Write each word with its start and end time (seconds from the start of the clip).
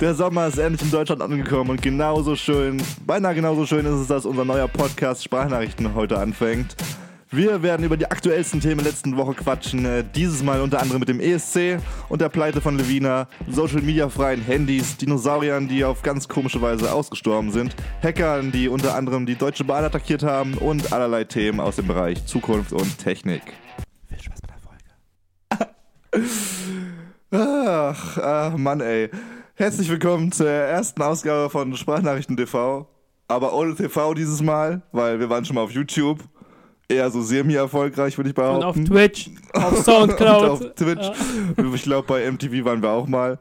Der 0.00 0.14
Sommer 0.14 0.48
ist 0.48 0.58
endlich 0.58 0.82
in 0.82 0.90
Deutschland 0.90 1.22
angekommen 1.22 1.70
und 1.70 1.80
genauso 1.80 2.34
schön, 2.34 2.82
beinahe 3.06 3.36
genauso 3.36 3.66
schön 3.66 3.86
ist 3.86 4.00
es, 4.00 4.06
dass 4.08 4.26
unser 4.26 4.44
neuer 4.44 4.66
Podcast 4.66 5.22
Sprachnachrichten 5.22 5.94
heute 5.94 6.18
anfängt. 6.18 6.74
Wir 7.30 7.62
werden 7.62 7.86
über 7.86 7.96
die 7.96 8.10
aktuellsten 8.10 8.60
Themen 8.60 8.78
der 8.78 8.86
letzten 8.92 9.16
Woche 9.16 9.32
quatschen. 9.32 9.86
Äh, 9.86 10.04
Dieses 10.14 10.42
Mal 10.42 10.60
unter 10.60 10.82
anderem 10.82 11.00
mit 11.00 11.08
dem 11.08 11.18
ESC 11.18 11.78
und 12.10 12.20
der 12.20 12.28
Pleite 12.28 12.60
von 12.60 12.76
Levina, 12.76 13.26
Social 13.48 13.80
Media 13.80 14.08
freien 14.10 14.42
Handys, 14.42 14.98
Dinosauriern, 14.98 15.66
die 15.66 15.82
auf 15.84 16.02
ganz 16.02 16.28
komische 16.28 16.60
Weise 16.60 16.92
ausgestorben 16.92 17.50
sind, 17.50 17.74
Hackern, 18.02 18.52
die 18.52 18.68
unter 18.68 18.96
anderem 18.96 19.24
die 19.24 19.36
Deutsche 19.36 19.64
Bahn 19.64 19.84
attackiert 19.84 20.24
haben 20.24 20.54
und 20.54 20.92
allerlei 20.92 21.24
Themen 21.24 21.60
aus 21.60 21.76
dem 21.76 21.86
Bereich 21.86 22.26
Zukunft 22.26 22.72
und 22.72 22.98
Technik. 22.98 23.42
Viel 24.08 24.20
Spaß 24.20 24.40
bei 24.42 24.48
der 25.52 26.18
Folge. 26.18 26.28
Ach, 27.34 28.18
ach 28.18 28.56
Mann, 28.58 28.82
ey. 28.82 29.08
Herzlich 29.54 29.88
willkommen 29.88 30.32
zur 30.32 30.50
ersten 30.50 31.00
Ausgabe 31.00 31.48
von 31.48 31.74
Sprachnachrichten 31.74 32.36
TV. 32.36 32.86
Aber 33.26 33.54
ohne 33.54 33.74
TV 33.74 34.12
dieses 34.12 34.42
Mal, 34.42 34.82
weil 34.92 35.18
wir 35.18 35.30
waren 35.30 35.42
schon 35.46 35.54
mal 35.54 35.62
auf 35.62 35.70
YouTube. 35.70 36.18
Eher 36.88 37.10
so 37.10 37.22
semi-erfolgreich, 37.22 38.18
würde 38.18 38.28
ich 38.28 38.36
Und 38.36 38.42
behaupten. 38.44 38.82
auf 38.82 38.88
Twitch, 38.88 39.30
auf 39.54 39.78
Soundcloud. 39.82 40.42
Und 40.42 40.50
auf 40.50 40.74
Twitch. 40.74 41.10
Ich 41.74 41.82
glaube, 41.84 42.06
bei 42.06 42.30
MTV 42.30 42.66
waren 42.66 42.82
wir 42.82 42.90
auch 42.90 43.06
mal. 43.06 43.38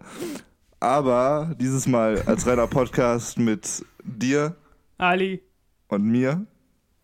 Aber 0.80 1.54
dieses 1.60 1.86
Mal 1.86 2.22
als 2.28 2.48
reiner 2.48 2.68
Podcast 2.68 3.38
mit 3.40 3.84
dir 4.06 4.56
Ali, 4.98 5.42
und 5.90 6.06
mir. 6.06 6.46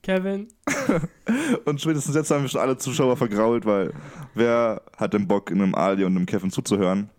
Kevin. 0.08 0.48
Und 1.66 1.82
spätestens 1.82 2.16
jetzt 2.16 2.32
haben 2.32 2.44
wir 2.44 2.50
schon 2.50 2.62
alle 2.62 2.78
Zuschauer 2.78 3.18
vergrault, 3.18 3.66
weil 3.66 3.92
wer 4.36 4.82
hat 4.96 5.14
den 5.14 5.28
Bock, 5.28 5.52
in 5.52 5.62
einem 5.62 5.76
Ali 5.76 6.06
und 6.06 6.16
einem 6.16 6.26
Kevin 6.26 6.50
zuzuhören? 6.50 7.10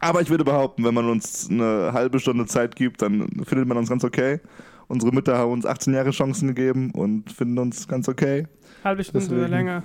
Aber 0.00 0.20
ich 0.20 0.28
würde 0.28 0.44
behaupten, 0.44 0.84
wenn 0.84 0.92
man 0.92 1.08
uns 1.08 1.48
eine 1.50 1.92
halbe 1.94 2.20
Stunde 2.20 2.44
Zeit 2.44 2.76
gibt, 2.76 3.00
dann 3.00 3.26
findet 3.46 3.66
man 3.66 3.78
uns 3.78 3.88
ganz 3.88 4.04
okay. 4.04 4.40
Unsere 4.88 5.12
Mütter 5.12 5.36
haben 5.36 5.52
uns 5.52 5.66
18 5.66 5.94
Jahre 5.94 6.10
Chancen 6.10 6.48
gegeben 6.48 6.92
und 6.92 7.32
finden 7.32 7.58
uns 7.58 7.88
ganz 7.88 8.08
okay. 8.08 8.46
Halbe 8.84 9.02
Stunde 9.02 9.20
Deswegen. 9.20 9.40
oder 9.40 9.48
länger. 9.48 9.82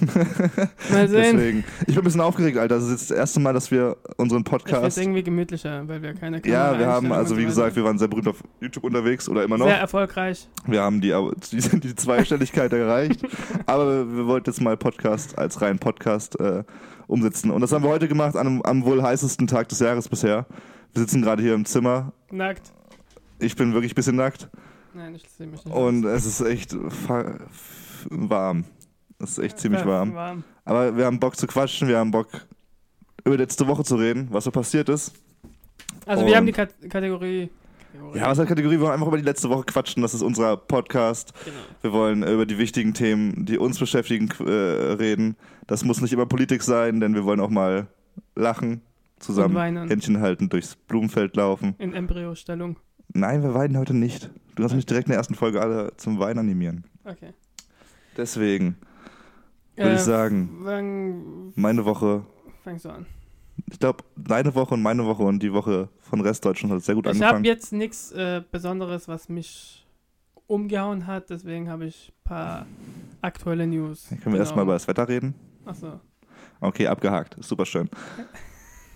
Mal 0.92 1.08
sehen. 1.08 1.36
Deswegen. 1.36 1.64
Ich 1.80 1.86
bin 1.86 1.98
ein 1.98 2.04
bisschen 2.04 2.20
aufgeregt, 2.20 2.56
Alter. 2.56 2.76
Das 2.76 2.84
ist 2.84 2.90
jetzt 2.92 3.10
das 3.10 3.16
erste 3.16 3.40
Mal, 3.40 3.52
dass 3.52 3.72
wir 3.72 3.96
unseren 4.16 4.42
Ich 4.42 4.48
finde 4.48 4.64
Podcast. 4.64 4.98
irgendwie 4.98 5.24
gemütlicher, 5.24 5.88
weil 5.88 6.02
wir 6.02 6.14
keine 6.14 6.40
Ja, 6.46 6.78
wir 6.78 6.86
haben, 6.86 7.10
also 7.10 7.36
wie 7.36 7.44
gesagt, 7.44 7.74
wir 7.74 7.82
waren 7.82 7.98
sehr 7.98 8.06
berühmt 8.06 8.28
auf 8.28 8.44
YouTube 8.60 8.84
unterwegs 8.84 9.28
oder 9.28 9.42
immer 9.42 9.58
noch. 9.58 9.66
Sehr 9.66 9.78
erfolgreich. 9.78 10.48
Wir 10.66 10.82
haben 10.82 11.00
die, 11.00 11.12
die, 11.52 11.80
die 11.80 11.94
Zweistelligkeit 11.96 12.72
erreicht. 12.72 13.26
Aber 13.66 14.08
wir 14.08 14.26
wollten 14.26 14.50
jetzt 14.50 14.60
mal 14.60 14.76
Podcast 14.76 15.36
als 15.36 15.60
reinen 15.60 15.80
Podcast 15.80 16.38
äh, 16.38 16.62
umsetzen. 17.08 17.50
Und 17.50 17.60
das 17.60 17.72
haben 17.72 17.82
wir 17.82 17.90
heute 17.90 18.06
gemacht, 18.06 18.36
an 18.36 18.60
am 18.62 18.84
wohl 18.84 19.02
heißesten 19.02 19.48
Tag 19.48 19.68
des 19.68 19.80
Jahres 19.80 20.08
bisher. 20.08 20.46
Wir 20.92 21.00
sitzen 21.00 21.22
gerade 21.22 21.42
hier 21.42 21.54
im 21.54 21.64
Zimmer. 21.64 22.12
Nackt. 22.30 22.72
Ich 23.38 23.56
bin 23.56 23.72
wirklich 23.74 23.92
ein 23.92 23.96
bisschen 23.96 24.16
nackt. 24.16 24.48
Nein, 24.94 25.14
ich 25.14 25.28
sehe 25.28 25.46
mich 25.46 25.64
nicht. 25.64 25.74
Und 25.74 26.04
es 26.04 26.24
ist 26.24 26.40
echt 26.40 26.74
warm. 28.10 28.64
Es 29.18 29.30
ist 29.32 29.38
echt 29.38 29.58
ziemlich 29.58 29.84
warm. 29.84 30.14
warm. 30.14 30.44
Aber 30.64 30.96
wir 30.96 31.04
haben 31.06 31.18
Bock 31.20 31.36
zu 31.36 31.46
quatschen. 31.46 31.88
Wir 31.88 31.98
haben 31.98 32.10
Bock, 32.10 32.28
über 33.24 33.36
letzte 33.36 33.66
Woche 33.66 33.84
zu 33.84 33.96
reden, 33.96 34.28
was 34.30 34.44
so 34.44 34.50
passiert 34.50 34.88
ist. 34.88 35.12
Also 36.06 36.26
wir 36.26 36.36
haben 36.36 36.42
Und- 36.42 36.46
die 36.46 36.52
Kat 36.52 36.74
Kategorie. 36.90 37.50
Ja, 38.14 38.28
was 38.28 38.38
hat 38.38 38.48
Kategorie? 38.48 38.72
Wir 38.74 38.80
wollen 38.80 38.92
einfach 38.92 39.06
über 39.06 39.18
die 39.18 39.22
letzte 39.24 39.48
Woche 39.48 39.64
quatschen. 39.66 40.02
Das 40.02 40.14
ist 40.14 40.22
unser 40.22 40.56
Podcast. 40.56 41.32
Genau. 41.44 41.56
Wir 41.80 41.92
wollen 41.92 42.22
über 42.24 42.44
die 42.44 42.58
wichtigen 42.58 42.92
Themen, 42.92 43.44
die 43.46 43.56
uns 43.56 43.78
beschäftigen, 43.78 44.28
äh, 44.44 44.50
reden. 44.94 45.36
Das 45.68 45.84
muss 45.84 46.00
nicht 46.00 46.12
immer 46.12 46.26
Politik 46.26 46.62
sein, 46.62 46.98
denn 46.98 47.14
wir 47.14 47.24
wollen 47.24 47.38
auch 47.40 47.50
mal 47.50 47.86
lachen, 48.34 48.80
zusammen 49.20 49.78
Und. 49.78 49.88
Händchen 49.90 50.20
halten, 50.20 50.48
durchs 50.48 50.74
Blumenfeld 50.74 51.36
laufen. 51.36 51.76
In 51.78 51.94
Embryostellung. 51.94 52.76
Nein, 53.14 53.42
wir 53.42 53.54
weinen 53.54 53.78
heute 53.78 53.94
nicht. 53.94 54.30
Du 54.56 54.64
hast 54.64 54.74
mich 54.74 54.86
direkt 54.86 55.06
in 55.06 55.10
der 55.12 55.18
ersten 55.18 55.34
Folge 55.34 55.60
alle 55.60 55.96
zum 55.96 56.18
Weinen 56.18 56.40
animieren. 56.40 56.84
Okay. 57.04 57.32
Deswegen 58.16 58.76
würde 59.76 59.94
ich 59.94 60.00
sagen, 60.00 61.52
meine 61.54 61.84
Woche, 61.84 62.24
fängst 62.62 62.84
du 62.84 62.90
an? 62.90 63.06
ich 63.70 63.78
glaube, 63.78 64.04
deine 64.16 64.54
Woche 64.54 64.74
und 64.74 64.82
meine 64.82 65.04
Woche 65.06 65.22
und 65.22 65.42
die 65.42 65.52
Woche 65.52 65.88
von 66.00 66.20
Restdeutschland 66.20 66.74
hat 66.74 66.82
sehr 66.82 66.94
gut 66.96 67.06
Ich 67.06 67.10
habe 67.14 67.24
angefangen. 67.24 67.44
jetzt 67.44 67.72
nichts 67.72 68.10
äh, 68.12 68.42
Besonderes, 68.50 69.06
was 69.08 69.28
mich 69.28 69.86
umgehauen 70.46 71.06
hat, 71.06 71.30
deswegen 71.30 71.68
habe 71.68 71.86
ich 71.86 72.12
ein 72.12 72.24
paar 72.24 72.66
aktuelle 73.22 73.66
News. 73.66 74.08
Können 74.22 74.34
wir 74.34 74.40
erstmal 74.40 74.64
über 74.64 74.74
das 74.74 74.86
Wetter 74.88 75.08
reden? 75.08 75.34
Achso. 75.64 76.00
Okay, 76.60 76.86
abgehakt. 76.86 77.36
Super 77.40 77.64
schön. 77.64 77.88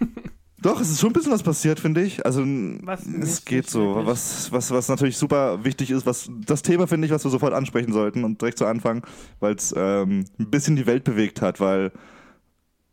Doch, 0.61 0.81
es 0.81 0.91
ist 0.91 1.01
schon 1.01 1.11
ein 1.11 1.13
bisschen 1.13 1.33
was 1.33 1.43
passiert, 1.45 1.79
finde 1.79 2.03
ich. 2.03 2.27
Also 2.27 2.43
Was 2.83 3.07
es 3.07 3.45
geht 3.45 3.71
so. 3.71 3.95
wirklich. 3.95 4.07
Was, 4.07 4.51
was, 4.51 4.71
was 4.73 4.89
natürlich 4.89 5.17
super 5.17 5.65
wichtig 5.65 5.91
ist, 5.91 6.05
was 6.05 6.29
das 6.47 6.63
Thema 6.63 6.89
finde 6.89 7.07
ich, 7.07 7.13
was 7.13 7.25
wir 7.25 7.31
sofort 7.31 7.55
ansprechen 7.55 7.93
sollten 7.93 8.25
und 8.25 8.41
direkt 8.41 8.59
zu 8.59 8.67
Anfang, 8.67 9.07
weil 9.39 9.55
es 9.55 9.73
ähm, 9.77 10.25
ein 10.39 10.51
bisschen 10.51 10.75
die 10.75 10.87
Welt 10.87 11.05
bewegt 11.05 11.43
hat, 11.43 11.61
weil 11.61 11.93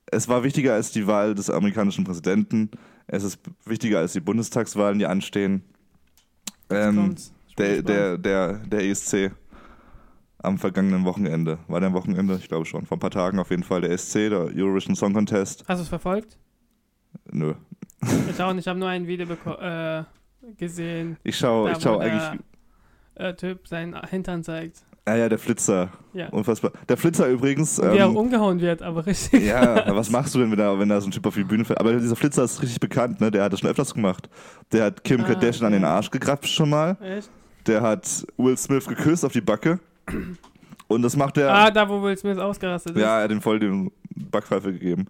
es 0.06 0.28
war 0.28 0.44
wichtiger 0.44 0.76
als 0.76 0.92
die 0.92 1.08
Wahl 1.08 1.34
des 1.34 1.50
amerikanischen 1.50 2.04
Präsidenten. 2.04 2.70
Es 3.08 3.24
ist 3.24 3.40
wichtiger 3.66 4.00
als 4.00 4.14
die 4.14 4.20
Bundestagswahlen, 4.20 5.00
die 5.00 5.08
anstehen. 5.08 5.64
Ähm, 6.70 7.16
der, 7.58 7.82
der, 7.82 8.18
der, 8.18 8.54
der 8.60 8.84
ESC 8.84 9.32
am 10.38 10.60
vergangenen 10.60 11.06
Wochenende. 11.06 11.58
War 11.68 11.80
der 11.80 11.88
am 11.88 11.96
Wochenende? 11.96 12.36
Ich 12.40 12.48
glaube 12.48 12.66
schon. 12.66 12.86
Vor 12.86 12.98
ein 12.98 13.00
paar 13.00 13.12
Tagen 13.12 13.40
auf 13.40 13.50
jeden 13.50 13.64
Fall. 13.64 13.82
Der 13.82 13.90
ESC, 13.90 14.30
der 14.30 14.52
Eurovision 14.56 14.96
Song 14.96 15.14
Contest. 15.14 15.64
Hast 15.68 15.80
du 15.80 15.84
es 15.84 15.90
verfolgt? 15.90 16.38
Nö. 17.36 17.54
Ich 18.30 18.42
auch 18.42 18.54
nicht. 18.54 18.64
Ich 18.64 18.68
habe 18.68 18.80
nur 18.80 18.88
ein 18.90 19.08
Video 19.08 19.28
äh, 19.60 20.04
gesehen, 20.58 21.18
Ich 21.24 21.38
schaue, 21.38 21.72
ich 21.72 21.82
schaue 21.82 21.98
wo 21.98 22.00
der- 22.04 22.12
eigentlich. 22.30 22.42
äh, 23.16 23.34
Typ 23.34 23.68
seinen 23.68 24.00
Hintern 24.08 24.44
zeigt. 24.44 24.84
Ah 25.08 25.16
ja, 25.16 25.30
der 25.30 25.38
Flitzer. 25.38 25.90
Ja. 26.14 26.30
Unfassbar. 26.30 26.72
Der 26.90 26.98
Flitzer 26.98 27.28
übrigens. 27.28 27.78
Und 27.78 27.92
wie 27.94 27.98
er 27.98 28.06
Ähm, 28.08 28.16
umgehauen 28.16 28.60
wird, 28.60 28.82
aber 28.82 29.06
richtig. 29.06 29.44
ja, 29.46 29.84
was 29.96 30.10
machst 30.10 30.34
du 30.34 30.40
denn, 30.40 30.50
wenn 30.50 30.58
da, 30.58 30.80
wenn 30.80 30.90
da 30.90 31.00
so 31.00 31.08
ein 31.08 31.12
Typ 31.12 31.26
auf 31.28 31.36
die 31.36 31.44
Bühne 31.44 31.64
fällt? 31.66 31.80
Aber 31.80 31.94
dieser 31.94 32.16
Flitzer 32.16 32.44
ist 32.44 32.62
richtig 32.64 32.80
bekannt, 32.80 33.22
ne? 33.22 33.30
Der 33.30 33.44
hat 33.44 33.54
das 33.54 33.60
schon 33.60 33.70
öfters 33.70 33.94
gemacht. 33.94 34.28
Der 34.72 34.86
hat 34.86 35.04
Kim 35.04 35.22
Ah, 35.22 35.26
Kardashian 35.26 35.68
an 35.68 35.74
okay. 35.74 35.82
den 35.82 35.86
Arsch 35.86 36.10
gegrapscht 36.10 36.56
schon 36.56 36.70
mal. 36.72 36.98
Echt? 37.02 37.30
Der 37.68 37.82
hat 37.82 38.26
Will 38.38 38.58
Smith 38.58 38.88
geküsst 38.88 39.24
auf 39.26 39.32
die 39.34 39.42
Backe. 39.42 39.80
Und 40.88 41.02
das 41.04 41.16
macht 41.16 41.38
er. 41.38 41.54
Ah, 41.54 41.70
da 41.72 41.88
wo 41.88 42.02
Will 42.02 42.18
Smith 42.18 42.38
ausgerastet 42.40 42.96
ist. 42.96 43.02
Ja, 43.02 43.18
er 43.20 43.24
hat 43.26 43.32
ihm 43.32 43.42
voll 43.42 43.60
den 43.60 43.92
Backpfeife 44.16 44.72
gegeben. 44.74 45.06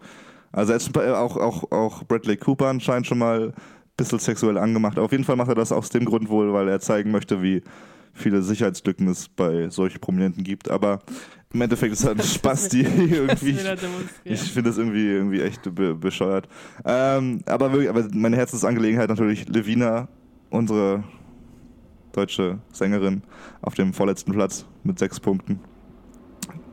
Also 0.56 0.74
er 0.74 0.80
bei- 0.94 1.14
auch, 1.16 1.38
auch, 1.38 1.72
auch 1.72 2.04
Bradley 2.04 2.38
Cooper 2.38 2.68
anscheinend 2.68 3.08
schon 3.08 3.18
mal 3.18 3.50
ein 3.50 3.54
bisschen 3.98 4.20
sexuell 4.20 4.58
angemacht. 4.58 4.98
Auf 4.98 5.12
jeden 5.12 5.24
Fall 5.24 5.36
macht 5.36 5.50
er 5.50 5.56
das 5.56 5.72
aus 5.72 5.90
dem 5.90 6.06
Grund 6.06 6.30
wohl, 6.30 6.54
weil 6.54 6.68
er 6.70 6.80
zeigen 6.80 7.12
möchte, 7.12 7.42
wie 7.42 7.62
viele 8.14 8.42
Sicherheitslücken 8.42 9.08
es 9.10 9.28
bei 9.28 9.70
solchen 9.70 10.00
Prominenten 10.00 10.44
gibt. 10.44 10.70
Aber 10.72 11.00
im 11.54 11.62
Endeffekt 11.62 11.94
ist 11.94 12.04
er 12.06 12.12
ein 12.12 12.20
Spaß, 12.24 12.70
die 12.70 12.82
irgendwie. 12.84 13.58
Ich 14.24 14.42
finde 14.52 14.70
das 14.70 14.78
irgendwie, 14.78 15.08
irgendwie 15.08 15.42
echt 15.42 15.64
be 15.76 15.94
bescheuert. 15.96 16.48
Ähm, 16.86 17.42
aber, 17.46 17.72
wirklich, 17.72 17.90
aber 17.90 18.06
meine 18.14 18.38
Herzensangelegenheit 18.38 19.10
natürlich 19.10 19.48
Levina, 19.50 20.08
unsere 20.50 21.04
deutsche 22.14 22.60
Sängerin, 22.72 23.24
auf 23.62 23.74
dem 23.76 23.94
vorletzten 23.94 24.32
Platz 24.32 24.66
mit 24.84 25.00
sechs 25.00 25.20
Punkten. 25.20 25.60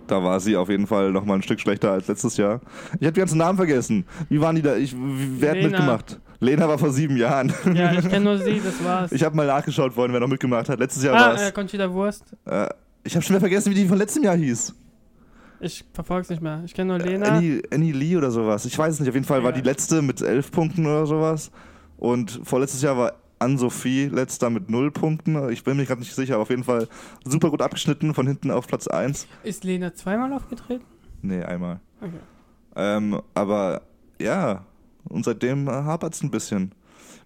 Da 0.06 0.22
war 0.22 0.40
sie 0.40 0.56
auf 0.56 0.68
jeden 0.68 0.86
Fall 0.86 1.12
noch 1.12 1.24
mal 1.24 1.34
ein 1.34 1.42
Stück 1.42 1.60
schlechter 1.60 1.92
als 1.92 2.08
letztes 2.08 2.36
Jahr. 2.36 2.60
Ich 2.98 3.06
habe 3.06 3.12
die 3.12 3.20
ganzen 3.20 3.38
Namen 3.38 3.56
vergessen. 3.56 4.04
Wie 4.28 4.40
waren 4.40 4.56
die 4.56 4.62
da? 4.62 4.76
Ich, 4.76 4.94
wer 4.96 5.50
hat 5.52 5.62
mitgemacht? 5.62 6.20
Lena 6.40 6.68
war 6.68 6.78
vor 6.78 6.90
sieben 6.90 7.16
Jahren. 7.16 7.52
Ja, 7.74 7.92
ich 7.92 8.08
kenne 8.08 8.24
nur 8.24 8.38
sie, 8.38 8.60
das 8.62 8.84
war's. 8.84 9.12
Ich 9.12 9.22
habe 9.22 9.36
mal 9.36 9.46
nachgeschaut 9.46 9.92
vorhin, 9.94 10.12
wer 10.12 10.20
noch 10.20 10.28
mitgemacht 10.28 10.68
hat. 10.68 10.78
Letztes 10.80 11.04
Jahr 11.04 11.14
ah, 11.14 11.20
war 11.20 11.40
äh, 11.40 11.46
es. 11.48 11.54
Conchita 11.54 11.90
Wurst. 11.92 12.24
Äh, 12.46 12.68
ich 13.04 13.14
habe 13.14 13.22
schon 13.24 13.34
wieder 13.34 13.40
vergessen, 13.40 13.70
wie 13.70 13.76
die 13.76 13.86
von 13.86 13.98
letztem 13.98 14.24
Jahr 14.24 14.36
hieß. 14.36 14.74
Ich 15.60 15.84
verfolg's 15.92 16.28
nicht 16.28 16.42
mehr. 16.42 16.62
Ich 16.64 16.74
kenne 16.74 16.96
nur 16.96 17.06
Äh, 17.06 17.10
Lena. 17.10 17.26
Annie, 17.26 17.62
Annie 17.72 17.92
Lee 17.92 18.16
oder 18.16 18.30
sowas. 18.32 18.64
Ich 18.64 18.76
weiß 18.76 18.94
es 18.94 19.00
nicht. 19.00 19.08
Auf 19.08 19.14
jeden 19.14 19.26
Fall 19.26 19.44
war 19.44 19.50
Ja. 19.50 19.56
die 19.60 19.68
letzte 19.68 20.02
mit 20.02 20.20
elf 20.20 20.50
Punkten 20.50 20.84
oder 20.84 21.06
sowas. 21.06 21.52
Und 21.96 22.40
vorletztes 22.42 22.82
Jahr 22.82 22.96
war 22.96 23.12
Anne-Sophie 23.42 24.06
letzter 24.06 24.50
mit 24.50 24.70
null 24.70 24.90
Punkten. 24.90 25.50
Ich 25.50 25.64
bin 25.64 25.76
mir 25.76 25.84
gerade 25.84 26.00
nicht 26.00 26.14
sicher, 26.14 26.34
aber 26.34 26.42
auf 26.42 26.50
jeden 26.50 26.64
Fall 26.64 26.88
super 27.24 27.50
gut 27.50 27.60
abgeschnitten 27.60 28.14
von 28.14 28.26
hinten 28.26 28.50
auf 28.50 28.66
Platz 28.66 28.86
1. 28.86 29.26
Ist 29.42 29.64
Lena 29.64 29.94
zweimal 29.94 30.32
aufgetreten? 30.32 30.84
Nee, 31.22 31.42
einmal. 31.42 31.80
Okay. 32.00 32.12
Ähm, 32.76 33.20
aber 33.34 33.82
ja, 34.20 34.64
und 35.08 35.24
seitdem 35.24 35.68
hapert 35.68 36.14
es 36.14 36.22
ein 36.22 36.30
bisschen. 36.30 36.72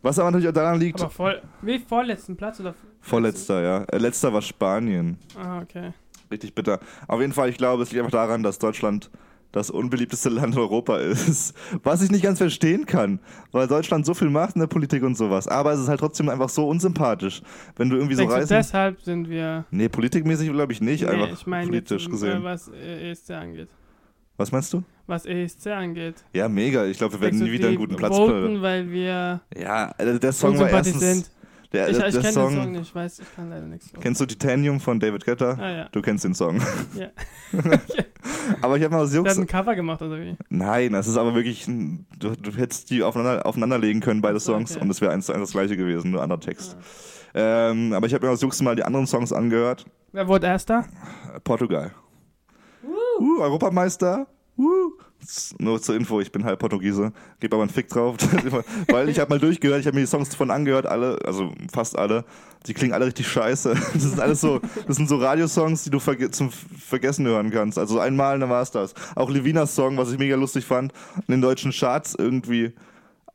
Was 0.02 0.18
aber 0.18 0.30
natürlich 0.30 0.48
auch 0.48 0.54
daran 0.54 0.78
liegt, 0.80 1.00
Aber 1.00 1.10
voll. 1.10 1.42
Wie 1.62 1.78
vorletzten 1.78 2.36
Platz 2.36 2.60
oder? 2.60 2.74
vorletzter, 3.00 3.62
ja. 3.62 3.84
Äh, 3.84 3.98
letzter 3.98 4.32
war 4.32 4.42
Spanien. 4.42 5.18
Ah, 5.38 5.60
okay. 5.60 5.92
Richtig 6.30 6.54
bitter. 6.54 6.80
Auf 7.06 7.20
jeden 7.20 7.32
Fall, 7.32 7.48
ich 7.48 7.56
glaube, 7.56 7.82
es 7.82 7.90
liegt 7.92 8.04
einfach 8.04 8.18
daran, 8.18 8.42
dass 8.42 8.58
Deutschland 8.58 9.10
das 9.52 9.70
unbeliebteste 9.70 10.28
Land 10.28 10.56
Europa 10.56 10.98
ist. 10.98 11.54
Was 11.82 12.02
ich 12.02 12.10
nicht 12.10 12.22
ganz 12.22 12.38
verstehen 12.38 12.84
kann, 12.86 13.20
weil 13.52 13.66
Deutschland 13.66 14.04
so 14.04 14.12
viel 14.14 14.28
macht 14.30 14.54
in 14.56 14.60
der 14.60 14.66
Politik 14.66 15.02
und 15.02 15.16
sowas. 15.16 15.48
Aber 15.48 15.72
es 15.72 15.80
ist 15.80 15.88
halt 15.88 16.00
trotzdem 16.00 16.28
einfach 16.28 16.48
so 16.48 16.68
unsympathisch, 16.68 17.42
wenn 17.76 17.88
du 17.88 17.96
irgendwie 17.96 18.14
so 18.14 18.20
Denkst 18.22 18.34
du, 18.34 18.40
reisen. 18.40 18.56
deshalb 18.56 19.00
sind 19.02 19.28
wir. 19.30 19.64
Nee, 19.70 19.88
politikmäßig 19.88 20.50
glaube 20.52 20.72
ich 20.72 20.80
nicht, 20.80 21.02
Nee, 21.04 21.08
einfach 21.10 21.32
ich 21.32 21.46
meine 21.46 21.66
politisch 21.68 22.02
jetzt, 22.02 22.10
gesehen. 22.10 22.40
Äh, 22.42 22.44
was 22.44 22.68
äh, 22.68 23.10
ESC 23.10 23.30
angeht. 23.30 23.68
Was 24.36 24.52
meinst 24.52 24.72
du? 24.72 24.82
was 25.06 25.24
ESC 25.24 25.68
angeht. 25.68 26.16
Ja, 26.34 26.48
mega. 26.48 26.84
Ich 26.84 26.98
glaube, 26.98 27.14
wir 27.14 27.20
werden 27.20 27.38
nie 27.38 27.52
wieder 27.52 27.68
einen 27.68 27.76
guten 27.76 27.94
Platz 27.96 28.16
voten, 28.16 28.60
weil 28.60 28.90
wir 28.90 29.40
Ja, 29.56 29.94
also 29.96 30.18
der 30.18 30.32
Song 30.32 30.58
war 30.58 30.68
erstens. 30.68 31.00
sind. 31.00 31.30
Der, 31.72 31.88
Ich, 31.88 31.96
der, 31.96 32.08
ich 32.08 32.14
kenne 32.14 32.24
den 32.26 32.32
Song 32.32 32.72
nicht, 32.72 32.82
ich 32.82 32.94
weiß, 32.94 33.20
ich 33.20 33.34
kann 33.36 33.50
leider 33.50 33.66
nichts. 33.66 33.92
Kennst 34.00 34.20
du 34.20 34.26
Titanium 34.26 34.80
von 34.80 34.98
David 35.00 35.24
Guetta? 35.24 35.52
Ah 35.60 35.70
ja. 35.70 35.88
Du 35.92 36.02
kennst 36.02 36.24
den 36.24 36.34
Song. 36.34 36.60
Ja. 36.98 37.08
Aber 38.62 38.76
ich 38.76 38.84
habe 38.84 38.94
mal 38.94 39.02
aus 39.02 39.10
Der 39.10 39.22
hat 39.22 39.36
ein 39.36 39.46
Cover 39.46 39.74
gemacht 39.74 40.02
oder 40.02 40.20
wie? 40.20 40.36
Nein, 40.48 40.92
das 40.92 41.06
ist 41.06 41.16
aber 41.16 41.34
wirklich. 41.34 41.66
Ein, 41.66 42.06
du, 42.18 42.30
du 42.30 42.50
hättest 42.52 42.90
die 42.90 43.02
aufeinander, 43.02 43.46
aufeinanderlegen 43.46 44.00
können, 44.00 44.20
beide 44.22 44.40
so, 44.40 44.52
Songs, 44.52 44.72
okay. 44.72 44.84
und 44.84 44.90
es 44.90 45.00
wäre 45.00 45.12
eins 45.12 45.26
zu 45.26 45.32
eins 45.32 45.42
das 45.42 45.52
gleiche 45.52 45.76
gewesen, 45.76 46.10
nur 46.10 46.22
anderer 46.22 46.40
Text. 46.40 46.76
Ah. 47.34 47.70
Ähm, 47.70 47.92
aber 47.92 48.06
ich 48.06 48.14
habe 48.14 48.26
mir 48.26 48.32
aus 48.32 48.40
Jux 48.40 48.62
mal 48.62 48.76
die 48.76 48.84
anderen 48.84 49.06
Songs 49.06 49.32
angehört. 49.32 49.84
Wer 50.12 50.26
wurde 50.28 50.46
erster? 50.46 50.86
Portugal. 51.44 51.92
Uh, 52.82 53.40
Europameister. 53.40 54.26
Uh. 54.56 54.92
Nur 55.58 55.80
zur 55.80 55.96
Info, 55.96 56.20
ich 56.20 56.30
bin 56.32 56.44
halb 56.44 56.58
Portugiese, 56.58 57.12
gebe 57.40 57.56
aber 57.56 57.62
einen 57.62 57.72
Fick 57.72 57.88
drauf, 57.88 58.16
weil 58.88 59.08
ich 59.08 59.18
habe 59.18 59.30
mal 59.30 59.38
durchgehört, 59.38 59.80
ich 59.80 59.86
habe 59.86 59.96
mir 59.96 60.02
die 60.02 60.06
Songs 60.06 60.28
davon 60.28 60.50
angehört, 60.50 60.86
alle, 60.86 61.18
also 61.24 61.52
fast 61.72 61.98
alle, 61.98 62.24
die 62.66 62.74
klingen 62.74 62.92
alle 62.94 63.06
richtig 63.06 63.28
scheiße. 63.28 63.74
Das 63.94 64.02
sind 64.02 64.20
alles 64.20 64.40
so, 64.40 64.60
das 64.86 64.96
sind 64.96 65.08
so 65.08 65.16
Radiosongs, 65.16 65.84
die 65.84 65.90
du 65.90 65.98
verge 65.98 66.30
zum 66.30 66.50
Vergessen 66.50 67.26
hören 67.26 67.50
kannst. 67.50 67.78
Also 67.78 67.98
einmal, 68.00 68.38
dann 68.38 68.50
war 68.50 68.62
es 68.62 68.70
das. 68.70 68.94
Auch 69.14 69.30
Levinas 69.30 69.74
Song, 69.74 69.96
was 69.96 70.12
ich 70.12 70.18
mega 70.18 70.36
lustig 70.36 70.64
fand, 70.64 70.92
in 71.26 71.32
den 71.32 71.40
deutschen 71.40 71.72
Charts 71.72 72.14
irgendwie 72.16 72.74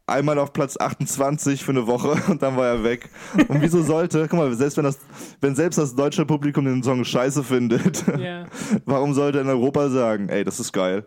einmal 0.07 0.37
auf 0.39 0.53
Platz 0.53 0.77
28 0.77 1.63
für 1.63 1.71
eine 1.71 1.87
Woche 1.87 2.21
und 2.31 2.41
dann 2.41 2.57
war 2.57 2.67
er 2.67 2.83
weg. 2.83 3.09
Und 3.47 3.61
wieso 3.61 3.81
sollte, 3.81 4.27
guck 4.29 4.39
mal, 4.39 4.53
selbst 4.53 4.77
wenn 4.77 4.83
das, 4.83 4.99
wenn 5.39 5.55
selbst 5.55 5.77
das 5.77 5.95
deutsche 5.95 6.25
Publikum 6.25 6.65
den 6.65 6.83
Song 6.83 7.03
scheiße 7.03 7.43
findet, 7.43 8.03
Ja. 8.17 8.45
Warum 8.85 9.13
sollte 9.13 9.39
in 9.39 9.47
Europa 9.47 9.89
sagen, 9.89 10.29
ey, 10.29 10.43
das 10.43 10.59
ist 10.59 10.73
geil. 10.73 11.05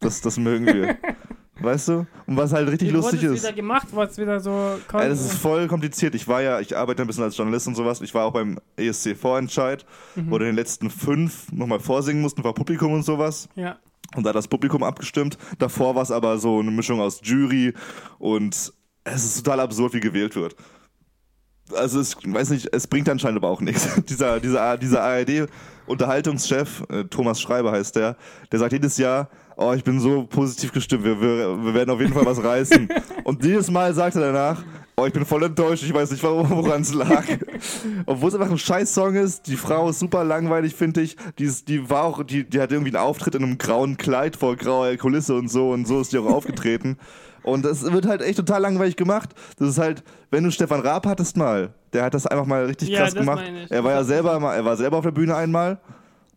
Das, 0.00 0.20
das 0.20 0.38
mögen 0.38 0.66
wir. 0.66 0.96
weißt 1.60 1.88
du? 1.88 2.06
Und 2.26 2.36
was 2.36 2.52
halt 2.52 2.68
richtig 2.70 2.88
Wie 2.88 2.92
lustig 2.92 3.22
es 3.22 3.32
ist. 3.32 3.42
wieder 3.44 3.52
gemacht? 3.54 3.88
Es 3.92 4.18
wieder 4.18 4.40
so... 4.40 4.78
Ey, 4.92 5.08
das 5.08 5.20
ist 5.24 5.34
voll 5.34 5.66
kompliziert. 5.68 6.14
Ich 6.14 6.28
war 6.28 6.42
ja, 6.42 6.60
ich 6.60 6.76
arbeite 6.76 7.02
ein 7.02 7.06
bisschen 7.06 7.24
als 7.24 7.36
Journalist 7.36 7.66
und 7.66 7.74
sowas. 7.76 8.00
Ich 8.02 8.14
war 8.14 8.24
auch 8.26 8.32
beim 8.32 8.58
ESC-Vorentscheid, 8.76 9.86
Mhm. 10.16 10.26
wo 10.30 10.32
wir 10.34 10.40
den 10.46 10.54
letzten 10.54 10.90
fünf 10.90 11.50
nochmal 11.52 11.80
vorsingen 11.80 12.20
mussten, 12.22 12.42
vor 12.42 12.54
Publikum 12.54 12.92
und 12.92 13.02
sowas. 13.04 13.48
ja. 13.54 13.76
Und 14.14 14.22
da 14.22 14.28
hat 14.28 14.36
das 14.36 14.46
Publikum 14.48 14.84
abgestimmt. 14.84 15.36
Davor 15.58 15.96
war 15.96 16.02
es 16.02 16.12
aber 16.12 16.38
so 16.38 16.60
eine 16.60 16.70
Mischung 16.70 17.00
aus 17.00 17.20
Jury 17.24 17.74
und 18.20 18.54
es 19.02 19.24
ist 19.24 19.42
total 19.44 19.58
absurd, 19.60 19.94
wie 19.94 20.00
gewählt 20.00 20.36
wird. 20.36 20.54
Also 21.74 21.98
es, 21.98 22.16
weiß 22.24 22.50
nicht, 22.50 22.68
es 22.72 22.86
bringt 22.86 23.08
anscheinend 23.08 23.38
aber 23.38 23.48
auch 23.48 23.60
nichts. 23.60 23.88
dieser, 24.08 24.38
dieser, 24.38 24.78
dieser 24.78 25.02
ARD-Unterhaltungschef, 25.02 26.84
äh, 26.88 27.04
Thomas 27.04 27.40
Schreiber 27.40 27.72
heißt 27.72 27.96
der, 27.96 28.16
der 28.52 28.58
sagt 28.60 28.72
jedes 28.72 28.96
Jahr, 28.96 29.28
oh, 29.56 29.72
ich 29.72 29.82
bin 29.84 29.98
so 30.00 30.24
positiv 30.24 30.72
gestimmt, 30.72 31.04
wir, 31.04 31.20
wir, 31.20 31.64
wir 31.64 31.74
werden 31.74 31.90
auf 31.90 32.00
jeden 32.00 32.12
Fall 32.12 32.26
was 32.26 32.42
reißen. 32.42 32.88
Und 33.24 33.44
jedes 33.44 33.70
Mal 33.70 33.92
sagt 33.94 34.16
er 34.16 34.32
danach, 34.32 34.62
oh, 34.96 35.06
ich 35.06 35.12
bin 35.12 35.24
voll 35.24 35.42
enttäuscht, 35.44 35.82
ich 35.82 35.92
weiß 35.92 36.10
nicht, 36.10 36.22
woran 36.22 36.82
es 36.82 36.94
lag. 36.94 37.24
Obwohl 38.06 38.28
es 38.28 38.34
einfach 38.34 38.50
ein 38.50 38.58
scheiß 38.58 38.92
Song 38.94 39.14
ist, 39.14 39.46
die 39.46 39.56
Frau 39.56 39.88
ist 39.88 39.98
super 39.98 40.24
langweilig, 40.24 40.74
finde 40.74 41.00
ich. 41.00 41.16
Die, 41.38 41.44
ist, 41.44 41.68
die 41.68 41.88
war 41.90 42.04
auch, 42.04 42.22
die, 42.22 42.44
die 42.44 42.60
hat 42.60 42.72
irgendwie 42.72 42.96
einen 42.96 43.04
Auftritt 43.04 43.34
in 43.34 43.42
einem 43.42 43.58
grauen 43.58 43.96
Kleid 43.96 44.36
vor 44.36 44.56
grauer 44.56 44.94
Kulisse 44.96 45.34
und 45.34 45.48
so 45.50 45.70
und 45.70 45.86
so 45.86 46.00
ist 46.00 46.12
die 46.12 46.18
auch 46.18 46.26
aufgetreten. 46.26 46.98
Und 47.42 47.64
das 47.64 47.84
wird 47.92 48.06
halt 48.06 48.22
echt 48.22 48.38
total 48.38 48.60
langweilig 48.60 48.96
gemacht. 48.96 49.30
Das 49.58 49.68
ist 49.68 49.78
halt, 49.78 50.02
wenn 50.32 50.42
du 50.42 50.50
Stefan 50.50 50.80
Raab 50.80 51.06
hattest 51.06 51.36
mal, 51.36 51.72
der 51.92 52.02
hat 52.02 52.12
das 52.12 52.26
einfach 52.26 52.44
mal 52.46 52.64
richtig 52.64 52.88
Ja, 52.88 53.00
krass 53.00 53.14
das 53.14 53.20
gemacht. 53.20 53.44
meine 53.44 53.64
ich. 53.64 53.70
Er 53.70 53.84
war 53.84 53.92
ja 53.92 54.02
selber 54.02 54.40
mal, 54.40 54.54
er 54.54 54.64
war 54.64 54.76
selber 54.76 54.96
auf 54.96 55.04
der 55.04 55.12
Bühne 55.12 55.36
einmal 55.36 55.78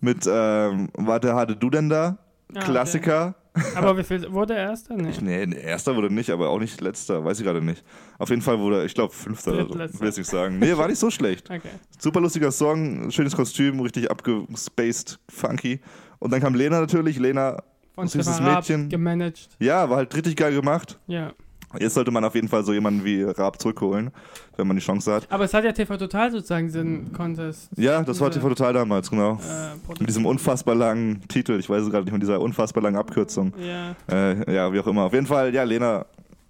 mit, 0.02 0.30
ähm, 0.32 0.90
warte, 0.96 1.34
hatte 1.34 1.56
du 1.56 1.70
denn 1.72 1.90
da? 1.90 2.18
Ah, 2.56 2.60
Klassiker. 2.62 3.36
Aber 3.76 3.98
wie 3.98 4.04
viel... 4.04 4.32
Wurde 4.32 4.56
er 4.56 4.70
erster? 4.70 4.96
Nee. 4.96 5.12
Nee, 5.22 5.46
nee, 5.46 5.60
erster 5.62 5.96
wurde 5.96 6.14
nicht, 6.14 6.30
aber 6.30 6.50
auch 6.50 6.60
nicht 6.60 6.80
letzter, 6.82 7.24
weiß 7.26 7.40
ich 7.40 7.46
gerade 7.46 7.62
nicht. 7.62 7.84
Auf 8.18 8.30
jeden 8.30 8.42
Fall 8.42 8.58
wurde, 8.60 8.86
ich 8.86 8.94
glaube, 8.94 9.14
fünfter 9.14 9.52
oder 9.70 9.88
so, 9.90 10.00
will 10.00 10.10
ich 10.10 10.18
nicht 10.18 10.30
sagen. 10.30 10.60
Nee, 10.60 10.76
war 10.78 10.88
nicht 10.88 11.00
so 11.00 11.10
schlecht. 11.12 11.50
Okay. 11.60 11.70
Super 12.00 12.22
lustiger 12.22 12.52
Song, 12.52 13.12
schönes 13.12 13.36
Kostüm, 13.36 13.80
richtig 13.82 14.10
abgespaced, 14.10 15.20
funky. 15.30 15.82
Und 16.20 16.32
dann 16.32 16.40
kam 16.42 16.54
Lena 16.56 16.80
natürlich, 16.80 17.20
Lena, 17.20 17.62
Von 17.96 18.08
Süßes 18.08 18.40
Mädchen. 18.40 18.88
gemanagt. 18.90 19.50
ja, 19.60 19.90
war 19.90 19.98
halt 19.98 20.16
richtig 20.16 20.36
geil 20.38 20.54
gemacht. 20.54 20.98
Ja. 21.08 21.34
Jetzt 21.78 21.94
sollte 21.94 22.10
man 22.10 22.24
auf 22.24 22.34
jeden 22.34 22.48
Fall 22.48 22.64
so 22.64 22.74
jemanden 22.74 23.06
wie 23.06 23.24
Raab 23.24 23.62
zurückholen, 23.62 24.10
wenn 24.58 24.68
man 24.68 24.76
die 24.76 24.82
Chance 24.84 25.14
hat. 25.14 25.28
Aber 25.30 25.44
es 25.44 25.54
hat 25.54 25.64
ja 25.64 25.72
TV 25.72 25.98
Total 25.98 26.32
sozusagen 26.32 26.66
diesen 26.66 27.12
Contest 27.14 27.70
Ja, 27.76 28.02
das 28.02 28.20
war 28.20 28.32
TV 28.32 28.50
Total 28.50 28.74
damals, 28.74 29.10
genau. 29.10 29.34
äh, 29.36 29.76
Mit 30.00 30.10
diesem 30.10 30.26
unfassbar 30.26 30.74
langen 30.76 31.28
Titel, 31.28 31.60
ich 31.60 31.70
weiß 31.70 31.84
es 31.84 31.92
gerade 31.92 32.06
nicht, 32.06 32.14
mit 32.14 32.24
dieser 32.24 32.42
unfassbar 32.42 32.82
langen 32.82 32.98
Abkürzung. 32.98 33.54
Ja. 33.60 33.96
Äh, 34.12 34.54
ja, 34.54 34.74
wie 34.74 34.80
auch 34.80 34.88
immer. 34.88 35.04
Auf 35.04 35.14
jeden 35.14 35.28
Fall, 35.28 35.54
ja, 35.54 35.64
Lena 35.64 36.06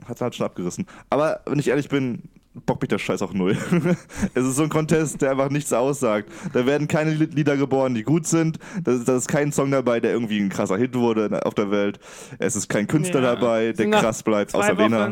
hat 0.07 0.21
halt 0.21 0.35
schon 0.35 0.45
abgerissen. 0.45 0.85
Aber 1.09 1.41
wenn 1.45 1.59
ich 1.59 1.67
ehrlich 1.67 1.89
bin, 1.89 2.23
bockt 2.65 2.81
mich 2.81 2.89
der 2.89 2.97
Scheiß 2.99 3.21
auch 3.21 3.33
null. 3.33 3.57
es 4.33 4.45
ist 4.45 4.55
so 4.55 4.63
ein 4.63 4.69
Contest, 4.69 5.21
der 5.21 5.31
einfach 5.31 5.49
nichts 5.49 5.71
aussagt. 5.73 6.29
Da 6.53 6.65
werden 6.65 6.87
keine 6.87 7.11
Lied- 7.11 7.33
Lieder 7.33 7.57
geboren, 7.57 7.93
die 7.95 8.03
gut 8.03 8.27
sind. 8.27 8.59
Da 8.83 8.91
ist, 8.93 9.07
ist 9.07 9.27
kein 9.27 9.51
Song 9.51 9.71
dabei, 9.71 9.99
der 9.99 10.11
irgendwie 10.11 10.39
ein 10.39 10.49
krasser 10.49 10.77
Hit 10.77 10.95
wurde 10.95 11.45
auf 11.45 11.53
der 11.53 11.71
Welt. 11.71 11.99
Es 12.39 12.55
ist 12.55 12.69
kein 12.69 12.87
Künstler 12.87 13.21
Ja. 13.21 13.35
dabei, 13.35 13.71
der 13.73 13.89
krass 13.91 14.23
bleibt, 14.23 14.53
außer 14.55 14.73
Lena. 14.75 15.11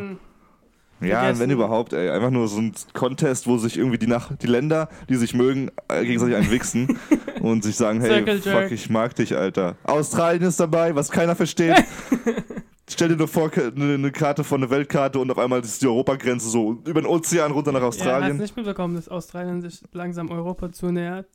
Ja, 0.99 1.19
vergessen. 1.19 1.41
wenn 1.41 1.49
überhaupt, 1.51 1.94
ey. 1.94 2.09
Einfach 2.09 2.31
nur 2.31 2.47
so 2.47 2.59
ein 2.59 2.73
Contest, 2.94 3.45
wo 3.45 3.59
sich 3.59 3.77
irgendwie 3.77 3.99
die, 3.99 4.07
nach 4.07 4.35
die 4.35 4.47
Länder, 4.47 4.89
die 5.07 5.15
sich 5.15 5.35
mögen, 5.35 5.69
äh, 5.89 6.03
gegenseitig 6.03 6.35
einwichsen 6.35 6.97
und 7.39 7.63
sich 7.63 7.75
sagen, 7.75 8.01
hey, 8.01 8.25
fuck, 8.41 8.71
ich 8.71 8.89
mag 8.89 9.13
dich, 9.15 9.38
Alter. 9.38 9.75
Australien 9.83 10.41
ist 10.44 10.59
dabei, 10.59 10.95
was 10.95 11.11
keiner 11.11 11.35
versteht. 11.35 11.75
Stell 12.89 13.09
dir 13.09 13.17
nur 13.17 13.27
vor, 13.27 13.51
eine 13.53 14.11
Karte 14.11 14.43
von 14.45 14.61
einer 14.63 14.69
Weltkarte 14.71 15.19
und 15.19 15.29
auf 15.29 15.37
einmal 15.37 15.59
ist 15.59 15.81
die 15.81 15.87
Europagrenze 15.87 16.49
so 16.49 16.81
über 16.85 17.01
den 17.01 17.05
Ozean 17.05 17.51
runter 17.51 17.73
nach 17.73 17.81
Ja, 17.81 17.87
hast 17.87 17.99
Australien. 17.99 18.37
nicht 18.37 18.55
mitbekommen, 18.55 18.95
dass 18.95 19.09
Australien 19.09 19.61
sich 19.61 19.81
langsam 19.91 20.31
Europa 20.31 20.71
zunähert? 20.71 21.27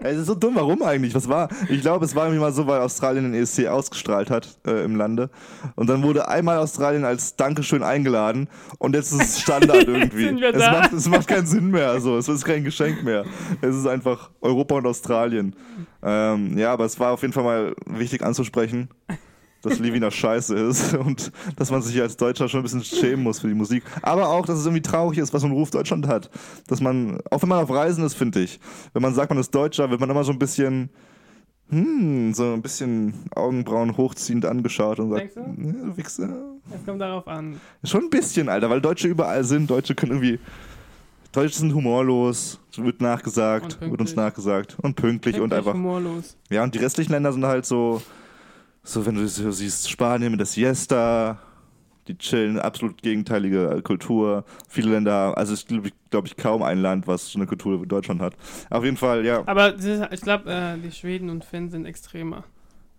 Das 0.00 0.16
ist 0.18 0.26
so 0.26 0.36
dumm, 0.36 0.54
warum 0.54 0.82
eigentlich? 0.84 1.16
Was 1.16 1.28
war? 1.28 1.48
Ich 1.68 1.80
glaube, 1.80 2.04
es 2.04 2.14
war 2.14 2.26
irgendwie 2.26 2.40
mal 2.40 2.52
so, 2.52 2.68
weil 2.68 2.80
Australien 2.80 3.32
den 3.32 3.42
ESC 3.42 3.66
ausgestrahlt 3.66 4.30
hat 4.30 4.56
äh, 4.64 4.84
im 4.84 4.94
Lande. 4.94 5.30
Und 5.74 5.88
dann 5.90 6.04
wurde 6.04 6.28
einmal 6.28 6.58
Australien 6.58 7.04
als 7.04 7.34
Dankeschön 7.34 7.82
eingeladen 7.82 8.48
und 8.78 8.94
jetzt 8.94 9.10
ist 9.12 9.20
es 9.20 9.40
Standard 9.42 9.82
irgendwie. 9.88 10.26
sind 10.26 10.40
wir 10.40 10.54
es, 10.54 10.60
da. 10.62 10.70
macht, 10.70 10.92
es 10.92 11.08
macht 11.08 11.26
keinen 11.26 11.46
Sinn 11.46 11.72
mehr. 11.72 11.90
Also. 11.90 12.16
Es 12.18 12.28
ist 12.28 12.44
kein 12.44 12.62
Geschenk 12.62 13.02
mehr. 13.02 13.24
Es 13.62 13.74
ist 13.74 13.86
einfach 13.88 14.30
Europa 14.40 14.76
und 14.76 14.86
Australien. 14.86 15.56
Ähm, 16.04 16.56
ja, 16.56 16.72
aber 16.72 16.84
es 16.84 17.00
war 17.00 17.10
auf 17.10 17.22
jeden 17.22 17.32
Fall 17.32 17.42
mal 17.42 17.74
wichtig 17.86 18.22
anzusprechen, 18.22 18.88
dass 19.62 19.78
Livina 19.78 20.10
scheiße 20.10 20.54
ist 20.56 20.94
und 20.98 21.32
dass 21.56 21.70
man 21.70 21.82
sich 21.82 22.00
als 22.00 22.16
Deutscher 22.16 22.48
schon 22.48 22.60
ein 22.60 22.62
bisschen 22.62 22.84
schämen 22.84 23.22
muss 23.24 23.40
für 23.40 23.48
die 23.48 23.54
Musik. 23.54 23.82
Aber 24.02 24.28
auch, 24.28 24.46
dass 24.46 24.58
es 24.58 24.64
irgendwie 24.66 24.82
traurig 24.82 25.18
ist, 25.18 25.32
was 25.34 25.42
so 25.42 25.48
ein 25.48 25.52
Ruf 25.52 25.70
Deutschland 25.70 26.06
hat. 26.06 26.30
Dass 26.68 26.80
man, 26.80 27.18
auch 27.30 27.42
wenn 27.42 27.48
man 27.48 27.62
auf 27.62 27.70
Reisen 27.70 28.04
ist, 28.04 28.14
finde 28.14 28.40
ich, 28.40 28.60
wenn 28.92 29.02
man 29.02 29.14
sagt, 29.14 29.30
man 29.30 29.38
ist 29.38 29.54
Deutscher, 29.54 29.90
wird 29.90 30.00
man 30.00 30.10
immer 30.10 30.24
so 30.24 30.32
ein 30.32 30.38
bisschen, 30.38 30.90
hm, 31.70 32.32
so 32.34 32.54
ein 32.54 32.62
bisschen 32.62 33.12
Augenbrauen 33.34 33.96
hochziehend 33.96 34.44
angeschaut 34.46 35.00
und 35.00 35.10
sagt, 35.10 35.36
du? 35.36 35.40
"Ne, 35.40 35.72
du 35.84 35.96
Wichser. 35.96 36.28
Es 36.74 36.84
kommt 36.86 37.00
darauf 37.00 37.26
an. 37.28 37.60
Schon 37.84 38.04
ein 38.04 38.10
bisschen, 38.10 38.48
Alter, 38.48 38.70
weil 38.70 38.80
Deutsche 38.80 39.08
überall 39.08 39.44
sind. 39.44 39.68
Deutsche 39.70 39.94
können 39.94 40.12
irgendwie. 40.12 40.38
Deutsche 41.32 41.58
sind 41.58 41.74
humorlos, 41.74 42.58
wird 42.78 43.02
nachgesagt, 43.02 43.78
Und 43.82 43.90
wird 43.90 44.00
uns 44.00 44.10
pünktlich. 44.12 44.16
nachgesagt 44.16 44.76
und 44.80 44.96
pünktlich, 44.96 45.34
und 45.36 45.50
Wirklich 45.50 45.58
einfach. 45.58 45.74
humorlos. 45.74 46.36
Ja, 46.48 46.62
und 46.64 46.74
die 46.74 46.78
restlichen 46.78 47.12
Länder 47.12 47.32
sind 47.34 47.44
halt 47.44 47.66
so, 47.66 48.00
so 48.88 49.04
wenn 49.04 49.14
du 49.14 49.28
so 49.28 49.50
siehst, 49.50 49.90
Spanien 49.90 50.30
mit 50.30 50.40
der 50.40 50.46
Siesta, 50.46 51.38
die 52.06 52.16
chillen, 52.16 52.58
absolut 52.58 53.02
gegenteilige 53.02 53.82
Kultur. 53.82 54.44
Viele 54.68 54.92
Länder, 54.92 55.36
also 55.36 55.52
es 55.52 55.66
glaube 56.10 56.26
ich, 56.26 56.36
kaum 56.36 56.62
ein 56.62 56.78
Land, 56.78 57.06
was 57.06 57.28
so 57.28 57.38
eine 57.38 57.46
Kultur 57.46 57.82
wie 57.82 57.86
Deutschland 57.86 58.22
hat. 58.22 58.34
Auf 58.70 58.84
jeden 58.84 58.96
Fall, 58.96 59.26
ja. 59.26 59.42
Aber 59.46 59.74
ich 59.76 60.20
glaube, 60.22 60.50
äh, 60.50 60.78
die 60.78 60.90
Schweden 60.90 61.28
und 61.28 61.44
Finnen 61.44 61.68
sind 61.68 61.84
extremer 61.84 62.44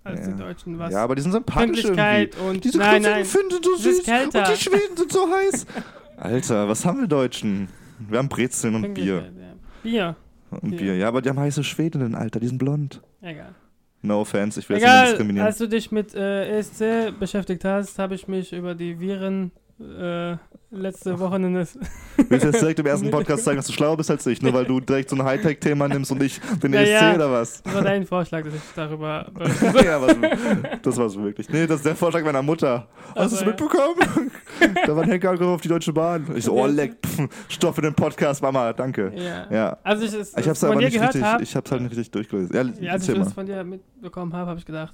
als 0.03 0.27
Ja. 0.27 0.31
die 0.33 0.37
Deutschen. 0.37 0.77
Was 0.77 0.93
Ja, 0.93 1.03
aber 1.03 1.15
die 1.15 1.23
sind 1.23 1.31
sympathisch 1.31 1.85
irgendwie. 1.85 2.29
Und 2.47 2.63
Diese 2.63 2.77
nein, 2.77 3.01
nein. 3.01 3.25
Finnen 3.25 3.49
sind 3.49 3.65
so 3.65 3.75
süß 3.75 3.97
und 3.99 4.33
die 4.47 4.61
Schweden 4.61 4.95
sind 4.95 5.11
so 5.11 5.27
heiß. 5.27 5.65
Alter, 6.17 6.69
was 6.69 6.85
haben 6.85 6.99
wir 6.99 7.07
Deutschen? 7.07 7.67
Wir 8.07 8.19
haben 8.19 8.29
Brezeln 8.29 8.75
und 8.75 8.93
Bier. 8.93 9.15
Ja. 9.15 9.53
Bier. 9.81 10.15
Und 10.51 10.69
Bier. 10.69 10.79
Bier. 10.79 10.95
Ja, 10.97 11.07
aber 11.07 11.21
die 11.21 11.29
haben 11.29 11.39
heiße 11.39 11.63
Schwedinnen, 11.63 12.13
Alter, 12.13 12.39
die 12.39 12.47
sind 12.47 12.59
blond. 12.59 13.01
Egal. 13.21 13.55
No 14.01 14.21
offense, 14.21 14.59
ich 14.59 14.69
will 14.69 14.77
jetzt 14.77 14.83
nicht 14.85 14.91
Egal, 14.93 15.07
diskriminieren. 15.07 15.45
als 15.47 15.57
du 15.57 15.67
dich 15.67 15.91
mit 15.91 16.15
äh, 16.15 16.57
ESC 16.59 17.13
beschäftigt 17.19 17.65
hast, 17.65 17.99
habe 17.99 18.15
ich 18.15 18.27
mich 18.27 18.53
über 18.53 18.73
die 18.75 18.99
Viren 18.99 19.51
äh, 19.79 20.35
letzte 20.71 21.17
Wochenende. 21.19 21.59
Willst 21.59 22.43
du 22.45 22.49
jetzt 22.49 22.61
direkt 22.61 22.79
im 22.79 22.85
ersten 22.85 23.09
Podcast 23.11 23.43
sagen, 23.43 23.57
dass 23.57 23.67
du 23.67 23.73
schlauer 23.73 23.95
bist 23.97 24.11
als 24.11 24.25
ich, 24.27 24.41
nur 24.41 24.53
weil 24.53 24.65
du 24.65 24.79
direkt 24.79 25.09
so 25.09 25.15
ein 25.15 25.23
Hightech-Thema 25.23 25.87
nimmst 25.87 26.11
und 26.11 26.21
ich 26.21 26.39
den 26.61 26.73
Ja, 26.73 26.81
ESC 26.81 27.01
ja. 27.01 27.15
oder 27.15 27.31
was? 27.31 27.63
Das 27.63 27.73
war 27.73 27.81
dein 27.81 28.05
Vorschlag, 28.05 28.43
dass 28.43 28.53
ich 28.53 28.61
darüber. 28.75 29.25
ja, 29.83 30.01
was, 30.01 30.15
das 30.81 30.97
war's 30.97 31.17
wirklich. 31.17 31.49
Nee, 31.49 31.65
das 31.65 31.77
ist 31.77 31.85
der 31.85 31.95
Vorschlag 31.95 32.23
meiner 32.23 32.41
Mutter. 32.43 32.87
Hast 33.07 33.15
du 33.15 33.19
Also, 33.21 33.35
es 33.37 33.41
ja. 33.41 33.47
mitbekommen? 33.47 34.31
da 34.85 34.95
war 34.95 35.03
ein 35.03 35.09
Henker 35.09 35.39
auf 35.41 35.61
die 35.61 35.69
Deutsche 35.69 35.93
Bahn. 35.93 36.25
Ich 36.35 36.45
so, 36.45 36.53
oh 36.53 36.65
leck, 36.67 36.95
pff, 37.05 37.27
Stoff 37.47 37.75
für 37.75 37.81
den 37.81 37.93
Podcast, 37.95 38.41
Mama, 38.41 38.73
danke. 38.73 39.11
ja. 39.49 39.77
Also 39.83 40.05
ich 40.05 40.13
es 40.13 40.35
Ich 40.37 40.47
hab's 40.47 40.63
aber 40.63 40.75
nicht 40.75 40.99
richtig, 40.99 41.23
habe. 41.23 41.43
ich 41.43 41.55
hab's 41.55 41.71
halt 41.71 41.81
nicht 41.81 41.91
richtig 41.91 42.11
durchgelesen. 42.11 42.75
Ja, 42.81 42.91
als 42.93 43.07
ich 43.07 43.15
das 43.15 43.33
von 43.33 43.45
dir 43.45 43.63
mitbekommen 43.63 44.33
habe, 44.33 44.49
habe 44.49 44.59
ich 44.59 44.65
gedacht, 44.65 44.93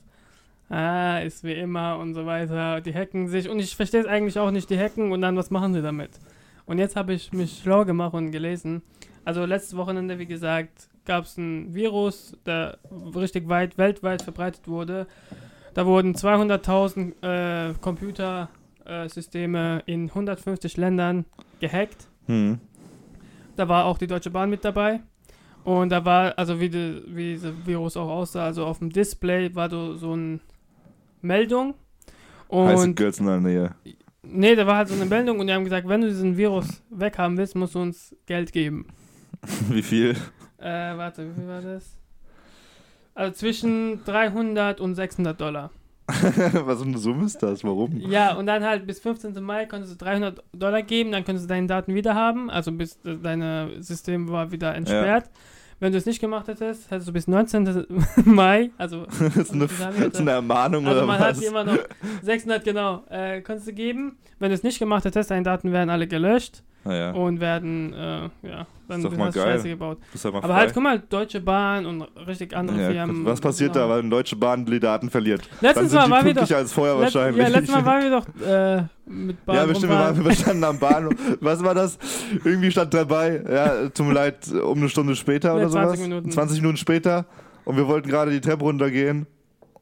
ah, 0.69 1.19
ist 1.19 1.43
wie 1.43 1.53
immer 1.53 1.98
und 1.98 2.13
so 2.13 2.25
weiter. 2.25 2.81
Die 2.81 2.93
hacken 2.93 3.27
sich 3.27 3.50
und 3.50 3.60
ich 3.60 3.75
verstehe 3.75 4.01
es 4.01 4.07
eigentlich 4.07 4.39
auch 4.39 4.51
nicht, 4.51 4.69
die 4.69 4.77
hacken 4.77 5.12
und 5.12 5.22
dann 5.22 5.36
was 5.36 5.51
machen 5.51 5.74
sie 5.74 5.81
damit? 5.81 6.12
Und 6.65 6.79
jetzt 6.79 6.95
habe 6.95 7.13
ich 7.13 7.31
mich 7.31 7.62
schlau 7.63 7.86
gemacht 7.86 8.13
und 8.13 8.31
gelesen. 8.31 8.81
Also 9.24 9.45
letztes 9.45 9.75
Wochenende, 9.75 10.19
wie 10.19 10.25
gesagt, 10.25 10.89
gab 11.05 11.25
es 11.25 11.38
ein 11.38 11.74
Virus, 11.74 12.38
der 12.45 12.77
richtig 13.15 13.48
weit 13.50 13.77
weltweit 13.77 14.22
verbreitet 14.22 14.67
wurde. 14.67 15.07
Da 15.74 15.86
wurden 15.86 16.15
200.000 16.15 17.22
äh, 17.22 17.74
Computersysteme 17.81 19.84
in 19.86 20.10
150 20.10 20.77
Ländern 20.77 21.25
gehackt. 21.60 22.07
Hm. 22.27 22.60
Da 23.55 23.67
war 23.67 23.86
auch 23.86 23.98
die 23.98 24.07
Deutsche 24.07 24.31
Bahn 24.31 24.50
mit 24.50 24.65
dabei. 24.65 25.01
Und 25.63 25.89
da 25.89 26.05
war, 26.05 26.38
also 26.38 26.60
wie, 26.60 26.69
die, 26.69 27.01
wie 27.07 27.34
dieser 27.34 27.51
Virus 27.65 27.98
auch 27.98 28.10
aussah, 28.10 28.45
also 28.45 28.65
auf 28.65 28.79
dem 28.79 28.91
Display 28.91 29.53
war 29.55 29.69
so, 29.69 29.95
so 29.95 30.13
eine 30.13 30.39
Meldung. 31.25 31.75
Heiße 32.51 32.84
Und 32.84 32.96
Girls 32.96 33.20
in 33.20 33.25
der 33.25 33.39
Nähe. 33.39 33.75
nee, 34.24 34.55
da 34.55 34.65
war 34.67 34.77
halt 34.77 34.88
so 34.88 34.94
eine 34.96 35.05
Meldung 35.05 35.39
und 35.39 35.48
die 35.48 35.53
haben 35.53 35.63
gesagt, 35.63 35.88
wenn 35.88 36.01
du 36.01 36.08
diesen 36.08 36.38
Virus 36.38 36.84
weghaben 36.89 37.38
willst, 37.38 37.55
musst 37.55 37.75
du 37.75 37.79
uns 37.79 38.15
Geld 38.25 38.51
geben. 38.53 38.88
Wie 39.70 39.82
viel? 39.82 40.15
Äh, 40.58 40.98
warte, 40.98 41.29
wie 41.29 41.34
viel 41.34 41.48
war 41.48 41.62
das? 41.62 42.00
Also 43.13 43.34
zwischen 43.34 44.03
300 44.05 44.79
und 44.82 44.96
600 44.96 45.39
Dollar. 45.39 45.72
Was 46.08 46.79
für 46.82 46.86
eine 46.88 46.98
Summe 46.98 47.25
ist 47.25 47.41
das? 47.44 47.63
Warum? 47.63 47.98
Ja, 47.98 48.34
und 48.36 48.46
dann 48.48 48.63
halt 48.63 48.88
bis 48.88 49.00
15. 49.00 49.41
Mai 49.44 49.65
konntest 49.65 49.94
du 49.94 49.98
300 50.03 50.44
Dollar 50.53 50.82
geben, 50.82 51.12
dann 51.12 51.24
konntest 51.25 51.46
du 51.46 51.50
deine 51.50 51.67
Daten 51.67 51.94
wieder 51.94 52.15
haben, 52.15 52.50
also 52.50 52.72
bis 52.72 53.00
dein 53.03 53.82
System 53.82 54.29
war 54.29 54.51
wieder 54.51 54.74
entsperrt. 54.75 55.29
Wenn 55.86 55.92
du 55.92 56.00
es 56.00 56.08
nicht 56.08 56.20
gemacht 56.20 56.48
hättest, 56.48 56.89
hättest 56.89 57.10
du 57.10 57.13
bis 57.13 57.27
19. 57.27 57.86
Mai, 58.25 58.72
also, 58.75 59.06
Das 59.20 59.36
ist 59.38 59.54
eine, 59.54 59.68
das 59.80 59.98
ist 59.98 60.20
eine 60.20 60.32
Ermahnung 60.32 60.88
also 60.88 60.98
oder 60.98 61.06
man 61.06 61.20
was? 61.22 61.38
hat 61.38 61.44
immer 61.44 61.63
noch 61.63 61.77
600, 62.24 62.63
genau, 62.63 63.04
äh, 63.08 63.42
konntest 63.42 63.68
du 63.68 63.74
geben. 63.74 64.18
Wenn 64.39 64.50
du 64.50 64.56
es 64.56 64.63
nicht 64.63 64.80
gemacht 64.80 65.06
hättest, 65.06 65.30
deine 65.30 65.44
Daten 65.44 65.72
werden 65.72 65.92
alle 65.92 66.08
gelöscht 66.08 66.63
Naja, 66.86 67.12
und 67.13 67.39
werden, 67.39 67.94
äh, 67.94 68.30
ja, 68.48 68.68
dann 68.88 69.01
du 69.01 69.10
geil. 69.10 69.32
Scheiße 69.34 69.70
gebaut. 69.70 69.98
halt 70.24 70.36
Aber 70.36 70.54
halt, 70.54 70.72
guck 70.72 70.84
mal, 70.84 71.00
Deutsche 71.00 71.42
Bahn 71.42 71.88
und 71.88 72.04
richtig 72.27 72.56
andere 72.56 72.80
ja, 72.80 72.92
Firmen. 72.92 73.25
was 73.25 73.42
passiert 73.42 73.75
da, 73.75 73.82
genau. 73.82 73.94
weil 73.94 74.00
eine 74.01 74.10
Deutsche 74.10 74.36
Bahn 74.36 74.63
die 74.65 74.80
Daten 74.80 75.10
verliert? 75.10 75.42
Letztes 75.62 75.74
Dann 75.74 75.89
sind 75.89 75.98
Mal 75.98 76.06
die 76.06 76.12
waren 76.12 76.25
wir 76.25 76.34
doch. 76.36 76.51
als 76.51 76.74
vorher 76.74 77.00
Letzt, 77.00 77.15
wahrscheinlich. 77.15 77.42
ja, 77.42 77.48
letztes 77.50 77.75
Mal 77.75 77.86
waren 77.86 78.04
wir 78.04 78.12
doch 78.12 78.48
äh, 78.48 78.84
mit 79.12 79.46
Bahn 79.46 79.56
Ja, 79.56 79.65
bestimmt, 79.65 79.92
wir 79.94 80.00
waren 80.00 80.25
wir 80.25 80.32
standen 80.34 80.63
am 80.63 80.77
Bahnhof. 80.77 81.13
Was 81.42 81.63
war 81.63 81.74
das? 81.74 81.98
Irgendwie 82.44 82.70
stand 82.70 82.94
dabei, 82.94 83.42
ja, 83.51 83.89
tut 83.89 84.06
mir 84.06 84.13
leid, 84.13 84.51
um 84.54 84.77
eine 84.77 84.89
Stunde 84.89 85.15
später 85.15 85.50
Ja, 85.50 85.56
oder 85.56 85.70
20 85.70 85.88
sowas. 85.88 86.08
Minuten. 86.08 86.32
20 86.32 86.62
Minuten 86.62 86.77
später. 86.77 87.25
Und 87.63 87.77
wir 87.77 87.88
wollten 87.88 88.08
gerade 88.10 88.30
die 88.30 88.42
Treppe 88.42 88.63
runtergehen. 88.63 89.25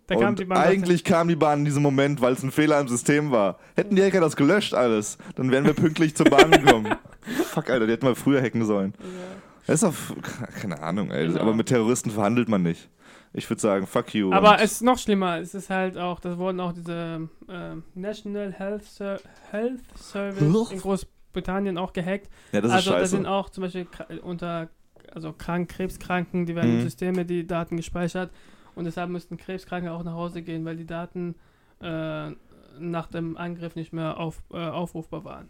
Da 0.08 0.16
kam 0.16 0.36
die 0.36 0.46
Bahn 0.46 0.58
eigentlich 0.58 1.04
kam 1.04 1.28
die 1.30 1.36
Bahn 1.36 1.60
in 1.60 1.66
diesem 1.66 1.82
Moment, 1.82 2.20
weil 2.22 2.34
es 2.34 2.44
ein 2.44 2.52
Fehler 2.52 2.80
im 2.80 2.88
System 2.90 3.32
war. 3.32 3.58
Hätten 3.76 3.96
die 3.96 4.04
Hacker 4.04 4.20
das 4.20 4.36
gelöscht 4.36 4.74
alles, 4.74 5.18
dann 5.36 5.50
wären 5.52 5.66
wir 5.66 5.74
pünktlich 5.74 6.16
zur 6.16 6.26
Bahn 6.26 6.52
gekommen. 6.52 6.94
Fuck, 7.46 7.70
Alter, 7.70 7.86
die 7.88 7.94
hätten 7.94 8.06
mal 8.06 8.16
früher 8.16 8.42
hacken 8.42 8.66
sollen. 8.66 8.94
Ja. 9.00 9.06
Das 9.66 9.82
ist 9.82 9.84
doch, 9.84 9.96
keine 10.62 10.82
Ahnung, 10.82 11.10
ey. 11.12 11.28
Genau. 11.28 11.40
Aber 11.40 11.54
mit 11.54 11.68
Terroristen 11.68 12.12
verhandelt 12.12 12.50
man 12.50 12.64
nicht. 12.64 12.90
Ich 13.32 13.50
würde 13.50 13.62
sagen, 13.62 13.88
fuck 13.88 14.14
you. 14.14 14.32
Aber 14.34 14.62
es 14.62 14.74
ist 14.74 14.82
noch 14.82 14.98
schlimmer. 14.98 15.40
Es 15.40 15.56
ist 15.56 15.70
halt 15.70 15.98
auch, 15.98 16.20
das 16.20 16.38
wurden 16.38 16.60
auch 16.60 16.74
diese 16.74 17.30
äh, 17.48 17.76
National 17.98 18.52
Health, 18.52 18.84
Ser 18.84 19.20
Health 19.52 19.80
Service 19.98 20.72
in 20.72 20.80
Großbritannien 20.80 21.78
auch 21.78 21.94
gehackt. 21.94 22.28
ja, 22.52 22.60
das 22.62 22.72
ist 22.72 22.76
also 22.76 22.92
da 22.92 22.98
scheiße. 22.98 23.10
sind 23.12 23.26
auch 23.26 23.50
zum 23.50 23.64
Beispiel 23.64 23.88
unter 24.22 24.70
also 25.16 25.32
krank, 25.32 25.70
Krebskranken, 25.70 26.46
die 26.46 26.56
werden 26.56 26.78
Mhm. 26.80 26.82
Systeme 26.84 27.24
die 27.26 27.48
Daten 27.48 27.78
gespeichert 27.78 28.32
und 28.76 28.86
deshalb 28.86 29.10
müssten 29.10 29.38
Krebskranke 29.38 29.92
auch 29.92 30.04
nach 30.04 30.14
Hause 30.14 30.42
gehen, 30.42 30.66
weil 30.66 30.76
die 30.78 30.86
Daten 30.86 31.36
äh, 31.82 32.32
nach 32.80 33.08
dem 33.08 33.38
Angriff 33.38 33.76
nicht 33.76 33.94
mehr 33.94 34.18
auf, 34.18 34.42
äh, 34.52 34.58
aufrufbar 34.58 35.24
waren. 35.26 35.50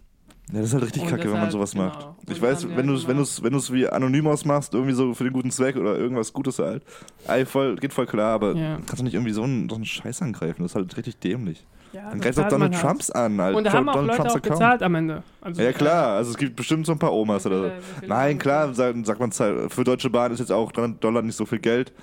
Ja, 0.51 0.60
das 0.60 0.68
ist 0.70 0.74
halt 0.74 0.84
richtig 0.86 1.03
Und 1.03 1.10
kacke, 1.10 1.32
wenn 1.32 1.39
man 1.39 1.51
sowas 1.51 1.72
genau. 1.72 1.86
macht. 1.86 2.06
Und 2.06 2.30
Ich 2.30 2.42
weiß, 2.42 2.68
wenn 2.75 2.86
du 2.88 2.94
halt 2.94 3.01
es 3.01 3.08
wenn 3.08 3.18
du's, 3.18 3.44
wenn 3.44 3.53
du's 3.53 3.72
wie 3.72 3.88
Anonymous 3.88 4.44
machst, 4.44 4.74
irgendwie 4.74 4.94
so 4.94 5.13
für 5.13 5.24
den 5.24 5.32
guten 5.34 5.51
Zweck 5.51 5.77
oder 5.77 5.98
irgendwas 5.98 6.34
Gutes 6.34 6.60
halt, 6.60 6.84
ey, 7.27 7.46
voll, 7.46 7.75
geht 7.77 7.94
voll 7.94 8.06
klar, 8.06 8.34
aber 8.36 8.53
Ja. 8.53 8.75
kannst 8.75 9.00
du 9.00 9.03
nicht 9.03 9.13
irgendwie 9.13 9.32
so 9.32 9.44
einen, 9.44 9.70
so 9.70 9.75
einen 9.75 9.86
Scheiß 9.86 10.22
angreifen? 10.22 10.62
Das 10.62 10.72
ist 10.72 10.75
halt 10.75 10.96
richtig 10.98 11.18
dämlich. 11.20 11.65
Ja, 11.94 12.10
Dann 12.10 12.20
du 12.20 12.42
auch 12.42 12.50
Donald 12.50 12.74
halt. 12.74 12.82
Trumps 12.84 13.12
an, 13.12 13.39
halt. 13.39 13.56
Und 13.56 13.63
da 13.65 13.72
haben 13.74 13.88
auch 13.88 13.94
Donald 13.94 14.08
Leute 14.18 14.18
Trumps 14.18 14.32
auch 14.34 14.38
Account. 14.38 14.60
gezahlt 14.60 14.84
am 14.84 14.96
Ende. 14.96 15.24
Also, 15.42 15.62
Ja 15.62 15.72
klar, 15.72 16.08
also 16.18 16.32
es 16.32 16.38
gibt 16.38 16.56
bestimmt 16.56 16.88
so 16.88 16.92
ein 16.92 17.00
paar 17.00 17.13
Omas 17.13 17.46
oder 17.46 17.58
so. 17.60 17.72
Viele 18.00 18.10
Nein, 18.10 18.39
klar, 18.39 18.74
sagt, 18.74 19.06
sagt 19.06 19.20
man, 19.20 19.32
für 19.32 19.84
Deutsche 19.84 20.10
Bahn 20.10 20.32
ist 20.32 20.39
jetzt 20.39 20.51
auch 20.51 20.72
300 20.72 21.03
Dollar 21.03 21.22
nicht 21.22 21.36
so 21.36 21.46
viel 21.46 21.60
Geld. 21.60 21.94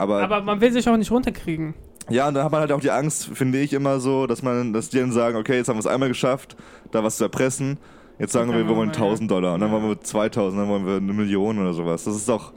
Aber, 0.00 0.22
Aber 0.22 0.40
man 0.42 0.60
will 0.60 0.72
sich 0.72 0.88
auch 0.88 0.96
nicht 0.96 1.10
runterkriegen. 1.10 1.74
ja, 2.08 2.26
und 2.28 2.34
dann 2.34 2.44
hat 2.44 2.52
man 2.52 2.60
halt 2.62 2.72
auch 2.72 2.80
die 2.80 2.90
Angst, 2.90 3.26
finde 3.34 3.58
ich 3.58 3.72
immer 3.74 4.00
so, 4.00 4.26
dass 4.26 4.42
man, 4.42 4.72
dass 4.72 4.88
die 4.88 4.98
dann 4.98 5.12
sagen, 5.12 5.36
okay, 5.36 5.56
jetzt 5.56 5.68
haben 5.68 5.76
wir 5.76 5.80
es 5.80 5.86
einmal 5.86 6.08
geschafft, 6.08 6.56
da 6.90 7.04
was 7.04 7.18
zu 7.18 7.24
erpressen. 7.24 7.78
Jetzt 8.18 8.32
sagen 8.32 8.50
wir, 8.50 8.58
wir 8.58 8.68
wollen 8.76 8.90
wir 8.92 8.98
mal, 8.98 9.06
1000 9.08 9.30
Dollar 9.30 9.54
und 9.54 9.60
dann 9.60 9.70
Ja. 9.70 9.74
wollen 9.76 9.88
wir 9.90 10.00
2000, 10.00 10.60
dann 10.62 10.68
wollen 10.68 10.86
wir 10.86 10.96
eine 10.96 11.12
Million 11.12 11.58
oder 11.58 11.72
sowas. 11.74 12.04
Das 12.04 12.16
ist 12.16 12.28
doch, 12.28 12.52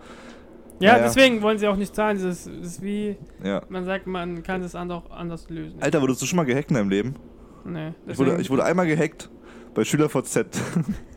Ja, 0.79 0.91
Ja, 0.93 0.97
ja. 0.97 1.03
deswegen 1.03 1.41
wollen 1.41 1.57
sie 1.57 1.67
auch 1.67 1.75
nicht 1.75 1.93
zahlen. 1.95 2.17
Das 2.21 2.25
ist, 2.45 2.47
das 2.47 2.67
ist 2.67 2.81
wie, 2.81 3.17
ja. 3.43 3.61
man 3.69 3.83
sagt, 3.85 4.07
man 4.07 4.41
kann 4.43 4.61
das 4.61 4.73
auch 4.75 5.11
anders 5.11 5.49
lösen. 5.49 5.77
Alter, 5.81 6.01
wurdest 6.01 6.21
du 6.21 6.25
schon 6.25 6.37
mal 6.37 6.45
gehackt 6.45 6.69
in 6.71 6.75
deinem 6.77 6.89
Leben? 6.89 7.15
Nee, 7.65 7.91
Ich 8.07 8.17
wurde, 8.17 8.37
ich 8.41 8.49
wurde 8.49 8.63
einmal 8.65 8.87
gehackt 8.87 9.29
bei 9.73 9.83
SchülerVZ. 9.83 10.45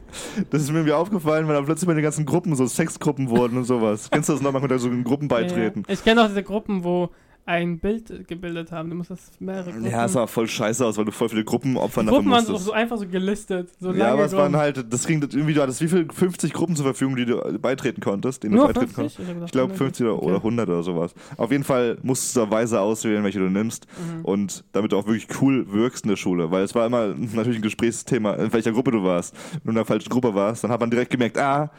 Das 0.51 0.63
ist 0.63 0.71
mir 0.71 0.79
irgendwie 0.79 0.93
aufgefallen, 0.93 1.49
weil 1.49 1.55
da 1.55 1.63
plötzlich 1.63 1.87
meine 1.89 2.03
ganzen 2.03 2.27
Gruppen 2.27 2.55
so 2.55 2.67
Sexgruppen 2.67 3.31
wurden 3.31 3.57
und 3.59 3.65
sowas. 3.65 4.09
Kennst 4.11 4.29
du 4.29 4.33
das 4.35 4.43
noch? 4.43 4.53
Man 4.53 4.61
konnte 4.61 4.79
so 4.79 4.89
in 4.89 5.05
Gruppen 5.05 5.29
beitreten. 5.29 5.83
Ja, 5.83 5.89
ja. 5.89 5.95
Ich 5.95 6.05
kenne 6.05 6.23
auch 6.23 6.29
diese 6.29 6.43
Gruppen, 6.43 6.85
wo 6.85 7.11
ein 7.47 7.79
Bild 7.79 8.27
gebildet 8.27 8.73
haben. 8.73 8.91
Du 8.91 8.97
musst 8.97 9.11
das 9.11 9.31
mehrere 9.39 9.71
Gruppen. 9.71 9.89
Ja, 9.89 10.05
es 10.07 10.13
sah 10.15 10.27
voll 10.27 10.49
scheiße 10.49 10.85
aus, 10.85 10.99
weil 10.99 11.05
du 11.05 11.13
voll 11.13 11.29
viele 11.29 11.45
Gruppenopfer 11.45 12.03
dafür 12.03 12.19
Gruppen 12.19 12.33
waren 12.33 12.45
so, 12.45 12.73
einfach 12.73 12.99
so 12.99 13.07
gelistet. 13.07 13.71
So 13.79 13.93
ja, 13.93 14.13
aber 14.13 14.25
es 14.25 14.33
waren 14.33 14.53
Gruppen. 14.53 14.57
halt, 14.57 14.93
das 14.93 15.07
ging 15.07 15.23
irgendwie, 15.23 15.55
du 15.55 15.63
hattest 15.63 15.81
wie 15.81 15.87
viel? 15.87 16.09
50 16.13 16.53
Gruppen 16.53 16.75
zur 16.75 16.85
Verfügung, 16.85 17.15
die 17.15 17.25
du 17.25 17.41
beitreten 17.61 18.01
konntest, 18.01 18.43
denen 18.43 18.57
Nur 18.57 18.67
du 18.67 18.75
beitreten 18.75 18.95
50? 18.95 19.27
konntest. 19.27 19.45
Ich 19.47 19.53
glaube 19.53 19.73
100. 19.75 19.79
50 19.79 20.07
oder, 20.07 20.17
Okay. 20.17 20.27
oder 20.27 20.37
100 20.39 20.69
oder 20.69 20.83
sowas. 20.83 21.15
Auf 21.37 21.53
jeden 21.53 21.63
Fall 21.65 21.99
musstest 22.03 22.35
du 22.35 22.41
da 22.41 22.51
weise 22.51 22.81
auswählen, 22.81 23.23
welche 23.23 23.39
du 23.39 23.49
nimmst. 23.49 23.87
Mhm. 23.97 24.25
Und 24.25 24.65
damit 24.73 24.91
du 24.91 24.97
auch 24.99 25.07
wirklich 25.07 25.29
cool 25.41 25.73
wirkst 25.73 26.05
in 26.05 26.09
der 26.11 26.17
Schule. 26.17 26.51
Weil 26.51 26.65
es 26.65 26.75
war 26.75 26.85
immer 26.87 27.15
natürlich 27.15 27.61
ein 27.61 27.63
Gesprächsthema, 27.63 28.35
in 28.35 28.53
welcher 28.53 28.73
Gruppe 28.73 28.91
du 28.91 29.05
warst. 29.05 29.37
Wenn 29.53 29.61
du 29.67 29.71
in 29.71 29.75
der 29.77 29.85
falschen 29.85 30.09
Gruppe 30.09 30.35
warst, 30.35 30.65
dann 30.65 30.73
hat 30.73 30.81
man 30.81 30.91
direkt 30.91 31.13
gemerkt, 31.13 31.39
ah, 31.39 31.71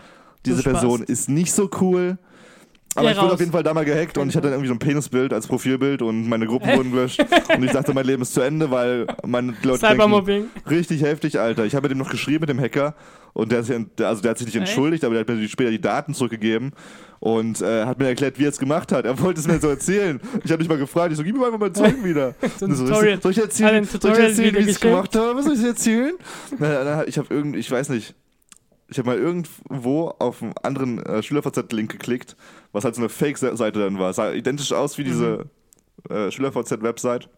diese. 0.46 0.64
Person 0.64 1.04
ist 1.04 1.28
nicht 1.28 1.52
so 1.52 1.70
cool. 1.82 2.18
Aber 2.96 3.12
ich 3.12 3.18
wurde 3.22 3.34
auf 3.34 3.40
jeden 3.40 3.52
Fall 3.52 3.62
da 3.62 3.74
mal 3.76 3.86
gehackt 3.86 4.18
und 4.18 4.30
ich 4.30 4.36
hatte 4.36 4.48
dann 4.48 4.54
irgendwie 4.54 4.70
so 4.70 4.74
ein 4.74 4.80
Penisbild 4.80 5.32
als 5.32 5.46
Profilbild 5.46 6.02
und 6.02 6.28
meine 6.28 6.48
Gruppen 6.48 6.68
wurden 6.76 6.92
gelöscht. 6.92 7.24
und 7.56 7.64
ich 7.64 7.72
dachte, 7.72 7.94
mein 7.94 8.06
Leben 8.06 8.24
ist 8.24 8.34
zu 8.34 8.42
Ende, 8.42 8.72
weil 8.72 9.06
meine 9.26 9.52
Leute 9.62 9.80
denken, 9.80 9.80
Cybermobbing. 10.02 10.46
richtig 10.70 11.04
heftig, 11.04 11.40
Alter. 11.40 11.66
Ich 11.66 11.76
habe 11.76 11.84
mit 11.84 11.92
dem 11.92 12.00
noch 12.00 12.10
geschrieben, 12.10 12.42
mit 12.42 12.50
dem 12.50 12.60
Hacker. 12.60 12.96
Und 13.34 13.52
der, 13.52 13.60
hat 13.60 13.66
sich- 13.66 13.86
der, 14.00 14.08
also 14.08 14.24
der 14.24 14.32
hat 14.32 14.40
sich 14.40 14.48
nicht 14.48 14.56
entschuldigt, 14.56 15.04
aber 15.04 15.14
der 15.14 15.22
hat 15.22 15.28
mir 15.30 15.48
später 15.48 15.70
die 15.70 15.80
Daten 15.80 16.16
zurückgegeben 16.16 16.72
und 17.20 17.62
äh, 17.62 17.86
hat 17.86 18.00
mir 18.00 18.08
erklärt, 18.08 18.40
wie 18.40 18.46
er 18.46 18.50
es 18.50 18.58
gemacht 18.58 18.92
hat. 18.92 19.06
Er 19.06 19.20
wollte 19.20 19.40
es 19.42 19.48
mir 19.48 19.60
so 19.60 19.68
erzählen. 19.70 20.20
Ich 20.44 20.50
habe 20.52 20.60
mich 20.60 20.70
mal 20.70 20.80
gefragt, 20.80 21.12
ich 21.12 21.18
so, 21.18 21.24
gib 21.24 21.38
mir 21.38 21.46
einfach 21.46 21.60
mal 21.60 21.72
Zeug 21.72 22.04
wieder. 22.04 22.34
So 22.60 22.66
so, 22.74 22.88
soll 22.88 23.06
ich 23.32 23.38
erzählen, 23.38 23.84
soll 23.84 24.12
ich 24.14 24.18
erzählen 24.20 24.56
wie 24.56 24.60
ich 24.62 24.68
es 24.70 24.80
gemacht 24.80 25.16
habe? 25.16 25.44
Soll 25.44 25.54
ich 25.54 25.60
es 25.60 25.66
erzählen? 25.66 26.14
Na, 26.58 26.84
na, 26.84 27.08
ich 27.08 27.20
habe 27.20 27.32
irgend, 27.32 27.56
ich 27.58 27.70
weiß 27.70 27.90
nicht. 27.90 28.16
Ich 28.90 28.98
habe 28.98 29.10
mal 29.10 29.18
irgendwo 29.18 30.10
auf 30.20 30.42
einen 30.42 30.54
anderen 30.64 31.00
äh, 31.06 31.22
SchülerVZ-Link 31.22 31.92
geklickt, 31.92 32.38
was 32.72 32.86
halt 32.86 32.96
so 32.96 33.02
eine 33.02 33.10
Fake-Seite 33.10 33.80
dann 33.80 34.00
war. 34.00 34.14
Sah 34.14 34.32
identisch 34.32 34.72
aus 34.72 34.98
wie 34.98 35.04
diese 35.04 35.50
äh, 36.10 36.32
SchülerVZ-Website. 36.32 37.30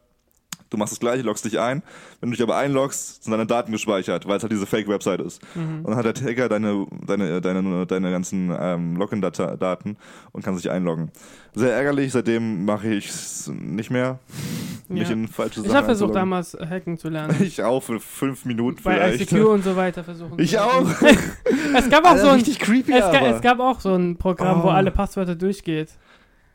Du 0.69 0.77
machst 0.77 0.91
das 0.91 0.99
gleiche, 0.99 1.23
loggst 1.23 1.45
dich 1.45 1.59
ein. 1.59 1.81
Wenn 2.21 2.29
du 2.29 2.35
dich 2.35 2.43
aber 2.43 2.55
einloggst, 2.57 3.23
sind 3.23 3.31
deine 3.31 3.47
Daten 3.47 3.71
gespeichert, 3.71 4.27
weil 4.27 4.37
es 4.37 4.43
halt 4.43 4.51
diese 4.51 4.67
Fake-Website 4.67 5.19
ist. 5.21 5.41
Mhm. 5.55 5.83
Und 5.83 5.87
dann 5.87 5.95
hat 5.95 6.05
der 6.05 6.29
Hacker 6.29 6.47
deine, 6.47 6.85
deine, 7.07 7.41
deine, 7.41 7.85
deine 7.87 8.11
ganzen 8.11 8.55
ähm, 8.59 8.95
Login-Daten 8.95 9.97
und 10.31 10.43
kann 10.43 10.55
sich 10.55 10.69
einloggen. 10.69 11.11
Sehr 11.55 11.73
ärgerlich, 11.73 12.11
seitdem 12.11 12.65
mache 12.65 12.87
ich 12.93 13.09
es 13.09 13.47
nicht 13.53 13.89
mehr. 13.89 14.19
Mich 14.87 15.07
Ja. 15.07 15.13
in 15.13 15.27
falsche 15.27 15.59
Ich 15.61 15.65
Sachen 15.67 15.75
habe 15.77 15.85
versucht 15.85 16.15
damals 16.15 16.53
äh, 16.53 16.65
hacken 16.67 16.97
zu 16.97 17.09
lernen. 17.09 17.35
Ich 17.41 17.61
auch 17.63 17.81
für 17.81 17.99
fünf 17.99 18.45
Minuten 18.45 18.81
Bei 18.83 18.95
vielleicht. 18.95 19.31
ICQ 19.31 19.45
und 19.47 19.63
so 19.63 19.75
weiter 19.75 20.03
versuchen. 20.03 20.37
Ich 20.39 20.57
auch. 20.59 20.83
es 21.75 21.89
gab 21.89 22.05
auch 22.05 22.11
Alter, 22.11 22.21
so 22.21 22.27
ein, 22.29 22.35
richtig 22.35 22.59
creepy, 22.59 22.91
es, 22.93 22.99
ga, 23.11 23.19
es 23.27 23.41
gab 23.41 23.59
auch 23.59 23.79
so 23.79 23.93
ein 23.95 24.17
Programm, 24.17 24.61
wo 24.63 24.67
Oh. 24.67 24.71
alle 24.71 24.91
Passwörter 24.91 25.35
durchgeht. 25.35 25.89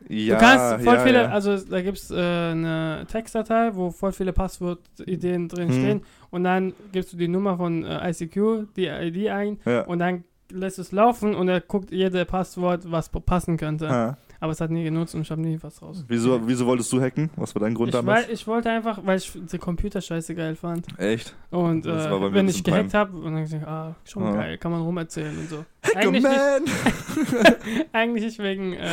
Ja, 0.08 0.34
du 0.34 0.40
kannst 0.40 0.84
voll 0.84 0.94
ja, 0.96 1.00
viele, 1.04 1.22
ja. 1.22 1.28
also 1.30 1.56
da 1.58 1.80
gibt 1.82 1.98
es 1.98 2.10
äh, 2.10 2.14
eine 2.16 3.06
Textdatei, 3.10 3.70
wo 3.74 3.90
voll 3.90 4.12
viele 4.12 4.32
Passwortideen 4.32 5.48
drin 5.48 5.68
Hm. 5.68 5.74
stehen 5.74 6.02
und 6.30 6.44
dann 6.44 6.72
gibst 6.92 7.12
du 7.12 7.16
die 7.16 7.28
Nummer 7.28 7.56
von 7.56 7.84
äh, 7.84 8.10
ICQ, 8.10 8.66
die 8.76 8.86
ID 8.86 9.28
ein 9.28 9.58
und 9.86 9.98
dann 9.98 10.24
lässt 10.50 10.78
es 10.78 10.92
laufen 10.92 11.34
und 11.34 11.48
er 11.48 11.60
guckt 11.60 11.90
jede 11.90 12.24
Passwort, 12.24 12.90
was 12.90 13.08
passen 13.08 13.56
könnte. 13.56 13.88
Ah. 13.90 14.16
Aber 14.40 14.52
es 14.52 14.60
hat 14.60 14.70
nie 14.70 14.84
genutzt 14.84 15.14
und 15.14 15.22
ich 15.22 15.30
habe 15.30 15.40
nie 15.40 15.56
was 15.62 15.80
raus. 15.80 16.04
Wieso, 16.06 16.38
wieso 16.46 16.66
wolltest 16.66 16.92
du 16.92 17.00
hacken? 17.00 17.30
Was 17.36 17.54
war 17.54 17.60
dein 17.60 17.72
Grund 17.72 17.88
Ich, 17.88 17.94
damals? 17.94 18.26
weil, 18.26 18.34
ich 18.34 18.46
wollte 18.46 18.68
einfach, 18.68 19.00
weil 19.02 19.16
ich 19.16 19.32
die 19.50 19.56
Computerscheiße 19.56 20.34
geil 20.34 20.54
fand. 20.54 20.86
Echt? 20.98 21.34
Und 21.50 21.86
äh, 21.86 22.10
war 22.10 22.30
wenn 22.34 22.46
ich 22.48 22.62
gehackt 22.62 22.92
habe, 22.92 23.16
und 23.16 23.24
dann 23.32 23.42
gesagt, 23.42 23.66
ah, 23.66 23.94
schon 24.04 24.22
Ah. 24.24 24.32
geil, 24.34 24.58
kann 24.58 24.70
man 24.72 24.82
rumerzählen 24.82 25.34
und 25.38 25.48
so. 25.48 25.64
Hacker 25.82 25.98
Eigentlich 25.98 26.24
nicht, 26.24 27.86
eigentlich 27.92 28.24
nicht 28.24 28.38
wegen 28.40 28.74
äh, 28.74 28.88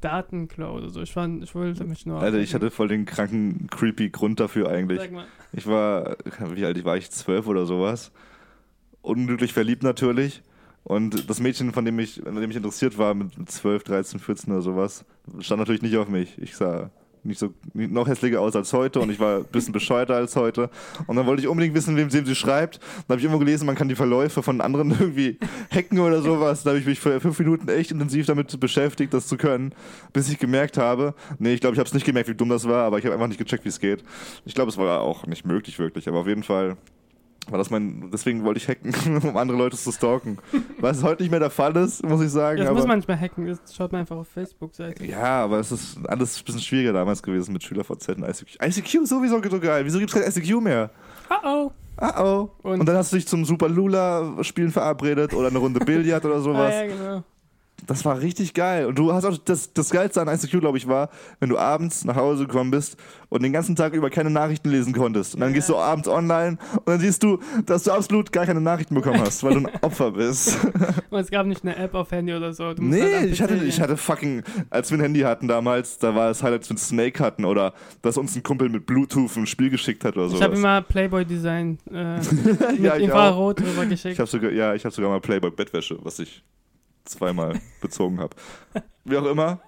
Datenklau 0.00 0.76
oder 0.76 0.90
so. 0.90 1.02
Ich, 1.02 1.12
fand, 1.12 1.44
ich 1.44 1.54
wollte 1.54 1.84
mich 1.84 2.06
nur. 2.06 2.20
Alter, 2.20 2.38
ich 2.38 2.54
hatte 2.54 2.70
voll 2.70 2.88
den 2.88 3.04
kranken, 3.04 3.68
creepy 3.70 4.10
Grund 4.10 4.40
dafür 4.40 4.68
eigentlich. 4.68 5.00
Ich 5.52 5.66
war, 5.66 6.16
wie 6.54 6.64
alt 6.64 6.82
war 6.84 6.96
ich? 6.96 7.10
Zwölf 7.10 7.46
oder 7.46 7.66
sowas. 7.66 8.12
Unglücklich 9.02 9.52
verliebt 9.52 9.82
natürlich. 9.82 10.42
Und 10.84 11.28
das 11.28 11.40
Mädchen, 11.40 11.72
von 11.72 11.84
dem 11.84 11.98
ich, 11.98 12.26
an 12.26 12.36
dem 12.36 12.50
ich 12.50 12.56
interessiert 12.56 12.96
war, 12.98 13.14
mit 13.14 13.32
12, 13.50 13.84
13, 13.84 14.20
14 14.20 14.52
oder 14.52 14.62
sowas, 14.62 15.04
stand 15.40 15.60
natürlich 15.60 15.82
nicht 15.82 15.96
auf 15.96 16.08
mich. 16.08 16.38
Ich 16.38 16.56
sah 16.56 16.90
nicht 17.24 17.38
so 17.38 17.52
nicht- 17.74 17.92
noch 17.92 18.08
hässlicher 18.08 18.40
aus 18.40 18.56
als 18.56 18.72
heute 18.72 19.00
und 19.00 19.10
ich 19.10 19.20
war 19.20 19.38
ein 19.38 19.44
bisschen 19.44 19.72
bescheuerter 19.72 20.16
als 20.16 20.36
heute. 20.36 20.70
Und 21.06 21.16
dann 21.16 21.26
wollte 21.26 21.42
ich 21.42 21.48
unbedingt 21.48 21.74
wissen, 21.74 21.96
wem 21.96 22.10
sie, 22.10 22.34
schreibt. 22.34 22.78
Dann 22.78 23.14
habe 23.14 23.18
ich 23.18 23.24
irgendwo 23.24 23.38
gelesen, 23.38 23.66
man 23.66 23.74
kann 23.76 23.88
die 23.88 23.94
Verläufe 23.94 24.42
von 24.42 24.60
anderen 24.60 24.90
irgendwie 25.00 25.38
hacken 25.70 25.98
oder 25.98 26.22
sowas. 26.22 26.62
Da 26.62 26.70
habe 26.70 26.78
ich 26.80 26.86
mich 26.86 27.00
für 27.00 27.20
fünf 27.20 27.38
Minuten 27.38 27.68
echt 27.68 27.90
intensiv 27.90 28.26
damit 28.26 28.58
beschäftigt, 28.60 29.12
das 29.14 29.26
zu 29.26 29.36
können, 29.36 29.74
bis 30.12 30.30
ich 30.30 30.38
gemerkt 30.38 30.78
habe, 30.78 31.14
nee, 31.38 31.52
ich 31.54 31.60
glaube, 31.60 31.74
ich 31.74 31.78
habe 31.78 31.86
es 31.86 31.94
nicht 31.94 32.06
gemerkt, 32.06 32.28
wie 32.28 32.34
dumm 32.34 32.48
das 32.48 32.66
war, 32.68 32.84
aber 32.84 32.98
ich 32.98 33.04
habe 33.04 33.14
einfach 33.14 33.28
nicht 33.28 33.38
gecheckt, 33.38 33.64
wie 33.64 33.68
es 33.70 33.80
geht. 33.80 34.02
Ich 34.44 34.54
glaube, 34.54 34.70
es 34.70 34.76
war 34.78 35.00
auch 35.00 35.26
nicht 35.26 35.44
möglich 35.46 35.78
wirklich, 35.78 36.08
aber 36.08 36.18
auf 36.20 36.26
jeden 36.26 36.42
Fall 36.42 36.76
war 37.48 37.58
das 37.58 37.70
mein, 37.70 38.10
deswegen 38.12 38.44
wollte 38.44 38.58
ich 38.58 38.68
hacken, 38.68 38.92
um 39.28 39.36
andere 39.36 39.56
Leute 39.58 39.76
zu 39.76 39.90
stalken. 39.92 40.38
Was 40.78 41.02
heute 41.02 41.22
nicht 41.22 41.30
mehr 41.30 41.40
der 41.40 41.50
Fall 41.50 41.74
ist, 41.76 42.04
muss 42.06 42.20
ich 42.22 42.30
sagen. 42.30 42.58
Das 42.58 42.68
aber 42.68 42.78
muss 42.78 42.86
man 42.86 42.98
nicht 42.98 43.08
mehr 43.08 43.18
hacken. 43.18 43.46
Das 43.46 43.74
schaut 43.74 43.90
man 43.92 44.02
einfach 44.02 44.16
auf 44.16 44.28
Facebook-Seite. 44.28 45.04
ja, 45.04 45.42
aber 45.44 45.58
es 45.58 45.72
ist 45.72 45.98
alles 46.06 46.38
ein 46.38 46.44
bisschen 46.44 46.60
schwieriger 46.60 46.92
damals 46.92 47.22
gewesen 47.22 47.52
mit 47.52 47.62
SchülerVZ 47.62 48.08
und 48.10 48.22
ICQ. 48.28 48.56
ICQ 48.62 49.06
sowieso 49.06 49.40
so 49.42 49.60
geil. 49.60 49.84
Wieso 49.84 49.98
gibt 49.98 50.14
es 50.14 50.20
kein 50.20 50.30
ICQ 50.30 50.60
mehr? 50.60 50.90
Oh 51.30 51.34
oh. 51.46 51.72
Ah 51.96 52.22
oh. 52.24 52.50
Und, 52.62 52.80
Und- 52.80 52.86
dann 52.86 52.96
hast 52.96 53.12
du 53.12 53.16
dich 53.16 53.26
zum 53.26 53.44
Super 53.44 53.68
Lula-Spielen 53.68 54.70
verabredet 54.70 55.34
oder 55.34 55.48
eine 55.48 55.58
Runde 55.58 55.80
Billard 55.84 56.24
oder 56.24 56.36
Ah, 56.36 56.40
sowas. 56.40 56.72
ja, 56.74 56.86
genau. 56.86 57.22
Das 57.86 58.04
war 58.04 58.20
richtig 58.20 58.54
geil. 58.54 58.86
Und 58.86 58.98
du 58.98 59.12
hast 59.12 59.24
auch 59.24 59.36
das, 59.38 59.72
das 59.72 59.90
Geilste 59.90 60.20
an 60.20 60.28
ICQ, 60.28 60.60
glaube 60.60 60.78
ich, 60.78 60.86
war, 60.88 61.10
wenn 61.40 61.48
du 61.48 61.58
abends 61.58 62.04
nach 62.04 62.16
Hause 62.16 62.46
gekommen 62.46 62.70
bist 62.70 62.96
und 63.28 63.42
den 63.42 63.52
ganzen 63.52 63.76
Tag 63.76 63.94
über 63.94 64.10
keine 64.10 64.30
Nachrichten 64.30 64.70
lesen 64.70 64.92
konntest. 64.92 65.34
Und 65.34 65.40
dann 65.40 65.50
Ja. 65.50 65.54
gehst 65.54 65.68
du 65.68 65.76
abends 65.76 66.08
online 66.08 66.58
und 66.76 66.88
dann 66.88 67.00
siehst 67.00 67.22
du, 67.22 67.38
dass 67.66 67.84
du 67.84 67.92
absolut 67.92 68.32
gar 68.32 68.46
keine 68.46 68.60
Nachrichten 68.60 68.94
bekommen 68.94 69.20
hast, 69.20 69.42
weil 69.44 69.54
du 69.54 69.60
ein 69.60 69.68
Opfer 69.82 70.10
bist. 70.12 70.58
Und 71.10 71.18
es 71.20 71.30
gab 71.30 71.46
nicht 71.46 71.62
eine 71.64 71.76
App 71.76 71.94
auf 71.94 72.10
Handy 72.10 72.34
oder 72.34 72.52
so. 72.52 72.64
Halt 72.64 72.78
Nee, 72.80 73.14
am 73.16 73.24
ich 73.28 73.40
hatte, 73.42 73.54
ich 73.56 73.80
hatte 73.80 73.96
fucking, 73.96 74.42
als 74.70 74.90
wir 74.90 74.98
ein 74.98 75.02
Handy 75.02 75.20
hatten 75.20 75.48
damals, 75.48 75.98
da 75.98 76.14
war 76.14 76.30
es 76.30 76.42
halt, 76.42 76.54
als 76.54 76.68
wir 76.70 76.76
Snake 76.76 77.22
hatten 77.22 77.44
oder 77.44 77.72
dass 78.02 78.16
uns 78.18 78.34
ein 78.36 78.42
Kumpel 78.42 78.68
mit 78.68 78.86
Bluetooth 78.86 79.36
ein 79.36 79.46
Spiel 79.46 79.70
geschickt 79.70 80.04
hat 80.04 80.16
oder 80.16 80.26
Ich 80.26 80.32
sowas. 80.32 80.42
habe 80.44 80.56
immer 80.56 80.82
Playboy-Design 80.82 81.78
äh, 81.92 82.16
mit 82.72 82.80
ja, 82.80 82.96
ich. 82.96 83.04
Infrarot 83.04 83.60
drüber 83.60 83.82
Ich 83.84 83.88
geschickt. 83.90 84.18
habe 84.18 84.28
sogar, 84.28 84.50
ja, 84.52 84.74
ich 84.74 84.84
habe 84.84 84.94
sogar 84.94 85.10
mal 85.10 85.20
Playboy 85.20 85.50
Bettwäsche, 85.50 85.98
was 86.02 86.18
ich 86.18 86.42
zweimal 87.04 87.60
bezogen 87.80 88.20
habe. 88.20 88.36
Wie 89.04 89.16
auch 89.16 89.26
immer. 89.26 89.60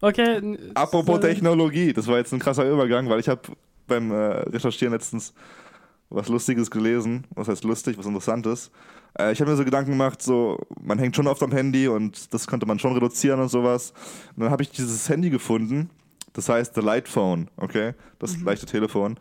Okay. 0.00 0.58
Apropos 0.74 1.20
Technologie, 1.20 1.92
das 1.92 2.06
war 2.06 2.18
jetzt 2.18 2.32
ein 2.32 2.38
krasser 2.38 2.68
Übergang, 2.70 3.08
weil 3.08 3.20
ich 3.20 3.28
habe 3.28 3.42
beim 3.86 4.10
äh, 4.10 4.14
Recherchieren 4.14 4.92
letztens 4.92 5.32
was 6.10 6.28
Lustiges 6.28 6.70
gelesen. 6.70 7.26
Was 7.34 7.48
heißt 7.48 7.64
lustig, 7.64 7.98
was 7.98 8.06
Interessantes. 8.06 8.70
Äh, 9.18 9.32
ich 9.32 9.40
habe 9.40 9.50
mir 9.50 9.56
so 9.56 9.64
Gedanken 9.64 9.92
gemacht, 9.92 10.22
so, 10.22 10.58
man 10.80 10.98
hängt 10.98 11.16
schon 11.16 11.26
oft 11.26 11.42
am 11.42 11.52
Handy 11.52 11.88
und 11.88 12.32
das 12.32 12.46
könnte 12.46 12.66
man 12.66 12.78
schon 12.78 12.92
reduzieren 12.92 13.40
und 13.40 13.48
sowas. 13.48 13.92
Und 14.36 14.42
dann 14.42 14.50
habe 14.50 14.62
ich 14.62 14.70
dieses 14.70 15.08
Handy 15.08 15.30
gefunden, 15.30 15.90
das 16.32 16.48
heißt 16.48 16.74
The 16.74 16.80
Light 16.80 17.08
Phone, 17.08 17.48
okay? 17.56 17.94
Das 18.18 18.40
leichte 18.40 18.66
Telefon. 18.66 19.18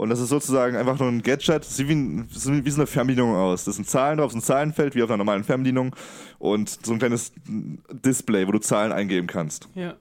Und 0.00 0.08
das 0.08 0.18
ist 0.18 0.30
sozusagen 0.30 0.78
einfach 0.78 0.98
nur 0.98 1.08
ein 1.08 1.20
Gadget, 1.20 1.62
sieht 1.62 1.86
wie, 1.88 1.92
ein, 1.92 2.26
wie 2.30 2.70
so 2.70 2.80
eine 2.80 2.86
Fernbedienung 2.86 3.36
aus. 3.36 3.64
Das 3.64 3.76
sind 3.76 3.86
Zahlen 3.86 4.16
drauf, 4.16 4.32
ein 4.34 4.40
Zahlenfeld, 4.40 4.94
wie 4.94 5.02
auf 5.02 5.10
einer 5.10 5.18
normalen 5.18 5.44
Fernbedienung. 5.44 5.94
Und 6.38 6.70
so 6.86 6.94
ein 6.94 6.98
kleines 6.98 7.32
Display, 7.46 8.48
wo 8.48 8.52
du 8.52 8.60
Zahlen 8.60 8.92
eingeben 8.92 9.26
kannst. 9.26 9.68
Ja. 9.74 9.96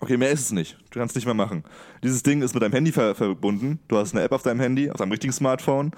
Okay, 0.00 0.16
mehr 0.16 0.32
ist 0.32 0.40
es 0.40 0.50
nicht. 0.50 0.76
Du 0.90 0.98
kannst 0.98 1.14
nicht 1.14 1.26
mehr 1.26 1.34
machen. 1.34 1.62
Dieses 2.02 2.24
Ding 2.24 2.42
ist 2.42 2.54
mit 2.54 2.62
deinem 2.64 2.72
Handy 2.72 2.90
ver 2.90 3.14
verbunden. 3.14 3.78
Du 3.86 3.96
hast 3.96 4.16
eine 4.16 4.24
App 4.24 4.32
auf 4.32 4.42
deinem 4.42 4.58
Handy, 4.58 4.90
auf 4.90 4.96
deinem 4.96 5.12
richtigen 5.12 5.32
Smartphone. 5.32 5.92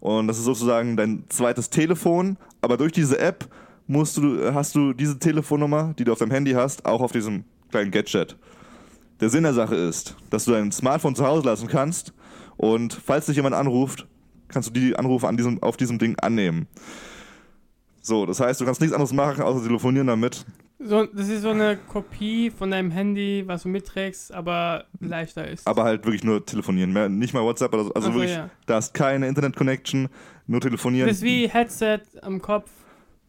Und 0.00 0.26
das 0.26 0.38
ist 0.38 0.44
sozusagen 0.44 0.96
dein 0.96 1.22
zweites 1.28 1.70
Telefon. 1.70 2.36
Aber 2.62 2.76
durch 2.76 2.90
diese 2.90 3.20
App 3.20 3.48
musst 3.86 4.16
du, 4.16 4.52
hast 4.52 4.74
du 4.74 4.92
diese 4.92 5.20
Telefonnummer, 5.20 5.94
die 5.96 6.02
du 6.02 6.10
auf 6.10 6.18
deinem 6.18 6.32
Handy 6.32 6.50
hast, 6.50 6.84
auch 6.84 7.00
auf 7.00 7.12
diesem 7.12 7.44
kleinen 7.70 7.92
Gadget. 7.92 8.36
Der 9.20 9.28
Sinn 9.28 9.44
der 9.44 9.54
Sache 9.54 9.76
ist, 9.76 10.16
dass 10.30 10.46
du 10.46 10.50
dein 10.50 10.72
Smartphone 10.72 11.14
zu 11.14 11.24
Hause 11.24 11.46
lassen 11.46 11.68
kannst 11.68 12.12
und 12.58 12.92
falls 12.92 13.24
dich 13.26 13.36
jemand 13.36 13.54
anruft, 13.54 14.06
kannst 14.48 14.68
du 14.68 14.72
die 14.72 14.94
Anrufe 14.96 15.26
an 15.26 15.36
diesem, 15.38 15.62
auf 15.62 15.76
diesem 15.78 15.98
Ding 15.98 16.18
annehmen. 16.18 16.66
So, 18.02 18.26
das 18.26 18.40
heißt, 18.40 18.60
du 18.60 18.64
kannst 18.64 18.80
nichts 18.80 18.94
anderes 18.94 19.12
machen, 19.12 19.42
außer 19.42 19.64
telefonieren 19.66 20.06
damit. 20.06 20.44
So, 20.80 21.04
das 21.06 21.28
ist 21.28 21.42
so 21.42 21.50
eine 21.50 21.76
Kopie 21.76 22.50
von 22.50 22.70
deinem 22.70 22.90
Handy, 22.90 23.42
was 23.46 23.64
du 23.64 23.68
mitträgst, 23.68 24.32
aber 24.32 24.84
leichter 25.00 25.46
ist. 25.48 25.66
Aber 25.66 25.82
halt 25.84 26.04
wirklich 26.04 26.22
nur 26.22 26.44
telefonieren, 26.46 26.92
mehr, 26.92 27.08
nicht 27.08 27.34
mal 27.34 27.42
WhatsApp. 27.42 27.74
Also 27.74 27.90
Ach 27.94 28.02
so, 28.02 28.14
wirklich, 28.14 28.30
ja. 28.32 28.48
da 28.66 28.78
ist 28.78 28.94
keine 28.94 29.26
Internet-Connection, 29.26 30.08
nur 30.46 30.60
telefonieren. 30.60 31.08
Das 31.08 31.18
ist 31.18 31.24
wie 31.24 31.48
Headset 31.48 32.00
am 32.22 32.40
Kopf 32.40 32.70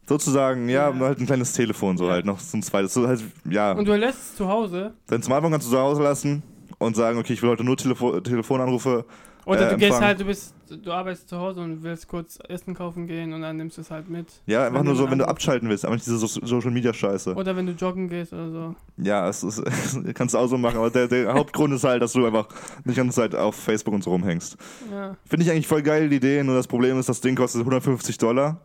Sozusagen, 0.06 0.68
ja, 0.68 0.90
Ja. 0.90 0.98
halt 0.98 1.20
ein 1.20 1.26
kleines 1.26 1.52
Telefon, 1.52 1.96
so 1.96 2.06
Ja. 2.06 2.12
halt 2.14 2.24
noch 2.26 2.40
so 2.40 2.56
ein 2.56 2.62
zweites. 2.62 2.94
So 2.94 3.06
halt, 3.06 3.22
ja, 3.48 3.72
und 3.72 3.86
du 3.86 3.94
lässt 3.94 4.18
es 4.18 4.36
zu 4.36 4.48
Hause. 4.48 4.94
dein 5.06 5.22
Smartphone 5.22 5.52
kannst 5.52 5.68
du 5.68 5.70
zu 5.70 5.78
Hause 5.78 6.02
lassen 6.02 6.42
und 6.80 6.96
sagen, 6.96 7.18
okay, 7.18 7.34
ich 7.34 7.42
will 7.42 7.50
heute 7.50 7.62
nur 7.62 7.76
Telefo 7.76 8.20
Telefonanrufe. 8.20 9.04
Oder 9.46 9.68
Äh, 9.68 9.70
du 9.70 9.76
gehst 9.76 9.84
empfangen. 9.86 10.06
halt, 10.06 10.20
du 10.20 10.24
bist, 10.24 10.54
du 10.82 10.92
arbeitest 10.92 11.28
zu 11.28 11.38
Hause 11.38 11.60
und 11.60 11.82
willst 11.82 12.08
kurz 12.08 12.38
Essen 12.48 12.74
kaufen 12.74 13.06
gehen 13.06 13.32
und 13.32 13.42
dann 13.42 13.56
nimmst 13.56 13.76
du 13.78 13.82
es 13.82 13.90
halt 13.90 14.08
mit. 14.08 14.26
Ja, 14.46 14.66
einfach 14.66 14.82
nur 14.82 14.94
so, 14.94 15.10
wenn 15.10 15.18
du 15.18 15.26
abschalten 15.26 15.68
willst, 15.68 15.84
aber 15.84 15.94
nicht 15.94 16.06
diese 16.06 16.18
so 16.18 16.26
Social-Media-Scheiße. 16.26 17.34
Oder 17.34 17.56
wenn 17.56 17.66
du 17.66 17.72
joggen 17.72 18.08
gehst 18.08 18.32
oder 18.32 18.50
so. 18.50 18.74
Ja, 18.98 19.28
es 19.28 19.42
ist, 19.42 19.62
kannst 20.14 20.34
du 20.34 20.38
auch 20.38 20.46
so 20.46 20.58
machen, 20.58 20.76
aber 20.78 20.90
der, 20.90 21.08
der 21.08 21.32
Hauptgrund 21.34 21.72
ist 21.74 21.84
halt, 21.84 22.02
dass 22.02 22.12
du 22.12 22.26
einfach 22.26 22.48
nicht 22.84 22.96
ganze 22.96 23.16
Zeit 23.16 23.34
auf 23.34 23.56
Facebook 23.56 23.94
und 23.94 24.04
so 24.04 24.10
rumhängst. 24.10 24.56
Ja. 24.90 25.16
Finde 25.26 25.44
ich 25.44 25.50
eigentlich 25.50 25.66
voll 25.66 25.82
geil, 25.82 26.08
die 26.08 26.16
Idee, 26.16 26.42
nur 26.42 26.54
das 26.54 26.66
Problem 26.68 26.98
ist, 26.98 27.08
das 27.08 27.20
Ding 27.20 27.34
kostet 27.34 27.60
150 27.60 28.18
Dollar. 28.18 28.60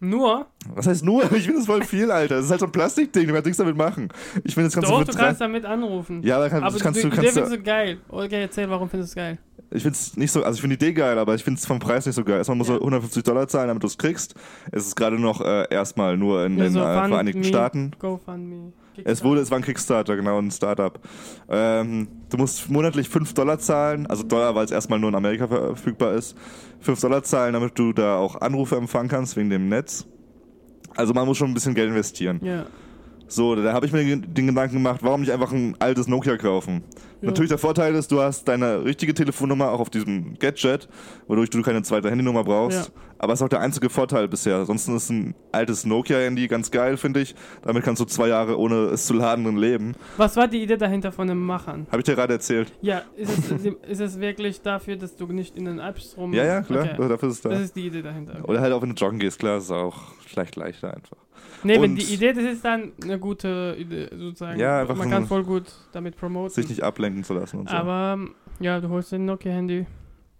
Nur? 0.00 0.46
Was 0.74 0.86
heißt 0.86 1.04
nur? 1.04 1.24
Ich 1.32 1.44
finde 1.44 1.58
das 1.58 1.66
voll 1.66 1.84
viel, 1.84 2.10
Alter. 2.10 2.36
Das 2.36 2.46
ist 2.46 2.50
halt 2.50 2.60
so 2.60 2.66
ein 2.66 2.72
Plastikding, 2.72 3.26
du 3.26 3.32
kannst 3.32 3.46
nichts 3.46 3.58
damit 3.58 3.76
machen. 3.76 4.08
Ich 4.44 4.54
finde, 4.54 4.68
das 4.68 4.74
kannst 4.74 4.90
Doch, 4.90 5.04
du 5.04 5.12
du 5.12 5.18
kannst 5.18 5.40
damit 5.40 5.64
anrufen. 5.64 6.22
Ja, 6.22 6.38
da 6.38 6.48
kann, 6.48 6.62
aber 6.62 6.78
kannst 6.78 7.02
du, 7.04 7.08
kannst 7.10 7.22
Idee 7.22 7.32
findest 7.32 7.52
du 7.54 7.62
geil. 7.62 7.98
Okay, 8.08 8.40
erzähl, 8.42 8.68
warum 8.70 8.88
findest 8.88 9.14
du 9.14 9.20
es 9.20 9.24
geil? 9.24 9.38
ich 9.72 9.82
finde 9.82 9.96
es 9.96 10.16
nicht 10.16 10.32
so, 10.32 10.42
also 10.42 10.56
ich 10.56 10.60
finde 10.62 10.76
die 10.76 10.84
Idee 10.84 10.94
geil, 10.94 11.16
aber 11.18 11.34
ich 11.36 11.44
finde 11.44 11.58
es 11.58 11.66
vom 11.66 11.78
Preis 11.78 12.04
nicht 12.06 12.16
so 12.16 12.24
geil. 12.24 12.38
Erstmal 12.38 12.56
musst 12.56 12.70
Ja. 12.70 12.76
du 12.76 12.80
150 12.82 13.22
Dollar 13.22 13.46
zahlen, 13.46 13.68
damit 13.68 13.82
du 13.82 13.86
es 13.86 13.96
kriegst. 13.98 14.34
Es 14.72 14.86
ist 14.86 14.96
gerade 14.96 15.16
noch 15.18 15.40
äh, 15.42 15.66
erstmal 15.70 16.16
nur 16.16 16.44
in 16.44 16.56
Ja, 16.58 16.64
den 16.64 16.72
so 16.72 16.80
äh, 16.80 16.82
Vereinigten 17.08 17.40
Me, 17.40 17.46
Staaten. 17.46 17.92
GoFundMe. 17.98 18.72
Es 19.04 19.24
wurde, 19.24 19.40
es 19.40 19.50
war 19.50 19.58
ein 19.58 19.64
Kickstarter, 19.64 20.16
genau, 20.16 20.38
ein 20.38 20.50
Startup. 20.50 20.98
Ähm, 21.48 22.08
du 22.28 22.36
musst 22.36 22.70
monatlich 22.70 23.08
5 23.08 23.34
Dollar 23.34 23.58
zahlen, 23.58 24.06
also 24.06 24.22
Dollar, 24.22 24.54
weil 24.54 24.64
es 24.64 24.70
erstmal 24.70 24.98
nur 24.98 25.10
in 25.10 25.14
Amerika 25.14 25.48
verfügbar 25.48 26.12
ist. 26.14 26.36
5 26.80 27.00
Dollar 27.00 27.22
zahlen, 27.22 27.54
damit 27.54 27.78
du 27.78 27.92
da 27.92 28.16
auch 28.16 28.40
Anrufe 28.40 28.76
empfangen 28.76 29.08
kannst 29.08 29.36
wegen 29.36 29.50
dem 29.50 29.68
Netz. 29.68 30.06
Also 30.96 31.14
man 31.14 31.26
muss 31.26 31.38
schon 31.38 31.50
ein 31.50 31.54
bisschen 31.54 31.74
Geld 31.74 31.90
investieren. 31.90 32.40
Ja. 32.42 32.66
So, 33.30 33.54
da 33.54 33.72
habe 33.72 33.86
ich 33.86 33.92
mir 33.92 34.04
den 34.04 34.46
Gedanken 34.46 34.74
gemacht, 34.74 35.00
warum 35.04 35.20
nicht 35.20 35.30
einfach 35.30 35.52
ein 35.52 35.76
altes 35.78 36.08
Nokia 36.08 36.36
kaufen? 36.36 36.82
Ja. 37.20 37.28
Natürlich 37.28 37.50
der 37.50 37.58
Vorteil 37.58 37.94
ist, 37.94 38.10
du 38.10 38.20
hast 38.20 38.48
deine 38.48 38.84
richtige 38.84 39.14
Telefonnummer 39.14 39.70
auch 39.70 39.78
auf 39.78 39.90
diesem 39.90 40.36
Gadget, 40.38 40.88
wodurch 41.28 41.48
du 41.50 41.62
keine 41.62 41.82
zweite 41.82 42.08
Handynummer 42.08 42.42
brauchst. 42.42 42.88
Ja. 42.88 42.92
Aber 43.18 43.34
es 43.34 43.40
ist 43.40 43.44
auch 43.44 43.50
der 43.50 43.60
einzige 43.60 43.88
Vorteil 43.90 44.26
bisher. 44.26 44.56
Ansonsten 44.56 44.96
ist 44.96 45.10
ein 45.10 45.34
altes 45.52 45.84
Nokia-Handy 45.84 46.48
ganz 46.48 46.70
geil, 46.70 46.96
finde 46.96 47.20
ich. 47.20 47.34
Damit 47.62 47.84
kannst 47.84 48.00
du 48.00 48.06
zwei 48.06 48.28
Jahre 48.28 48.58
ohne 48.58 48.86
es 48.86 49.06
zu 49.06 49.12
laden 49.12 49.44
drin 49.44 49.58
leben. 49.58 49.94
Was 50.16 50.36
war 50.36 50.48
die 50.48 50.62
Idee 50.62 50.78
dahinter 50.78 51.12
von 51.12 51.28
den 51.28 51.38
Machern? 51.38 51.86
Habe 51.88 51.98
ich 51.98 52.04
dir 52.04 52.14
gerade 52.14 52.32
erzählt. 52.32 52.72
Ja, 52.80 53.02
ist 53.16 53.50
es, 53.50 53.64
ist 53.90 54.00
es 54.00 54.18
wirklich 54.18 54.62
dafür, 54.62 54.96
dass 54.96 55.14
du 55.14 55.26
nicht 55.26 55.56
in 55.56 55.66
den 55.66 55.78
Apps 55.78 56.16
rum... 56.16 56.32
Ja, 56.32 56.44
ja, 56.44 56.62
klar. 56.62 56.88
Okay. 56.94 57.08
Dafür 57.08 57.28
ist 57.28 57.34
es 57.36 57.40
da. 57.42 57.50
Das 57.50 57.60
ist 57.60 57.76
die 57.76 57.86
Idee 57.86 58.02
dahinter. 58.02 58.36
Okay. 58.40 58.50
Oder 58.50 58.60
halt 58.62 58.72
auch 58.72 58.80
wenn 58.80 58.88
du 58.88 58.94
joggen 58.94 59.18
gehst, 59.18 59.38
klar, 59.38 59.58
ist 59.58 59.64
es 59.64 59.70
auch 59.70 60.14
vielleicht 60.26 60.56
leichter 60.56 60.94
einfach. 60.94 61.18
Nee, 61.62 61.80
wenn 61.80 61.96
die 61.96 62.12
Idee, 62.14 62.32
das 62.32 62.44
ist 62.44 62.64
dann 62.64 62.92
eine 63.02 63.18
gute 63.18 63.76
Idee, 63.78 64.08
sozusagen. 64.16 64.58
Ja, 64.58 64.80
einfach 64.80 64.96
Man 64.96 65.10
kann 65.10 65.26
voll 65.26 65.44
gut 65.44 65.64
damit 65.92 66.16
promoten. 66.16 66.50
Sich 66.54 66.68
nicht 66.68 66.82
ablenken 66.82 67.24
zu 67.24 67.34
lassen 67.34 67.58
und 67.60 67.68
so. 67.68 67.74
Aber, 67.74 68.18
ja, 68.60 68.80
du 68.80 68.88
holst 68.88 69.12
ein 69.12 69.24
Nokia-Handy. 69.26 69.86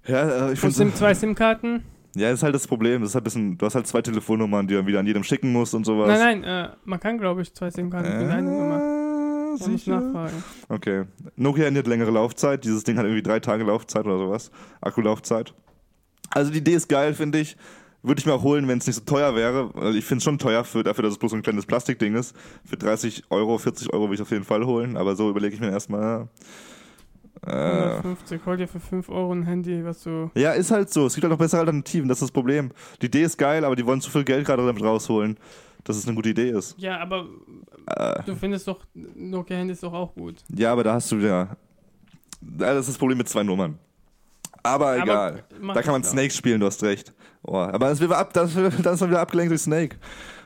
ja, 0.06 0.48
äh, 0.48 0.52
ich 0.52 0.60
finde 0.60 0.74
SIM, 0.76 0.94
zwei 0.94 1.14
SIM-Karten. 1.14 1.84
Ja, 2.16 2.30
das 2.30 2.40
ist 2.40 2.42
halt 2.42 2.54
das 2.54 2.66
Problem. 2.66 3.02
Das 3.02 3.10
ist 3.10 3.14
halt 3.14 3.22
ein 3.22 3.24
bisschen, 3.24 3.58
du 3.58 3.66
hast 3.66 3.74
halt 3.74 3.86
zwei 3.86 4.02
Telefonnummern, 4.02 4.66
die 4.66 4.74
du 4.74 4.84
wieder 4.86 4.98
an 5.00 5.06
jedem 5.06 5.22
schicken 5.22 5.52
musst 5.52 5.74
und 5.74 5.84
sowas. 5.84 6.08
Nein, 6.08 6.40
nein, 6.40 6.44
äh, 6.44 6.68
man 6.84 6.98
kann, 6.98 7.18
glaube 7.18 7.42
ich, 7.42 7.54
zwei 7.54 7.70
SIM-Karten 7.70 8.08
für 8.08 8.32
eine 8.32 8.42
Nummer. 8.42 8.76
Äh, 8.76 9.60
Man 9.60 9.72
muss 9.72 9.86
nachfragen. 9.86 10.44
Okay. 10.68 11.04
Nokia 11.36 11.70
hat 11.72 11.86
längere 11.86 12.10
Laufzeit. 12.10 12.64
Dieses 12.64 12.84
Ding 12.84 12.96
hat 12.98 13.04
irgendwie 13.04 13.22
drei 13.22 13.40
Tage 13.40 13.64
Laufzeit 13.64 14.06
oder 14.06 14.18
sowas. 14.18 14.50
Akkulaufzeit. 14.80 15.54
Also 16.30 16.50
die 16.52 16.58
Idee 16.58 16.74
ist 16.74 16.88
geil, 16.88 17.14
finde 17.14 17.40
ich. 17.40 17.56
Würde 18.02 18.18
ich 18.18 18.26
mir 18.26 18.32
auch 18.32 18.42
holen, 18.42 18.66
wenn 18.66 18.78
es 18.78 18.86
nicht 18.86 18.96
so 18.96 19.02
teuer 19.02 19.34
wäre. 19.36 19.70
Weil 19.74 19.94
Ich 19.96 20.04
finde 20.06 20.18
es 20.18 20.24
schon 20.24 20.38
teuer 20.38 20.64
für, 20.64 20.82
dafür, 20.82 21.02
dass 21.02 21.12
es 21.12 21.18
bloß 21.18 21.32
so 21.32 21.36
ein 21.36 21.42
kleines 21.42 21.66
Plastikding 21.66 22.14
ist. 22.14 22.34
Für 22.64 22.76
30 22.76 23.24
Euro, 23.30 23.58
40 23.58 23.92
Euro 23.92 24.04
würde 24.04 24.14
ich 24.14 24.22
auf 24.22 24.30
jeden 24.30 24.44
Fall 24.44 24.64
holen. 24.64 24.96
Aber 24.96 25.16
so 25.16 25.28
überlege 25.28 25.54
ich 25.54 25.60
mir 25.60 25.70
erstmal. 25.70 26.28
Äh, 27.46 27.50
150, 27.52 28.40
hol 28.46 28.56
dir 28.56 28.68
für 28.68 28.80
5 28.80 29.08
Euro 29.08 29.32
ein 29.32 29.42
Handy, 29.44 29.84
was 29.84 30.02
du. 30.02 30.30
ja, 30.34 30.52
ist 30.52 30.70
halt 30.70 30.90
so. 30.92 31.06
Es 31.06 31.14
gibt 31.14 31.24
halt 31.24 31.30
noch 31.30 31.38
bessere 31.38 31.60
Alternativen. 31.60 32.08
Das 32.08 32.18
ist 32.18 32.22
das 32.22 32.32
Problem. 32.32 32.70
Die 33.02 33.06
Idee 33.06 33.22
ist 33.22 33.36
geil, 33.38 33.64
aber 33.64 33.76
die 33.76 33.84
wollen 33.86 34.00
zu 34.00 34.10
viel 34.10 34.24
Geld 34.24 34.46
gerade 34.46 34.64
damit 34.66 34.82
rausholen. 34.82 35.36
dass 35.84 35.96
es 35.96 36.06
eine 36.06 36.14
gute 36.14 36.28
Idee 36.30 36.50
ist. 36.50 36.74
Ja, 36.78 36.98
aber 37.00 37.26
Äh, 37.86 38.22
du 38.24 38.34
findest 38.36 38.68
doch 38.68 38.80
Nokia-Handys 38.94 39.80
doch 39.80 39.92
auch 39.94 40.14
gut. 40.14 40.36
ja, 40.54 40.72
aber 40.72 40.84
da 40.84 40.94
hast 40.94 41.10
du. 41.12 41.16
Ja, 41.16 41.56
Das 42.42 42.80
ist 42.80 42.88
das 42.90 42.98
Problem 42.98 43.16
mit 43.18 43.28
zwei 43.28 43.42
Nummern. 43.42 43.78
Aber 44.62 44.98
egal. 44.98 45.44
mach 45.60 45.74
da 45.74 45.82
kann 45.82 45.92
man 45.92 46.02
das 46.02 46.10
Snake 46.12 46.30
spielen, 46.32 46.60
du 46.60 46.66
hast 46.66 46.82
recht. 46.82 47.12
Oh, 47.42 47.56
aber 47.56 47.88
das 47.88 48.00
wird 48.00 48.12
ab, 48.12 48.32
das, 48.34 48.54
wird- 48.54 48.84
dann 48.84 48.94
ist 48.94 49.06
wieder 49.06 49.20
abgelenkt 49.20 49.50
durch 49.50 49.62
Snake. 49.62 49.96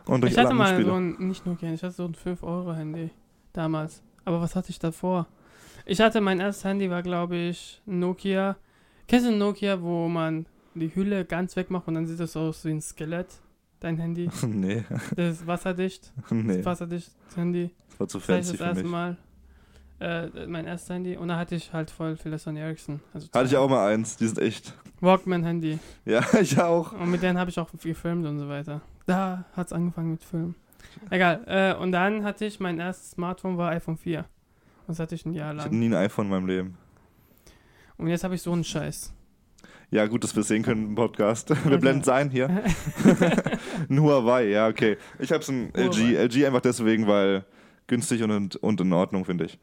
Und 0.06 0.20
durch 0.20 0.32
Ich 0.32 0.38
hatte 0.38 0.54
mal 0.54 0.84
so 0.84 0.92
ein, 0.94 1.16
nicht 1.18 1.44
Nokia, 1.46 1.72
ich 1.72 1.82
hatte 1.82 1.94
so 1.94 2.04
ein 2.04 2.14
5-Euro-Handy 2.14 3.10
damals. 3.52 4.02
Aber 4.24 4.40
was 4.40 4.54
hatte 4.54 4.70
ich 4.70 4.78
davor? 4.78 5.26
Ich 5.86 6.00
hatte, 6.00 6.20
mein 6.20 6.40
erstes 6.40 6.64
Handy 6.64 6.88
war, 6.90 7.02
glaube 7.02 7.36
ich, 7.36 7.82
ein 7.86 7.98
Nokia. 7.98 8.56
Kennst 9.08 9.26
du 9.26 9.32
ein 9.32 9.38
Nokia, 9.38 9.80
wo 9.82 10.08
man 10.08 10.46
die 10.74 10.94
Hülle 10.94 11.24
ganz 11.24 11.56
wegmacht 11.56 11.88
und 11.88 11.94
dann 11.94 12.06
sieht 12.06 12.20
das 12.20 12.36
aus 12.36 12.64
wie 12.64 12.70
ein 12.70 12.80
Skelett? 12.80 13.26
Dein 13.80 13.98
Handy. 13.98 14.30
nee, 14.46 14.84
Das 15.16 15.36
ist 15.40 15.46
wasserdicht. 15.46 16.10
nee. 16.30 16.56
Das 16.58 16.64
wasserdicht 16.66 17.10
Handy. 17.34 17.70
Das 17.90 18.00
war 18.00 18.08
zu 18.08 18.18
Das 18.18 18.26
fancy 18.26 18.50
das 18.52 18.56
für 18.58 18.64
erste 18.64 18.82
mich. 18.82 18.90
Mal. 18.92 19.16
Äh, 20.00 20.46
mein 20.46 20.66
erstes 20.66 20.90
Handy. 20.90 21.16
Und 21.16 21.28
da 21.28 21.36
hatte 21.38 21.54
ich 21.54 21.72
halt 21.72 21.90
voll 21.90 22.16
viele 22.16 22.38
Sony 22.38 22.60
Ericsson. 22.60 23.00
Also 23.12 23.28
Hatte 23.32 23.46
ich 23.46 23.56
auch 23.56 23.68
mal 23.68 23.92
eins, 23.92 24.16
die 24.16 24.26
sind 24.26 24.38
echt. 24.40 24.74
Walkman-Handy. 25.00 25.78
Ja, 26.04 26.22
ich 26.40 26.60
auch. 26.60 26.92
Und 26.92 27.10
mit 27.10 27.22
denen 27.22 27.38
habe 27.38 27.50
ich 27.50 27.58
auch 27.58 27.70
gefilmt 27.70 28.26
und 28.26 28.38
so 28.38 28.48
weiter. 28.48 28.80
Da 29.06 29.44
hat 29.54 29.68
es 29.68 29.72
angefangen 29.72 30.12
mit 30.12 30.22
Filmen. 30.24 30.54
Egal. 31.10 31.42
Äh, 31.46 31.74
und 31.80 31.92
dann 31.92 32.24
hatte 32.24 32.44
ich, 32.44 32.58
mein 32.60 32.78
erstes 32.80 33.12
Smartphone 33.12 33.56
war 33.56 33.70
iPhone 33.70 33.96
4. 33.96 34.24
Das 34.86 34.98
hatte 34.98 35.14
ich 35.14 35.24
ein 35.24 35.32
Jahr 35.32 35.52
Ich 35.54 35.60
hatte 35.60 35.70
lang. 35.70 35.78
nie 35.78 35.86
ein 35.86 35.94
iPhone 35.94 36.26
in 36.26 36.30
meinem 36.30 36.46
Leben. 36.46 36.78
Und 37.96 38.08
jetzt 38.08 38.24
habe 38.24 38.34
ich 38.34 38.42
so 38.42 38.52
einen 38.52 38.64
Scheiß. 38.64 39.12
Ja, 39.90 40.06
gut, 40.06 40.24
dass 40.24 40.34
wir 40.34 40.40
es 40.40 40.48
sehen 40.48 40.62
können 40.62 40.88
im 40.88 40.94
Podcast. 40.94 41.50
Wir 41.50 41.56
Okay. 41.66 41.76
blenden 41.78 42.02
es 42.02 42.08
ein 42.08 42.30
hier. 42.30 42.48
ein 43.88 44.00
Huawei, 44.00 44.48
ja, 44.48 44.66
okay. 44.68 44.96
Ich 45.18 45.30
habe 45.30 45.42
es 45.42 45.48
ein 45.48 45.72
LG. 45.74 46.16
LG 46.16 46.46
einfach 46.46 46.60
deswegen, 46.60 47.06
weil 47.06 47.44
günstig 47.86 48.22
und, 48.22 48.56
und 48.56 48.80
in 48.80 48.92
Ordnung, 48.92 49.24
finde 49.24 49.44
ich. 49.44 49.58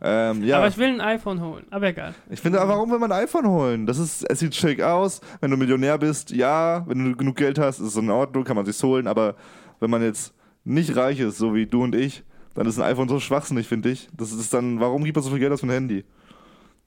Ähm, 0.00 0.44
ja, 0.44 0.58
Aber 0.58 0.68
ich, 0.68 0.74
ich 0.74 0.78
will 0.78 0.88
ein 0.88 1.00
iPhone 1.00 1.40
holen. 1.40 1.64
Aber 1.70 1.86
egal. 1.86 2.14
finde, 2.34 2.60
aber 2.60 2.74
warum 2.74 2.90
will 2.90 2.98
man 2.98 3.10
ein 3.10 3.24
iPhone 3.24 3.48
holen? 3.48 3.86
Das 3.86 3.98
ist, 3.98 4.24
es 4.28 4.38
sieht 4.38 4.54
schick 4.54 4.82
aus. 4.82 5.20
Wenn 5.40 5.50
du 5.50 5.56
Millionär 5.56 5.98
bist, 5.98 6.30
ja, 6.30 6.84
wenn 6.86 7.04
du 7.04 7.16
genug 7.16 7.36
Geld 7.36 7.58
hast, 7.58 7.80
ist 7.80 7.88
es 7.88 7.96
in 7.96 8.10
Ordnung, 8.10 8.44
kann 8.44 8.56
man 8.56 8.66
sich's 8.66 8.82
holen. 8.82 9.06
Aber 9.06 9.34
wenn 9.80 9.90
man 9.90 10.02
jetzt 10.02 10.34
nicht 10.64 10.96
reich 10.96 11.20
ist, 11.20 11.38
so 11.38 11.54
wie 11.54 11.66
du 11.66 11.82
und 11.82 11.94
ich, 11.94 12.22
dann 12.54 12.66
ist 12.66 12.78
ein 12.78 12.84
iPhone 12.84 13.08
so 13.08 13.18
schwachsinnig, 13.18 13.66
finde 13.66 13.90
ich. 13.90 14.08
Das 14.16 14.32
ist 14.32 14.52
dann, 14.52 14.80
warum 14.80 15.04
gibt 15.04 15.16
man 15.16 15.24
so 15.24 15.30
viel 15.30 15.38
Geld 15.40 15.52
aus 15.52 15.60
für 15.60 15.66
ein 15.66 15.70
Handy? 15.70 16.04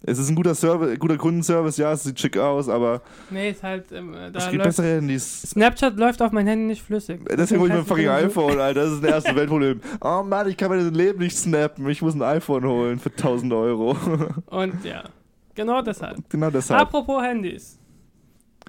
Es 0.10 0.18
ist 0.20 0.30
ein 0.30 0.36
guter 0.36 0.56
Service, 0.56 0.98
guter 0.98 1.18
Kundenservice, 1.18 1.78
ja, 1.78 1.92
es 1.92 2.04
sieht 2.04 2.18
schick 2.18 2.38
aus, 2.38 2.70
aber 2.70 3.02
Nee, 3.30 3.50
ist 3.50 3.62
halt. 3.62 3.92
Ähm, 3.92 4.16
da 4.32 4.40
es 4.40 4.50
gibt 4.50 4.64
bessere 4.64 4.96
Handys. 4.96 5.42
Snapchat 5.42 5.98
läuft 5.98 6.22
auf 6.22 6.32
mein 6.32 6.48
Handy 6.48 6.66
nicht 6.66 6.82
flüssig. 6.82 7.20
Deswegen 7.30 7.60
hole 7.60 7.70
ich 7.70 7.74
mir 7.74 7.82
ein 7.82 7.86
fucking 7.86 8.08
iPhone, 8.08 8.58
Alter. 8.58 8.86
Das 8.86 8.94
ist 8.94 9.04
das 9.04 9.12
erste 9.12 9.36
Weltproblem. 9.36 9.82
Oh 10.00 10.24
Mann, 10.24 10.48
ich 10.48 10.56
kann 10.56 10.72
mir 10.72 10.82
das 10.82 10.94
Leben 10.94 11.20
nicht 11.20 11.38
snappen. 11.38 11.88
Ich 11.90 12.02
muss 12.02 12.16
ein 12.16 12.22
iPhone 12.22 12.64
holen 12.64 13.00
für 13.00 13.10
1000 13.10 13.52
Euro. 13.52 13.98
Und 14.46 14.86
ja. 14.86 15.04
Genau 15.56 15.82
deshalb. 15.82 16.18
genau 16.30 16.52
deshalb. 16.52 16.80
Apropos 16.80 17.22
Handys. 17.22 17.78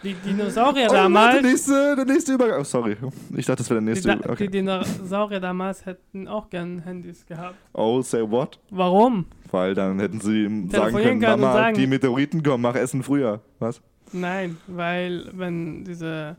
Die 0.03 0.15
Dinosaurier 0.15 0.87
Oh, 0.91 0.93
damals. 0.93 1.35
der 1.35 1.43
nächste, 1.43 1.97
der 1.97 2.05
nächste 2.05 2.33
Übergang. 2.35 2.61
Oh, 2.61 2.65
sorry. 2.65 2.97
Ich 3.37 3.47
dachte, 3.47 3.59
das 3.63 3.71
wäre 3.71 3.81
der 3.81 3.93
nächste. 3.95 4.17
da, 4.17 4.31
Okay. 4.31 4.45
die 4.47 4.51
Dinosaurier 4.53 5.41
damals 5.41 5.85
hätten 5.87 6.29
auch 6.29 6.49
gern 6.51 6.81
Handys 6.81 7.27
gehabt. 7.27 7.57
Oh, 7.73 8.01
say 8.03 8.23
what? 8.29 8.59
Warum? 8.71 9.27
Weil 9.51 9.75
dann 9.75 9.99
hätten 9.99 10.21
sie 10.21 10.45
ihm 10.45 10.71
sagen 10.71 10.97
können, 10.97 11.21
Mama, 11.21 11.53
sagen- 11.53 11.77
die 11.77 11.87
Meteoriten 11.87 12.43
kommen, 12.43 12.63
mach 12.63 12.75
Essen 12.77 13.03
früher. 13.03 13.41
Was? 13.59 13.81
Nein, 14.13 14.57
weil 14.67 15.29
wenn 15.35 15.85
diese 15.85 16.37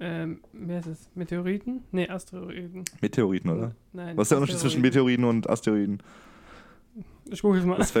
ähm, 0.00 0.40
wie 0.52 0.74
heißt 0.74 0.88
es? 0.88 1.08
Meteoriten? 1.14 1.84
Nee, 1.92 2.08
Asteroiden. 2.08 2.82
Meteoriten, 3.00 3.48
oder? 3.50 3.72
Nein. 3.92 4.16
Was 4.16 4.24
ist 4.24 4.30
der 4.30 4.38
Unterschied 4.38 4.58
zwischen. 4.60 4.80
Meteoriten 4.82 5.24
und 5.24 5.48
Asteroiden? 5.48 5.98
Ich 7.30 7.42
google 7.42 7.60
es 7.60 7.66
mal. 7.66 7.78
Das, 7.78 7.92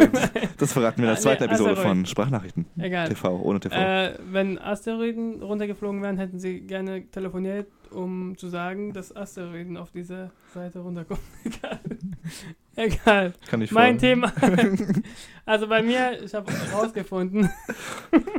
das 0.58 0.72
verraten 0.72 0.98
wir 0.98 1.08
in 1.08 1.14
der 1.14 1.16
zweiten 1.20 1.44
nee, 1.44 1.48
Episode 1.48 1.76
von 1.76 2.04
Sprachnachrichten. 2.04 2.66
Egal. 2.78 3.08
TV, 3.08 3.40
ohne 3.40 3.60
TV. 3.60 3.74
Äh, 3.74 4.18
wenn 4.30 4.58
Asteroiden 4.58 5.42
runtergeflogen 5.42 6.02
wären, 6.02 6.18
hätten 6.18 6.38
sie 6.38 6.60
gerne 6.60 7.10
telefoniert, 7.10 7.68
um 7.90 8.36
zu 8.36 8.48
sagen, 8.48 8.92
dass 8.92 9.14
Asteroiden 9.14 9.76
auf 9.76 9.90
diese 9.92 10.30
Seite 10.52 10.80
runterkommen. 10.80 11.22
Egal. 11.44 11.80
Egal. 12.76 13.32
Kann 13.48 13.62
ich 13.62 13.70
Mein 13.70 13.98
Thema. 13.98 14.32
also 15.46 15.68
bei 15.68 15.82
mir, 15.82 16.22
ich 16.22 16.34
habe 16.34 16.52
rausgefunden. 16.72 17.48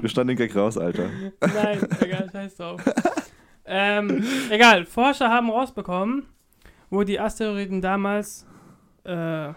Wir 0.01 0.09
standen 0.09 0.29
den 0.29 0.37
Gag 0.37 0.55
raus, 0.55 0.77
Alter. 0.77 1.09
Nein, 1.39 1.87
egal, 2.01 2.29
scheiß 2.31 2.57
drauf. 2.57 2.81
ähm, 3.65 4.23
egal, 4.49 4.85
Forscher 4.85 5.29
haben 5.29 5.49
rausbekommen, 5.49 6.25
wo 6.89 7.03
die 7.03 7.19
Asteroiden 7.19 7.81
damals 7.81 8.45
äh, 9.05 9.53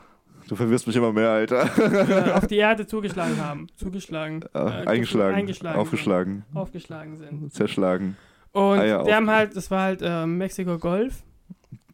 Du 0.48 0.56
verwirrst 0.56 0.86
mich 0.86 0.96
immer 0.96 1.12
mehr, 1.12 1.30
Alter. 1.30 2.34
auf 2.36 2.46
die 2.46 2.56
Erde 2.68 2.86
zugeschlagen 2.86 3.36
haben. 3.42 3.66
Zugeschlagen. 3.76 4.42
Äh, 4.54 4.58
äh, 4.58 4.86
eingeschlagen, 4.86 5.34
eingeschlagen 5.36 5.78
aufgeschlagen, 5.78 6.44
Sind, 6.48 6.56
aufgeschlagen 6.56 7.16
sind. 7.16 7.52
zerschlagen. 7.52 8.16
Und 8.52 8.78
Eier 8.78 9.04
die 9.04 9.10
auf- 9.10 9.16
haben 9.16 9.30
halt, 9.30 9.54
das 9.56 9.70
war 9.70 9.82
halt 9.82 10.00
äh, 10.02 10.26
Mexiko-Golf. 10.26 11.22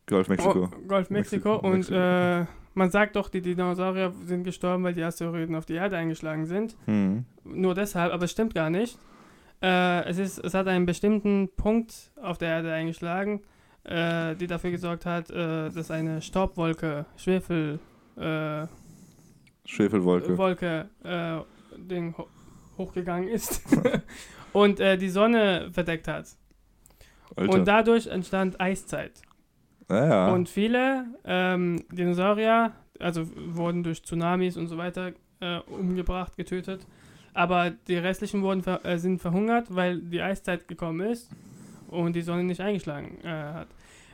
Golf 0.06 0.28
Mexiko. 0.28 0.68
Oh, 0.72 0.86
Golf 0.86 1.10
Mexiko. 1.10 1.48
Mexiko, 1.50 1.66
Und 1.66 1.78
Mexiko. 1.90 1.96
Äh, 1.98 2.46
man 2.74 2.90
sagt 2.90 3.16
doch, 3.16 3.28
die 3.28 3.40
Dinosaurier 3.40 4.12
sind 4.24 4.44
gestorben, 4.44 4.84
weil 4.84 4.94
die 4.94 5.02
Asteroiden 5.02 5.54
auf 5.56 5.64
die 5.66 5.74
Erde 5.74 5.96
eingeschlagen 5.96 6.46
sind. 6.46 6.76
Hm. 6.86 7.24
Nur 7.44 7.74
deshalb, 7.74 8.12
aber 8.12 8.24
es 8.24 8.30
stimmt 8.32 8.54
gar 8.54 8.68
nicht. 8.70 8.98
Äh, 9.62 10.04
es, 10.08 10.18
ist, 10.18 10.38
es 10.44 10.54
hat 10.54 10.66
einen 10.68 10.84
bestimmten 10.86 11.48
Punkt 11.56 11.92
auf 12.22 12.38
der 12.38 12.48
Erde 12.48 12.72
eingeschlagen, 12.72 13.42
äh, 13.84 14.34
die 14.36 14.46
dafür 14.46 14.70
gesorgt 14.72 15.06
hat, 15.06 15.30
äh, 15.30 15.70
dass 15.70 15.90
eine 15.90 16.20
Staubwolke, 16.20 17.06
Schwefel, 17.16 17.78
äh, 18.16 18.66
Schwefelwolke. 19.64 20.36
Wolke, 20.36 20.88
äh, 21.02 21.40
Ding 21.76 22.16
ho 22.16 22.28
hochgegangen 22.76 23.28
ist 23.28 23.62
und 24.52 24.80
äh, 24.80 24.98
die 24.98 25.08
Sonne 25.08 25.70
verdeckt 25.72 26.08
hat. 26.08 26.26
Alter. 27.36 27.52
Und 27.52 27.68
dadurch 27.68 28.08
entstand 28.08 28.60
Eiszeit. 28.60 29.22
naja. 29.88 30.32
Und 30.32 30.48
viele 30.48 31.06
ähm, 31.24 31.84
Dinosaurier, 31.92 32.72
also 32.98 33.28
wurden 33.36 33.84
durch 33.84 34.02
Tsunamis 34.02 34.56
und 34.56 34.66
so 34.66 34.76
weiter 34.76 35.12
äh, 35.40 35.58
umgebracht, 35.60 36.36
getötet. 36.36 36.84
Aber 37.32 37.70
die 37.70 37.96
restlichen 37.96 38.42
wurden 38.42 38.62
ver 38.62 38.84
äh, 38.84 38.98
sind 38.98 39.20
verhungert, 39.20 39.74
weil 39.74 40.00
die 40.00 40.20
Eiszeit 40.20 40.66
gekommen 40.68 41.00
ist 41.08 41.30
und 41.88 42.14
die 42.14 42.22
Sonne 42.22 42.44
nicht 42.44 42.60
eingeschlagen 42.60 43.18
äh, 43.24 43.28
hat. 43.28 43.68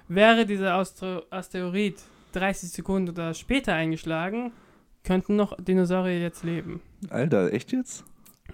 Wäre 0.08 0.44
dieser 0.44 0.74
Astro 0.74 1.22
Asteroid 1.30 1.96
30 2.32 2.70
Sekunden 2.70 3.10
oder 3.10 3.34
später 3.34 3.74
eingeschlagen, 3.74 4.52
könnten 5.04 5.36
noch 5.36 5.56
Dinosaurier 5.56 6.20
jetzt 6.20 6.44
leben. 6.44 6.80
Alter, 7.08 7.52
echt 7.52 7.72
jetzt? 7.72 8.04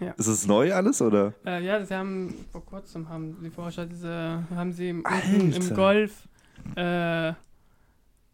Ja. 0.01 0.13
Ist 0.13 0.27
es 0.27 0.47
neu 0.47 0.75
alles 0.75 1.01
oder? 1.01 1.33
Äh, 1.45 1.65
ja, 1.65 1.85
sie 1.85 1.95
haben 1.95 2.35
vor 2.53 2.65
kurzem 2.65 3.09
haben 3.09 3.37
die 3.43 3.51
Forscher 3.51 3.87
diese 3.87 4.45
haben 4.55 4.73
sie 4.73 4.91
im, 4.91 5.05
im 5.33 5.75
Golf 5.75 6.29
äh, 6.77 7.33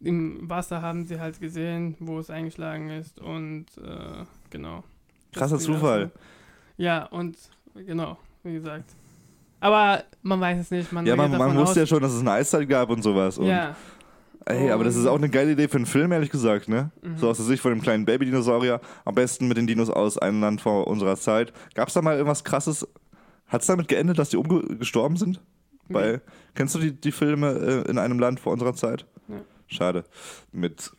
im 0.01 0.49
Wasser 0.49 0.81
haben 0.81 1.05
sie 1.05 1.19
halt 1.19 1.39
gesehen, 1.39 1.95
wo 1.99 2.19
es 2.19 2.29
eingeschlagen 2.29 2.89
ist 2.89 3.19
und 3.19 3.65
äh, 3.77 4.25
genau. 4.49 4.83
Krasser 5.31 5.57
Zufall. 5.57 6.03
also- 6.03 6.11
Ja 6.77 7.05
und 7.05 7.37
genau, 7.73 8.17
wie 8.43 8.53
gesagt. 8.53 8.89
Aber 9.61 10.03
man 10.21 10.41
weiß 10.41 10.59
es 10.59 10.71
nicht. 10.71 10.91
Man 10.91 11.05
Ja, 11.05 11.15
man, 11.15 11.31
man 11.31 11.55
wusste 11.57 11.79
ja 11.81 11.85
schon, 11.85 12.01
dass 12.01 12.11
es 12.11 12.19
eine 12.19 12.31
Eiszeit 12.31 12.67
gab 12.67 12.89
und 12.89 13.01
sowas. 13.01 13.37
Und, 13.37 13.45
ja, 13.45 13.73
Ey, 14.45 14.71
aber 14.71 14.83
das 14.83 14.95
ist 14.95 15.05
auch 15.05 15.17
eine 15.17 15.29
geile 15.29 15.53
Idee 15.53 15.67
für 15.67 15.77
einen 15.77 15.85
Film, 15.85 16.11
ehrlich 16.11 16.29
gesagt, 16.29 16.67
ne? 16.67 16.91
Mhm. 17.01 17.17
So 17.17 17.29
aus 17.29 17.37
der 17.37 17.45
Sicht 17.45 17.61
von 17.61 17.71
dem 17.71 17.81
kleinen 17.81 18.05
Baby-Dinosaurier. 18.05 18.81
Am 19.05 19.15
besten 19.15 19.47
mit 19.47 19.57
den 19.57 19.67
Dinos 19.67 19.89
aus 19.89 20.17
einem 20.17 20.41
Land 20.41 20.61
vor 20.61 20.87
unserer 20.87 21.15
Zeit. 21.15 21.53
Gab 21.75 21.87
es 21.87 21.93
da 21.93 22.01
mal 22.01 22.15
irgendwas 22.15 22.43
krasses? 22.43 22.87
Hat 23.47 23.61
es 23.61 23.67
damit 23.67 23.87
geendet, 23.87 24.19
dass 24.19 24.29
die 24.29 24.37
umgestorben 24.37 25.15
sind? 25.15 25.39
Bei, 25.89 26.21
kennst 26.55 26.75
du 26.75 26.79
die, 26.79 26.91
die 26.91 27.11
Filme 27.11 27.51
äh, 27.85 27.89
in 27.89 27.97
einem 27.97 28.19
Land 28.19 28.39
vor 28.39 28.51
unserer 28.53 28.73
Zeit? 28.73 29.05
Ja. 29.27 29.35
Schade. 29.67 30.03
Mit, 30.51 30.91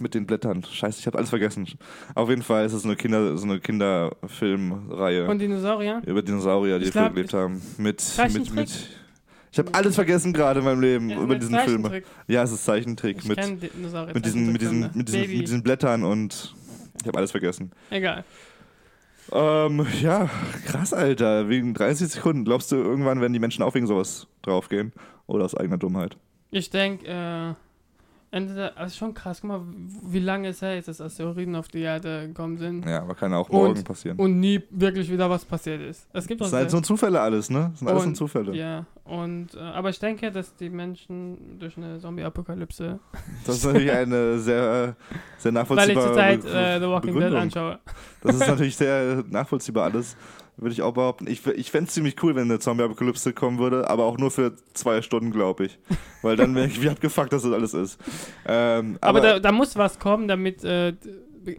mit 0.00 0.14
den 0.14 0.26
Blättern. 0.26 0.64
Scheiße, 0.64 1.00
ich 1.00 1.06
habe 1.06 1.18
alles 1.18 1.30
vergessen. 1.30 1.66
Auf 2.14 2.28
jeden 2.28 2.42
Fall 2.42 2.66
ist 2.66 2.72
es 2.72 2.84
eine 2.84 2.96
Kinder, 2.96 3.36
so 3.36 3.44
eine 3.44 3.60
Kinderfilmreihe 3.60 5.26
von 5.26 5.38
Dinosauriern. 5.38 6.02
über 6.04 6.22
Dinosaurier, 6.22 6.78
die 6.78 6.90
glaub, 6.90 7.14
gelebt 7.14 7.32
haben. 7.32 7.62
Mit, 7.78 8.02
mit, 8.32 8.54
mit. 8.54 8.88
Ich 9.52 9.58
habe 9.58 9.74
alles 9.74 9.96
vergessen 9.96 10.32
gerade 10.32 10.60
in 10.60 10.64
meinem 10.64 10.80
Leben 10.80 11.10
Ja, 11.10 11.20
über 11.20 11.36
diesen 11.36 11.58
Film. 11.60 12.02
Ja, 12.28 12.42
es 12.42 12.52
ist 12.52 12.64
Zeichentrick 12.64 13.18
Ich 13.18 13.24
mit, 13.28 13.38
mit, 13.38 14.24
diesen, 14.24 14.52
mit, 14.52 14.62
diesen, 14.62 14.80
mit, 14.94 15.08
diesen, 15.08 15.20
mit 15.20 15.42
diesen 15.42 15.62
Blättern 15.62 16.04
und 16.04 16.54
ich 17.00 17.08
habe 17.08 17.18
alles 17.18 17.32
vergessen. 17.32 17.72
Egal. 17.90 18.24
Ähm, 19.32 19.86
ja, 20.02 20.28
krass, 20.66 20.92
Alter. 20.92 21.48
Wegen 21.48 21.74
30 21.74 22.08
Sekunden. 22.08 22.44
Glaubst 22.44 22.72
du, 22.72 22.76
irgendwann 22.76 23.20
werden 23.20 23.32
die 23.32 23.38
Menschen 23.38 23.62
auch 23.62 23.74
wegen 23.74 23.86
sowas 23.86 24.26
draufgehen? 24.42 24.92
Oder 25.26 25.44
aus 25.44 25.56
eigener 25.56 25.78
Dummheit? 25.78 26.16
Ich 26.50 26.70
denke, 26.70 27.06
äh, 27.06 27.54
Ende 28.32 28.54
der, 28.54 28.78
also 28.78 28.96
schon 28.96 29.12
krass, 29.12 29.40
guck 29.40 29.48
mal, 29.50 29.60
wie 30.04 30.20
lange 30.20 30.48
es 30.48 30.62
her 30.62 30.78
ist, 30.78 30.86
dass 30.86 31.00
Asteroiden 31.00 31.56
auf 31.56 31.66
die 31.66 31.80
Erde 31.80 32.28
gekommen 32.28 32.58
sind 32.58 32.86
Ja, 32.86 33.02
aber 33.02 33.16
kann 33.16 33.34
auch 33.34 33.48
morgen 33.48 33.76
Und- 33.78 33.84
passieren. 33.84 34.16
und 34.18 34.38
nie 34.38 34.62
wirklich 34.70 35.10
wieder 35.10 35.28
was 35.28 35.44
passiert 35.44 35.80
ist. 35.82 36.06
Es 36.12 36.28
gibt 36.28 36.40
auch 36.40 36.44
Das 36.44 36.50
sind 36.50 36.58
halt 36.60 36.70
so 36.70 36.80
Zufälle 36.80 37.20
alles, 37.20 37.50
ne? 37.50 37.70
Das 37.72 37.80
sind 37.80 37.88
alles 37.88 38.02
so 38.02 38.08
Und- 38.08 38.14
Zufälle. 38.14 38.54
Ja, 38.56 38.86
und 39.02 39.54
äh, 39.56 39.58
aber 39.58 39.90
ich 39.90 39.98
denke, 39.98 40.30
dass 40.30 40.54
die 40.54 40.70
Menschen 40.70 41.58
durch 41.58 41.76
eine 41.76 41.98
Zombie-Apokalypse, 41.98 43.00
Das 43.46 43.56
ist 43.56 43.64
natürlich 43.64 43.90
eine 43.90 44.38
sehr, 44.38 44.94
sehr 45.38 45.52
weil 45.52 45.90
ich 45.90 45.94
nachvollziehbare 45.96 46.06
zurzeit 46.06 46.44
äh, 46.44 46.78
The 46.78 46.86
Walking 46.86 47.10
Dead 47.10 47.14
Begründung. 47.14 47.40
anschaue. 47.40 47.78
Das 48.22 48.34
ist 48.36 48.40
natürlich 48.46 48.76
sehr 48.76 49.24
nachvollziehbar 49.28 49.84
alles, 49.90 50.16
würde 50.56 50.72
ich 50.72 50.82
auch 50.82 50.94
behaupten. 50.94 51.26
Ich, 51.26 51.46
ich 51.46 51.70
fände 51.70 51.88
es 51.88 51.94
ziemlich 51.94 52.22
cool, 52.22 52.34
wenn 52.34 52.44
eine 52.44 52.58
Zombie-Apokalypse 52.58 53.32
kommen 53.32 53.58
würde, 53.58 53.88
aber 53.88 54.04
auch 54.04 54.18
nur 54.18 54.30
für 54.30 54.56
zwei 54.74 55.02
Stunden, 55.02 55.30
glaube 55.30 55.66
ich. 55.66 55.78
Weil 56.22 56.36
dann 56.36 56.54
wäre 56.54 56.66
ich, 56.66 56.80
wie 56.82 56.88
abgefuckt 56.88 57.32
das 57.32 57.44
alles 57.44 57.74
ist. 57.74 57.98
Ähm, 58.46 58.98
Aber, 59.00 59.20
da, 59.20 59.38
da 59.38 59.52
muss 59.52 59.76
was 59.76 59.98
kommen, 59.98 60.28
damit, 60.28 60.62
äh, 60.64 60.94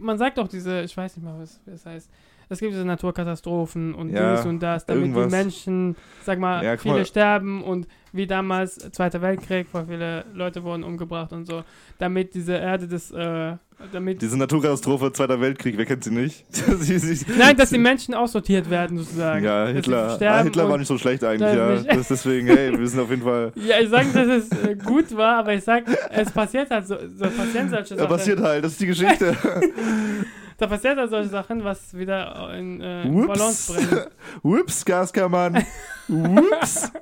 man 0.00 0.18
sagt 0.18 0.38
auch 0.38 0.48
diese, 0.48 0.82
ich 0.82 0.96
weiß 0.96 1.16
nicht 1.16 1.24
mal, 1.24 1.38
was 1.38 1.60
es 1.66 1.84
heißt, 1.84 2.10
es 2.52 2.60
gibt 2.60 2.72
diese 2.72 2.84
Naturkatastrophen 2.84 3.94
und 3.94 4.10
Ja, 4.10 4.36
dies 4.36 4.44
und 4.46 4.60
das, 4.60 4.86
damit 4.86 5.04
irgendwas. 5.04 5.26
die 5.28 5.36
Menschen, 5.36 5.96
sag 6.24 6.38
mal, 6.38 6.62
Ja, 6.64 6.76
viele 6.76 6.94
mal. 6.96 7.04
sterben 7.06 7.62
und 7.62 7.86
wie 8.12 8.26
damals 8.26 8.76
Zweiter 8.92 9.22
Weltkrieg, 9.22 9.66
weil 9.72 9.86
viele 9.86 10.24
Leute 10.34 10.62
wurden 10.62 10.84
umgebracht 10.84 11.32
und 11.32 11.46
so, 11.46 11.64
damit 11.98 12.34
diese 12.34 12.52
Erde 12.54 12.86
das, 12.86 13.10
äh, 13.10 13.56
damit, 13.90 14.20
diese 14.20 14.36
Naturkatastrophe, 14.36 15.10
Zweiter 15.12 15.40
Weltkrieg, 15.40 15.78
wer 15.78 15.86
kennt 15.86 16.04
sie 16.04 16.10
nicht? 16.10 16.44
Sie- 16.52 16.98
sie- 16.98 17.24
nein, 17.38 17.56
dass 17.56 17.70
die 17.70 17.78
Menschen 17.78 18.12
aussortiert 18.14 18.68
werden 18.68 18.98
sozusagen. 18.98 19.42
Ja, 19.44 19.66
Hitler. 19.66 20.18
Ah, 20.20 20.42
Hitler 20.42 20.68
war 20.68 20.76
nicht 20.78 20.88
so 20.88 20.98
schlecht 20.98 21.24
eigentlich, 21.24 21.54
ja. 21.54 21.70
nicht. 21.70 21.90
Das 21.90 22.08
deswegen, 22.08 22.46
hey, 22.48 22.78
wir 22.78 22.86
sind 22.86 23.00
auf 23.00 23.08
jeden 23.10 23.22
Fall. 23.22 23.52
Ja, 23.66 23.80
ich 23.80 23.88
sage 23.88 24.08
dass 24.12 24.26
es 24.28 24.50
äh, 24.62 24.74
gut 24.76 25.16
war, 25.16 25.38
aber 25.38 25.54
ich 25.54 25.64
sag, 25.64 25.84
es 26.10 26.30
passiert 26.30 26.70
halt 26.70 26.86
so, 26.86 26.96
so 27.16 27.24
passieren 27.30 27.70
solche 27.70 27.96
Sachen. 27.96 28.08
passiert 28.08 28.40
halt, 28.40 28.62
das 28.64 28.72
ist 28.72 28.80
die 28.82 28.86
Geschichte. 28.86 29.34
Da 30.62 30.68
passiert 30.68 30.96
halt 30.96 31.10
solche 31.10 31.28
Sachen, 31.28 31.64
was 31.64 31.92
wieder 31.92 32.54
in, 32.56 32.80
äh. 32.80 33.02
Balance 33.26 33.72
bringt. 33.72 34.10
Whoops, 34.44 34.84
Gaskammern. 34.84 35.66
Whoops. 36.06 36.92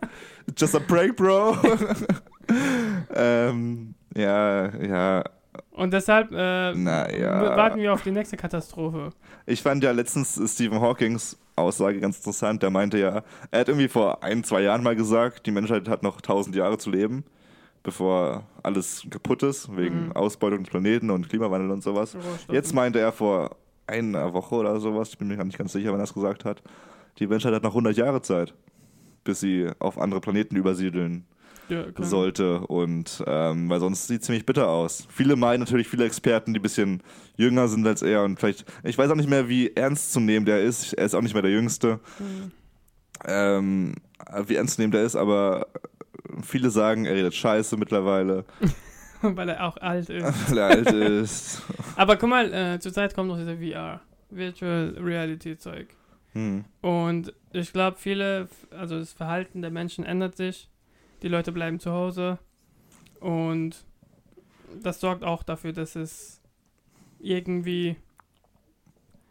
Just 0.57 0.77
a 0.77 0.79
prank, 0.79 1.15
bro. 1.15 1.59
ähm, 3.15 3.95
ja, 4.17 4.75
ja. 4.83 5.25
Und 5.73 5.93
deshalb 5.93 6.33
äh, 6.33 6.73
ja. 6.73 7.55
warten 7.55 7.81
wir 7.81 7.93
auf 7.93 8.03
die 8.03 8.13
nächste 8.13 8.39
Katastrophe. 8.39 9.11
Ich 9.45 9.61
fand 9.61 9.85
ja 9.85 9.91
letztens 9.91 10.41
Stephen 10.55 10.81
Hawkings 10.81 11.39
Aussage 11.55 12.01
ganz 12.01 12.17
interessant. 12.17 12.63
Der 12.63 12.71
meinte 12.71 12.97
ja, 12.97 13.23
er 13.51 13.61
hat 13.61 13.69
irgendwie 13.69 13.89
vor 13.89 14.25
ein, 14.25 14.43
zwei 14.43 14.63
Jahren 14.63 14.83
mal 14.83 14.97
gesagt, 14.97 15.45
die 15.45 15.51
Menschheit 15.51 15.87
hat 15.87 16.03
noch 16.03 16.23
tausend 16.23 16.57
Jahre 16.57 16.79
zu 16.79 16.91
leben, 16.91 17.25
bevor 17.83 18.45
alles 18.63 19.07
kaputt 19.11 19.43
ist, 19.43 19.75
wegen 19.77 20.07
Mhm. 20.07 20.13
Ausbeutung 20.13 20.61
des 20.65 20.71
Planeten 20.71 21.11
und 21.11 21.29
Klimawandel 21.29 21.71
und 21.71 21.83
sowas. 21.83 22.17
Jetzt 22.51 22.75
meinte 22.75 22.99
er 22.99 23.13
vor 23.13 23.57
einer 23.87 24.33
Woche 24.33 24.55
oder 24.55 24.79
sowas, 24.81 25.11
ich 25.11 25.19
bin 25.19 25.29
mir 25.29 25.37
gar 25.37 25.45
nicht 25.45 25.59
ganz 25.59 25.73
sicher, 25.73 25.93
wann 25.93 26.01
er 26.01 26.05
es 26.05 26.15
gesagt 26.15 26.45
hat, 26.45 26.63
die 27.19 27.27
Menschheit 27.27 27.53
hat 27.55 27.63
noch 27.63 27.71
100 27.71 27.97
Jahre 27.97 28.23
Zeit, 28.23 28.55
bis 29.25 29.41
sie 29.41 29.69
auf 29.79 29.99
andere 29.99 30.21
Planeten 30.21 30.57
übersiedeln 30.57 31.25
ja, 31.69 31.85
sollte. 31.99 32.61
Und 32.67 33.23
ähm, 33.27 33.69
weil 33.69 33.81
sonst 33.81 34.07
sieht 34.09 34.21
es 34.21 34.27
ziemlich 34.27 34.47
bitter 34.47 34.69
aus. 34.69 35.07
Viele 35.11 35.37
meinen 35.37 35.61
natürlich, 35.61 35.89
viele 35.89 36.05
Experten, 36.05 36.53
die 36.53 36.61
ein 36.61 36.63
bisschen 36.63 37.03
jünger 37.37 37.69
sind 37.69 37.87
als 37.87 38.03
er 38.03 38.25
und 38.25 38.39
vielleicht, 38.39 38.65
ich 38.85 38.97
weiß 38.99 39.11
auch 39.11 39.17
nicht 39.17 39.29
mehr, 39.31 39.49
wie 39.49 39.75
ernst 39.75 40.13
zu 40.13 40.21
nehmen 40.21 40.47
der 40.47 40.63
ist. 40.63 40.93
Er 40.93 41.07
ist 41.07 41.15
auch 41.15 41.23
nicht 41.23 41.33
mehr 41.35 41.43
der 41.43 41.53
Jüngste. 41.53 42.01
Mhm. 42.19 42.53
Ähm, 43.27 43.95
wie 44.47 44.57
ernst 44.57 44.77
zu 44.77 44.81
nehmen 44.81 44.93
der 44.93 45.03
ist, 45.03 45.17
aber 45.17 45.67
viele 46.43 46.71
sagen, 46.71 47.05
er 47.05 47.15
redet 47.15 47.35
scheiße 47.35 47.77
mittlerweile, 47.77 48.45
Weil 49.23 49.51
er 49.51 49.67
auch 49.67 49.77
alt 49.77 50.09
ist. 50.09 50.25
weil 50.51 50.59
er 50.59 50.67
alt 50.67 50.93
ist. 50.93 51.63
Aber 51.97 52.17
guck 52.17 52.31
mal, 52.31 52.53
äh, 52.53 52.79
zurzeit 52.81 53.15
kommt 53.15 53.29
noch 53.29 53.37
dieser 53.37 53.57
VR, 53.59 54.01
Virtual 54.31 54.97
Reality 54.99 55.59
Zeug. 55.59 55.89
Hm. 56.33 56.65
Und 56.81 57.35
ich 57.53 57.73
glaube, 57.73 57.97
viele, 57.99 58.49
also 58.71 58.99
das 58.99 59.13
Verhalten 59.13 59.63
der 59.63 59.71
Menschen 59.71 60.05
ändert 60.05 60.37
sich. 60.37 60.69
Die 61.23 61.29
Leute 61.29 61.53
bleiben 61.53 61.81
zu 61.81 61.93
Hause. 61.93 62.39
Und 63.21 63.85
das 64.83 65.01
sorgt 65.01 65.23
auch 65.25 65.43
dafür, 65.43 65.73
dass 65.73 65.97
es 65.97 66.41
irgendwie. 67.19 67.97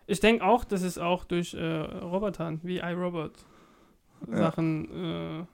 Ich 0.05 0.19
denke 0.19 0.43
auch, 0.43 0.65
dass 0.65 0.81
es 0.81 0.97
auch 0.97 1.23
durch 1.23 1.53
äh, 1.53 1.63
Robotern 1.65 2.59
wie 2.63 2.77
iRobot 2.77 3.33
Ja. 4.29 4.37
Sachen. 4.37 5.47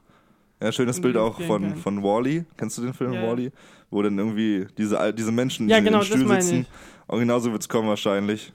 Ja, 0.61 0.71
schönes 0.71 0.97
in 0.97 1.03
Bild 1.03 1.17
auch 1.17 1.39
von, 1.41 1.61
kann. 1.63 1.75
von 1.77 2.03
Wally. 2.03 2.45
Kennst 2.57 2.77
du 2.77 2.81
den 2.81 2.93
Film 2.93 3.13
Ja. 3.13 3.23
Wally? 3.27 3.51
Wo 3.91 4.01
dann 4.01 4.17
irgendwie 4.17 4.67
diese, 4.77 5.13
diese 5.13 5.31
Menschen 5.31 5.67
ja, 5.69 5.79
die 5.79 5.85
genau, 5.85 5.97
im 5.97 5.99
das 6.01 6.07
Stuhl 6.07 6.23
meine 6.25 6.41
sitzen. 6.41 6.65
Und 7.07 7.19
genauso 7.19 7.51
wird 7.51 7.61
es 7.61 7.69
kommen 7.69 7.87
wahrscheinlich. 7.87 8.51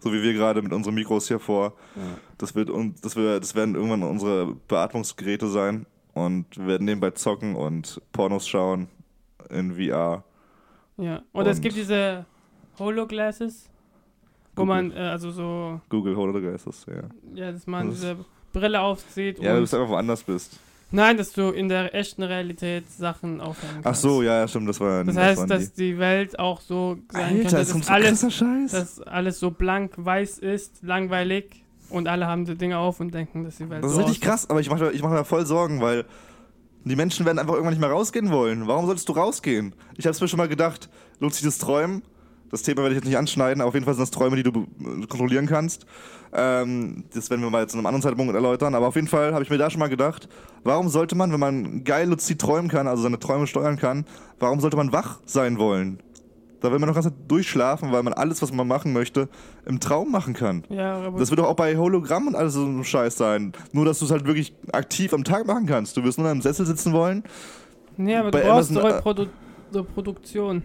So 0.00 0.12
wie 0.12 0.22
wir 0.22 0.32
gerade 0.32 0.62
mit 0.62 0.72
unseren 0.72 0.94
Mikros 0.94 1.26
hier 1.28 1.38
vor. 1.40 1.74
Ja. 1.96 2.02
Das, 2.38 2.54
wird, 2.54 2.70
und 2.70 3.04
das, 3.04 3.16
wird, 3.16 3.42
das 3.42 3.54
werden 3.54 3.74
irgendwann 3.74 4.02
unsere 4.02 4.54
Beatmungsgeräte 4.68 5.48
sein. 5.48 5.86
Und 6.14 6.56
wir 6.56 6.66
werden 6.66 6.84
nebenbei 6.84 7.10
zocken 7.12 7.54
und 7.56 8.00
Pornos 8.12 8.46
schauen 8.48 8.88
in 9.50 9.74
VR. 9.74 10.24
Ja. 10.96 11.22
Oder 11.32 11.50
es 11.50 11.58
Und- 11.58 11.62
gibt 11.62 11.76
diese 11.76 12.26
Hologlasses, 12.78 13.68
wo 14.56 14.62
Google. 14.62 14.66
man, 14.66 14.92
äh, 14.92 14.96
also 15.00 15.30
so, 15.30 15.80
Google 15.88 16.16
Hologeistes, 16.16 16.86
ja. 16.86 17.02
ja, 17.34 17.52
dass 17.52 17.66
man 17.66 17.88
Das 17.88 17.96
diese 18.00 18.16
Brille 18.52 18.80
aufzieht 18.80 19.38
Ja, 19.38 19.50
du 19.52 19.56
und 19.56 19.62
bist 19.62 19.74
einfach 19.74 19.88
woanders 19.88 20.22
bist. 20.22 20.58
Nein, 20.90 21.18
dass 21.18 21.32
du 21.32 21.50
in 21.50 21.68
der 21.68 21.94
echten 21.94 22.22
Realität 22.22 22.90
Sachen 22.90 23.40
aufhängen 23.42 23.82
kannst. 23.82 23.86
Ach 23.86 23.94
so, 23.94 24.22
ja, 24.22 24.40
ja, 24.40 24.48
stimmt, 24.48 24.68
das 24.68 24.80
war 24.80 25.04
Das 25.04 25.14
das 25.14 25.24
heißt, 25.24 25.50
dass 25.50 25.72
die 25.74 25.98
Welt 25.98 26.38
auch 26.38 26.60
so 26.62 26.96
sein 27.12 27.24
Alter, 27.24 27.34
könnte, 27.36 27.56
dass 27.56 27.68
so 27.68 27.92
alles, 27.92 28.34
Scheiß. 28.34 28.70
dass 28.72 29.00
alles 29.02 29.38
so 29.38 29.50
blank 29.50 29.92
weiß 29.96 30.38
ist, 30.38 30.82
langweilig 30.82 31.62
und 31.90 32.08
alle 32.08 32.26
haben 32.26 32.46
die 32.46 32.54
Dinge 32.54 32.78
auf 32.78 33.00
und 33.00 33.12
denken, 33.12 33.44
dass 33.44 33.56
die 33.56 33.68
Welt 33.68 33.82
Das 33.84 33.90
ist 33.90 33.96
so 33.96 34.02
richtig 34.02 34.22
aussieht. 34.22 34.22
krass, 34.30 34.50
aber 34.50 34.60
ich 34.60 34.70
mache 34.70 34.90
ich 34.92 35.02
mach 35.02 35.10
mir 35.10 35.24
voll 35.24 35.44
Sorgen, 35.44 35.80
weil 35.82 36.06
die 36.84 36.96
Menschen 36.96 37.26
werden 37.26 37.38
einfach 37.38 37.52
irgendwann 37.54 37.74
nicht 37.74 37.80
mehr 37.82 37.90
rausgehen 37.90 38.30
wollen. 38.30 38.66
Warum 38.66 38.86
solltest 38.86 39.08
du 39.10 39.12
rausgehen? 39.12 39.74
Ich 39.96 40.06
habe 40.06 40.12
es 40.12 40.20
mir 40.22 40.28
schon 40.28 40.38
mal 40.38 40.48
gedacht, 40.48 40.88
lohnt 41.20 41.34
sich 41.34 41.44
das 41.44 41.58
Träumen? 41.58 42.02
Das 42.50 42.62
Thema 42.62 42.82
werde 42.82 42.94
ich 42.94 42.96
jetzt 42.96 43.06
nicht 43.06 43.18
anschneiden, 43.18 43.60
aber 43.60 43.68
auf 43.68 43.74
jeden 43.74 43.84
Fall 43.84 43.94
sind 43.94 44.02
das 44.02 44.10
Träume, 44.10 44.36
die 44.36 44.42
du 44.42 44.50
äh, 44.50 45.06
kontrollieren 45.06 45.46
kannst. 45.46 45.86
Ähm, 46.32 47.04
das 47.14 47.30
werden 47.30 47.42
wir 47.42 47.50
mal 47.50 47.68
zu 47.68 47.76
einem 47.76 47.86
anderen 47.86 48.02
Zeitpunkt 48.02 48.34
erläutern, 48.34 48.74
aber 48.74 48.88
auf 48.88 48.96
jeden 48.96 49.08
Fall 49.08 49.32
habe 49.32 49.42
ich 49.44 49.50
mir 49.50 49.58
da 49.58 49.70
schon 49.70 49.80
mal 49.80 49.88
gedacht, 49.88 50.28
warum 50.64 50.88
sollte 50.88 51.14
man, 51.14 51.32
wenn 51.32 51.40
man 51.40 51.84
geil 51.84 52.08
luzid 52.08 52.40
träumen 52.40 52.70
kann, 52.70 52.86
also 52.86 53.02
seine 53.02 53.18
Träume 53.18 53.46
steuern 53.46 53.76
kann, 53.76 54.04
warum 54.38 54.60
sollte 54.60 54.76
man 54.76 54.92
wach 54.92 55.20
sein 55.24 55.58
wollen? 55.58 56.00
Da 56.60 56.72
will 56.72 56.78
man 56.80 56.88
doch 56.88 56.94
ganz 56.94 57.08
durchschlafen, 57.28 57.92
weil 57.92 58.02
man 58.02 58.12
alles, 58.12 58.42
was 58.42 58.52
man 58.52 58.66
machen 58.66 58.92
möchte, 58.92 59.28
im 59.64 59.78
Traum 59.78 60.10
machen 60.10 60.34
kann. 60.34 60.64
Ja, 60.68 60.96
aber 60.96 61.18
Das 61.18 61.30
wird 61.30 61.38
doch 61.38 61.46
auch 61.46 61.54
bei 61.54 61.76
Hologramm 61.76 62.26
und 62.26 62.34
alles 62.34 62.54
so 62.54 62.64
ein 62.64 62.82
Scheiß 62.82 63.16
sein. 63.16 63.52
Nur, 63.72 63.84
dass 63.84 64.00
du 64.00 64.06
es 64.06 64.10
halt 64.10 64.26
wirklich 64.26 64.54
aktiv 64.72 65.14
am 65.14 65.22
Tag 65.22 65.46
machen 65.46 65.66
kannst. 65.66 65.96
Du 65.96 66.02
wirst 66.02 66.18
nur 66.18 66.26
in 66.26 66.32
einem 66.32 66.42
Sessel 66.42 66.66
sitzen 66.66 66.92
wollen. 66.92 67.22
nee, 67.96 68.16
aber 68.16 68.32
bei 68.32 68.40
du 68.40 68.48
brauchst 68.48 68.70
Amazon, 68.70 68.82
so 68.82 68.88
äh, 68.88 68.92
Reprodu 68.96 69.26
Reproduktion. 69.72 70.62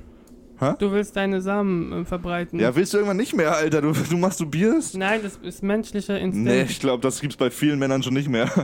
Hä? 0.59 0.73
Du 0.79 0.91
willst 0.91 1.15
deine 1.15 1.41
Samen 1.41 1.91
äh, 2.03 2.05
verbreiten. 2.05 2.59
Ja, 2.59 2.75
willst 2.75 2.93
du 2.93 2.97
irgendwann 2.97 3.17
nicht 3.17 3.35
mehr, 3.35 3.55
Alter? 3.55 3.81
Du, 3.81 3.91
du 3.91 4.17
masturbierst? 4.17 4.97
Nein, 4.97 5.21
das 5.23 5.37
ist 5.41 5.63
menschlicher 5.63 6.13
Nee, 6.13 6.21
Instinkt. 6.25 6.71
ich 6.71 6.79
glaube, 6.79 7.01
das 7.01 7.19
gibt's 7.21 7.37
bei 7.37 7.49
vielen 7.49 7.79
Männern 7.79 8.03
schon 8.03 8.13
nicht 8.13 8.29
mehr. 8.29 8.49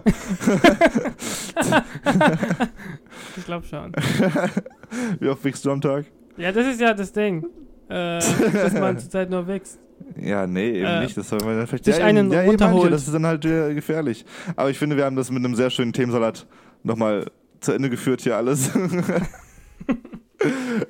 Ich 3.37 3.45
glaube 3.45 3.65
schon. 3.65 3.91
Wie 5.19 5.27
oft 5.27 5.43
wichst 5.43 5.63
du 5.65 5.71
am 5.71 5.81
Tag? 5.81 6.05
Ja, 6.37 6.51
das 6.51 6.67
ist 6.67 6.81
ja 6.81 6.93
das 6.93 7.11
Ding. 7.11 7.45
Äh, 7.89 8.19
dass 8.19 8.73
man 8.73 8.97
zurzeit 8.99 9.29
nur 9.29 9.47
wächst. 9.47 9.79
Ja, 10.19 10.47
nee, 10.47 10.69
eben 10.79 10.85
Äh, 10.85 11.03
nicht. 11.03 11.17
Das 11.17 11.29
soll 11.29 11.39
man 11.43 11.57
dann 11.57 11.67
vielleicht 11.67 11.85
sich 11.85 11.97
ja, 11.97 12.05
einen 12.05 12.27
eben, 12.27 12.33
ja, 12.33 12.41
eben 12.41 12.49
runterholt. 12.51 12.83
manche, 12.83 12.91
Das 12.91 13.05
ist 13.07 13.13
dann 13.13 13.25
halt 13.25 13.45
äh, 13.45 13.73
gefährlich. 13.73 14.25
Aber 14.55 14.69
ich 14.69 14.77
finde, 14.77 14.95
wir 14.97 15.05
haben 15.05 15.15
das 15.15 15.31
mit 15.31 15.43
einem 15.43 15.55
sehr 15.55 15.69
schönen 15.69 15.93
Themensalat 15.93 16.47
nochmal 16.83 17.25
zu 17.59 17.71
Ende 17.73 17.89
geführt 17.89 18.21
hier 18.21 18.37
alles. 18.37 18.71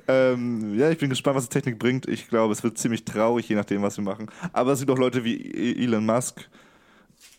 Ähm, 0.08 0.78
ja, 0.78 0.90
ich 0.90 0.98
bin 0.98 1.10
gespannt, 1.10 1.36
was 1.36 1.48
die 1.48 1.52
Technik 1.58 1.78
bringt. 1.78 2.08
Ich 2.08 2.28
glaube, 2.28 2.52
es 2.52 2.62
wird 2.62 2.78
ziemlich 2.78 3.04
traurig, 3.04 3.48
je 3.48 3.56
nachdem, 3.56 3.82
was 3.82 3.96
wir 3.96 4.04
machen. 4.04 4.26
Aber 4.52 4.72
es 4.72 4.78
gibt 4.80 4.90
auch 4.90 4.98
Leute 4.98 5.24
wie 5.24 5.36
E- 5.36 5.84
Elon 5.84 6.06
Musk, 6.06 6.48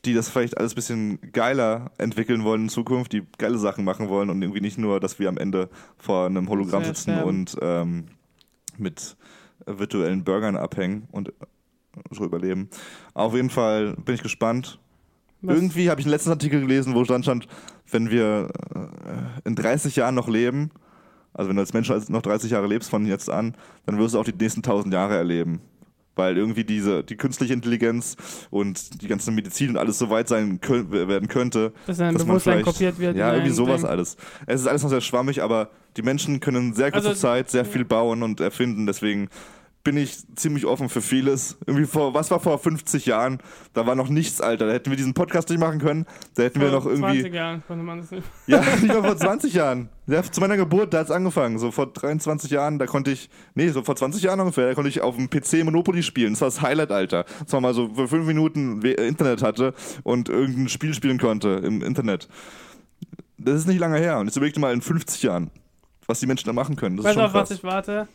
die 0.06 0.13
das 0.13 0.30
vielleicht 0.30 0.58
alles 0.58 0.74
ein 0.74 0.76
bisschen 0.76 1.19
geiler 1.32 1.91
entwickeln 1.97 2.43
wollen 2.43 2.63
in 2.63 2.69
Zukunft, 2.69 3.13
die 3.13 3.24
geile 3.38 3.58
Sachen 3.58 3.84
machen 3.86 4.10
wollen 4.10 4.30
und 4.30 4.41
irgendwie 4.41 4.62
nicht 4.62 4.78
nur, 4.78 5.00
dass 5.00 5.19
wir 5.19 5.30
am 5.30 5.38
Ende 5.38 5.69
vor 5.97 6.26
einem 6.26 6.50
Hologramm 6.50 6.84
sitzen 6.84 7.12
sterben. 7.13 7.30
und 7.30 7.58
ähm, 7.62 8.06
mit 8.78 9.15
virtuellen 9.65 10.24
Burgern 10.24 10.56
abhängen 10.56 11.08
und 11.12 11.30
äh, 11.30 11.32
so 12.10 12.26
überleben. 12.26 12.69
Auf 13.13 13.36
jeden 13.36 13.50
Fall 13.50 13.95
bin 13.95 14.15
ich 14.15 14.24
gespannt. 14.24 14.80
Was- 15.41 15.56
Irgendwie 15.56 15.89
habe 15.89 16.02
ich 16.02 16.06
einen 16.08 16.12
letzten 16.13 16.32
Artikel 16.32 16.62
gelesen, 16.62 16.93
wo 16.95 17.04
stand, 17.06 17.26
stand 17.26 17.47
wenn 17.91 18.10
wir 18.10 18.50
äh, 18.74 19.47
in 19.47 19.56
30 19.56 19.95
Jahren 19.97 20.15
noch 20.15 20.30
leben, 20.30 20.71
also 21.34 21.50
wenn 21.50 21.56
du 21.56 21.62
als 21.62 21.74
Mensch 21.74 21.89
noch 22.10 22.22
30 22.22 22.52
Jahre 22.52 22.67
lebst 22.67 22.89
von 22.89 23.06
jetzt 23.06 23.30
an, 23.30 23.56
dann 23.86 23.98
wirst 23.98 24.13
du 24.15 24.20
auch 24.20 24.26
die 24.26 24.34
nächsten 24.34 24.60
1000 24.60 24.94
Jahre 24.94 25.15
erleben. 25.15 25.62
weil 26.15 26.38
irgendwie 26.38 26.65
diese, 26.65 27.04
die 27.04 27.15
künstliche 27.15 27.54
Intelligenz 27.54 28.17
und 28.50 29.02
die 29.02 29.08
ganze 29.08 29.32
Medizin 29.32 29.70
und 29.72 29.78
alles 29.78 29.98
so 29.98 30.10
weit 30.10 30.28
sein 30.28 30.60
könnt, 30.60 30.91
werden 30.91 31.30
könnte. 31.30 31.72
Dass 31.88 32.00
ein 32.02 32.13
dass 32.13 32.26
man 32.26 32.36
Bewusstsein 32.36 32.63
kopiert 32.63 33.00
wird. 33.00 33.15
Ja, 33.15 33.34
irgendwie 33.34 33.54
sowas 33.54 33.82
Ding. 33.82 33.89
alles. 33.89 34.17
Es 34.46 34.62
ist 34.62 34.67
alles 34.67 34.84
noch 34.84 34.89
sehr 34.89 35.02
schwammig, 35.02 35.41
aber 35.41 35.70
die 35.96 36.02
Menschen 36.02 36.41
können 36.41 36.67
in 36.67 36.74
sehr 36.74 36.91
kurzer 36.91 37.10
Also, 37.10 37.22
Zeit 37.22 37.50
sehr 37.50 37.63
viel 37.63 37.86
bauen 37.86 38.24
und 38.24 38.41
erfinden. 38.41 38.86
Deswegen 38.86 39.30
bin 39.84 39.98
ich 39.98 40.17
ziemlich 40.36 40.65
offen 40.65 40.89
für 40.89 41.02
vieles. 41.02 41.58
Irgendwie 41.65 41.86
vor, 41.88 42.13
was 42.13 42.30
war 42.30 42.39
vor 42.39 42.60
50 42.60 43.08
Jahren? 43.08 43.39
Da 43.74 43.88
war 43.88 43.96
noch 43.96 44.10
nichts, 44.10 44.39
Alter. 44.39 44.67
Da 44.67 44.74
hätten 44.74 44.91
wir 44.91 44.98
diesen 44.98 45.13
Podcast 45.15 45.50
nicht 45.50 45.60
machen 45.60 45.80
können. 45.80 46.06
Da 46.36 46.44
hätten 46.44 46.62
wir 46.62 46.70
Vor 46.70 46.80
noch 46.80 46.86
irgendwie. 46.86 47.22
20 47.22 47.34
Jahren 47.34 47.63
konnte 47.65 47.84
man 47.84 48.00
das 48.00 48.12
nicht. 48.12 48.24
Ja, 48.48 48.60
nicht 48.62 48.88
mal 48.88 49.02
vor 49.04 49.17
20 49.17 49.54
Jahren. 49.54 49.89
Ja, 50.08 50.22
zu 50.24 50.39
meiner 50.41 50.58
Geburt, 50.58 50.94
da 50.94 51.00
hat 51.00 51.06
es 51.06 51.12
angefangen. 51.12 51.58
So 51.58 51.72
vor 51.72 51.88
23 51.88 52.52
Jahren, 52.52 52.78
da 52.80 52.86
konnte 52.86 53.12
ich, 53.12 53.30
nee, 53.56 53.70
so 53.70 53.82
vor 53.82 53.96
20 53.96 54.22
Jahren 54.22 54.39
ungefähr, 54.39 54.67
da 54.67 54.74
konnte 54.76 54.89
ich 54.89 55.02
auf 55.02 55.15
dem 55.15 55.30
PC 55.30 55.63
Monopoly 55.63 56.04
spielen. 56.04 56.34
Das 56.34 56.41
war 56.41 56.48
das 56.50 56.62
Highlight, 56.62 56.91
Alter. 56.91 57.26
Das 57.44 57.52
war 57.54 57.62
mal 57.62 57.74
so 57.74 57.94
für 57.94 58.08
fünf 58.08 58.28
Minuten 58.28 58.84
we- 58.84 58.91
Internet 58.91 59.41
hatte 59.41 59.74
und 60.04 60.30
irgendein 60.30 60.70
Spiel 60.70 60.94
spielen 60.94 61.17
konnte 61.17 61.50
im 61.63 61.82
Internet. 61.82 62.28
Das 63.38 63.56
ist 63.56 63.67
nicht 63.67 63.80
lange 63.80 63.98
her. 63.98 64.20
Und 64.20 64.28
jetzt 64.28 64.36
überleg 64.38 64.54
dir 64.54 64.60
mal 64.60 64.74
in 64.74 64.82
50 64.82 65.24
Jahren, 65.24 65.50
was 66.06 66.20
die 66.20 66.28
Menschen 66.28 66.46
da 66.46 66.54
machen 66.54 66.76
können. 66.76 66.98
Das 66.98 67.06
Weißt 67.06 67.15
du, 67.15 67.20
schon 67.22 67.28
auf 67.30 67.34
was 67.34 67.52
ich 67.52 67.63
warte? 67.63 68.08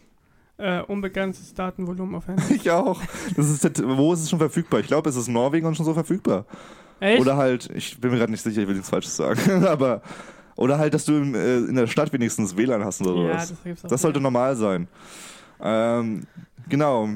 Äh, 0.59 0.81
unbegrenztes 0.83 1.53
Datenvolumen 1.53 2.15
auf 2.15 2.27
Handy. 2.29 2.43
Ich 2.55 2.71
auch. 2.71 3.01
Das 3.37 3.51
ist, 3.51 3.83
wo 3.85 4.13
ist 4.15 4.21
es 4.23 4.31
schon 4.31 4.39
verfügbar? 4.39 4.81
Ich 4.81 4.87
glaube, 4.87 5.11
es 5.11 5.17
ist 5.17 5.29
in 5.29 5.35
Norwegen 5.35 5.75
schon 5.75 5.85
so 5.85 5.93
verfügbar. 5.93 6.47
Echt? 6.99 7.21
Oder 7.21 7.37
halt, 7.37 7.69
ich 7.75 8.01
bin 8.01 8.11
mir 8.11 8.19
gerade 8.19 8.33
nicht 8.33 8.43
sicher, 8.43 8.63
ich 8.63 8.69
will 8.69 8.75
nichts 8.75 8.89
Falsches 8.89 9.17
sagen, 9.17 9.65
aber 9.67 10.01
oder 10.57 10.79
halt, 10.79 10.95
dass 10.95 11.05
du 11.05 11.13
im, 11.13 11.35
äh, 11.35 11.59
in 11.59 11.75
der 11.75 11.87
Stadt 11.87 12.13
wenigstens 12.13 12.57
WLAN 12.57 12.83
hast 12.85 13.03
oder 13.03 13.15
ja, 13.23 13.39
sowas. 13.41 13.55
das 13.65 13.91
das 13.91 14.03
sollte 14.03 14.21
normal 14.21 14.57
sein. 14.57 14.89
Ähm, 15.61 16.27
genau, 16.69 17.09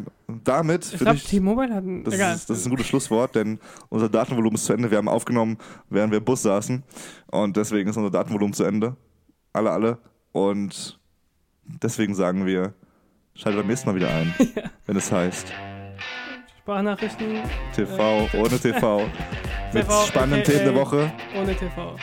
damit 0.44 0.92
ich 0.92 0.98
glaube, 0.98 1.18
T-Mobile 1.18 1.74
hat 1.74 1.85
ein. 1.85 2.05
das, 2.05 2.14
Egal. 2.14 2.35
ist, 2.35 2.50
das 2.50 2.59
ist 2.59 2.66
ein 2.66 2.70
gutes 2.70 2.87
Schlusswort, 2.87 3.35
denn 3.35 3.59
unser 3.88 4.11
Datenvolumen 4.11 4.57
ist 4.57 4.66
zu 4.66 4.74
Ende. 4.74 4.90
Wir 4.90 4.98
haben 4.98 5.09
aufgenommen, 5.09 5.57
während 5.88 6.11
wir 6.12 6.18
im 6.18 6.24
Bus 6.24 6.42
saßen 6.42 6.83
und 7.29 7.57
deswegen 7.57 7.88
ist 7.88 7.96
unser 7.96 8.11
Datenvolumen 8.11 8.53
zu 8.53 8.64
Ende. 8.64 8.96
Alle, 9.55 9.70
alle. 9.70 9.98
Und 10.33 11.00
deswegen 11.64 12.14
sagen 12.14 12.44
wir, 12.44 12.74
schaltet 13.40 13.61
beim 13.61 13.66
nächsten 13.66 13.88
Mal 13.88 13.96
wieder 13.96 14.09
ein, 14.14 14.35
wenn 14.87 14.96
es 14.96 15.11
heißt 15.11 15.53
Sprachnachrichten 16.62 17.38
TV 17.74 18.29
ohne 18.35 18.59
TV. 18.59 18.98
Mit 19.72 19.85
TV, 19.85 20.07
spannenden 20.07 20.40
aka 20.40 20.50
Themen 20.53 20.64
der 20.64 20.74
Woche. 20.74 21.12
ohne 21.40 21.55
TV. 21.55 21.96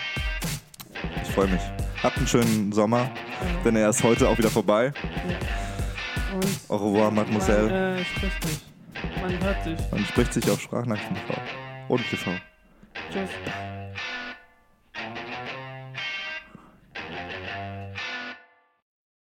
Ich 1.24 1.30
freue 1.32 1.48
mich. 1.48 1.62
Habt 2.02 2.18
einen 2.18 2.28
schönen 2.28 2.72
Sommer, 2.72 3.02
Äh, 3.02 3.64
denn 3.64 3.76
er 3.76 3.90
ist 3.90 4.04
heute 4.04 4.28
auch 4.28 4.38
wieder 4.38 4.50
vorbei. 4.50 4.92
und 6.34 6.46
Au 6.70 6.76
revoir, 6.78 7.12
Mademoiselle. 7.12 7.70
Man 7.70 7.98
äh, 7.98 8.04
spricht 8.06 8.44
sich. 8.44 8.60
Man 9.22 9.44
hört 9.44 9.64
sich. 9.64 9.78
Man 9.92 10.06
spricht 10.06 10.34
sich 10.34 10.50
auf 10.50 10.60
Sprachnachrichten 10.62 11.16
TV. 11.16 11.40
Ohne 11.90 12.04
TV. 12.04 12.32
Tschüss. 13.12 13.30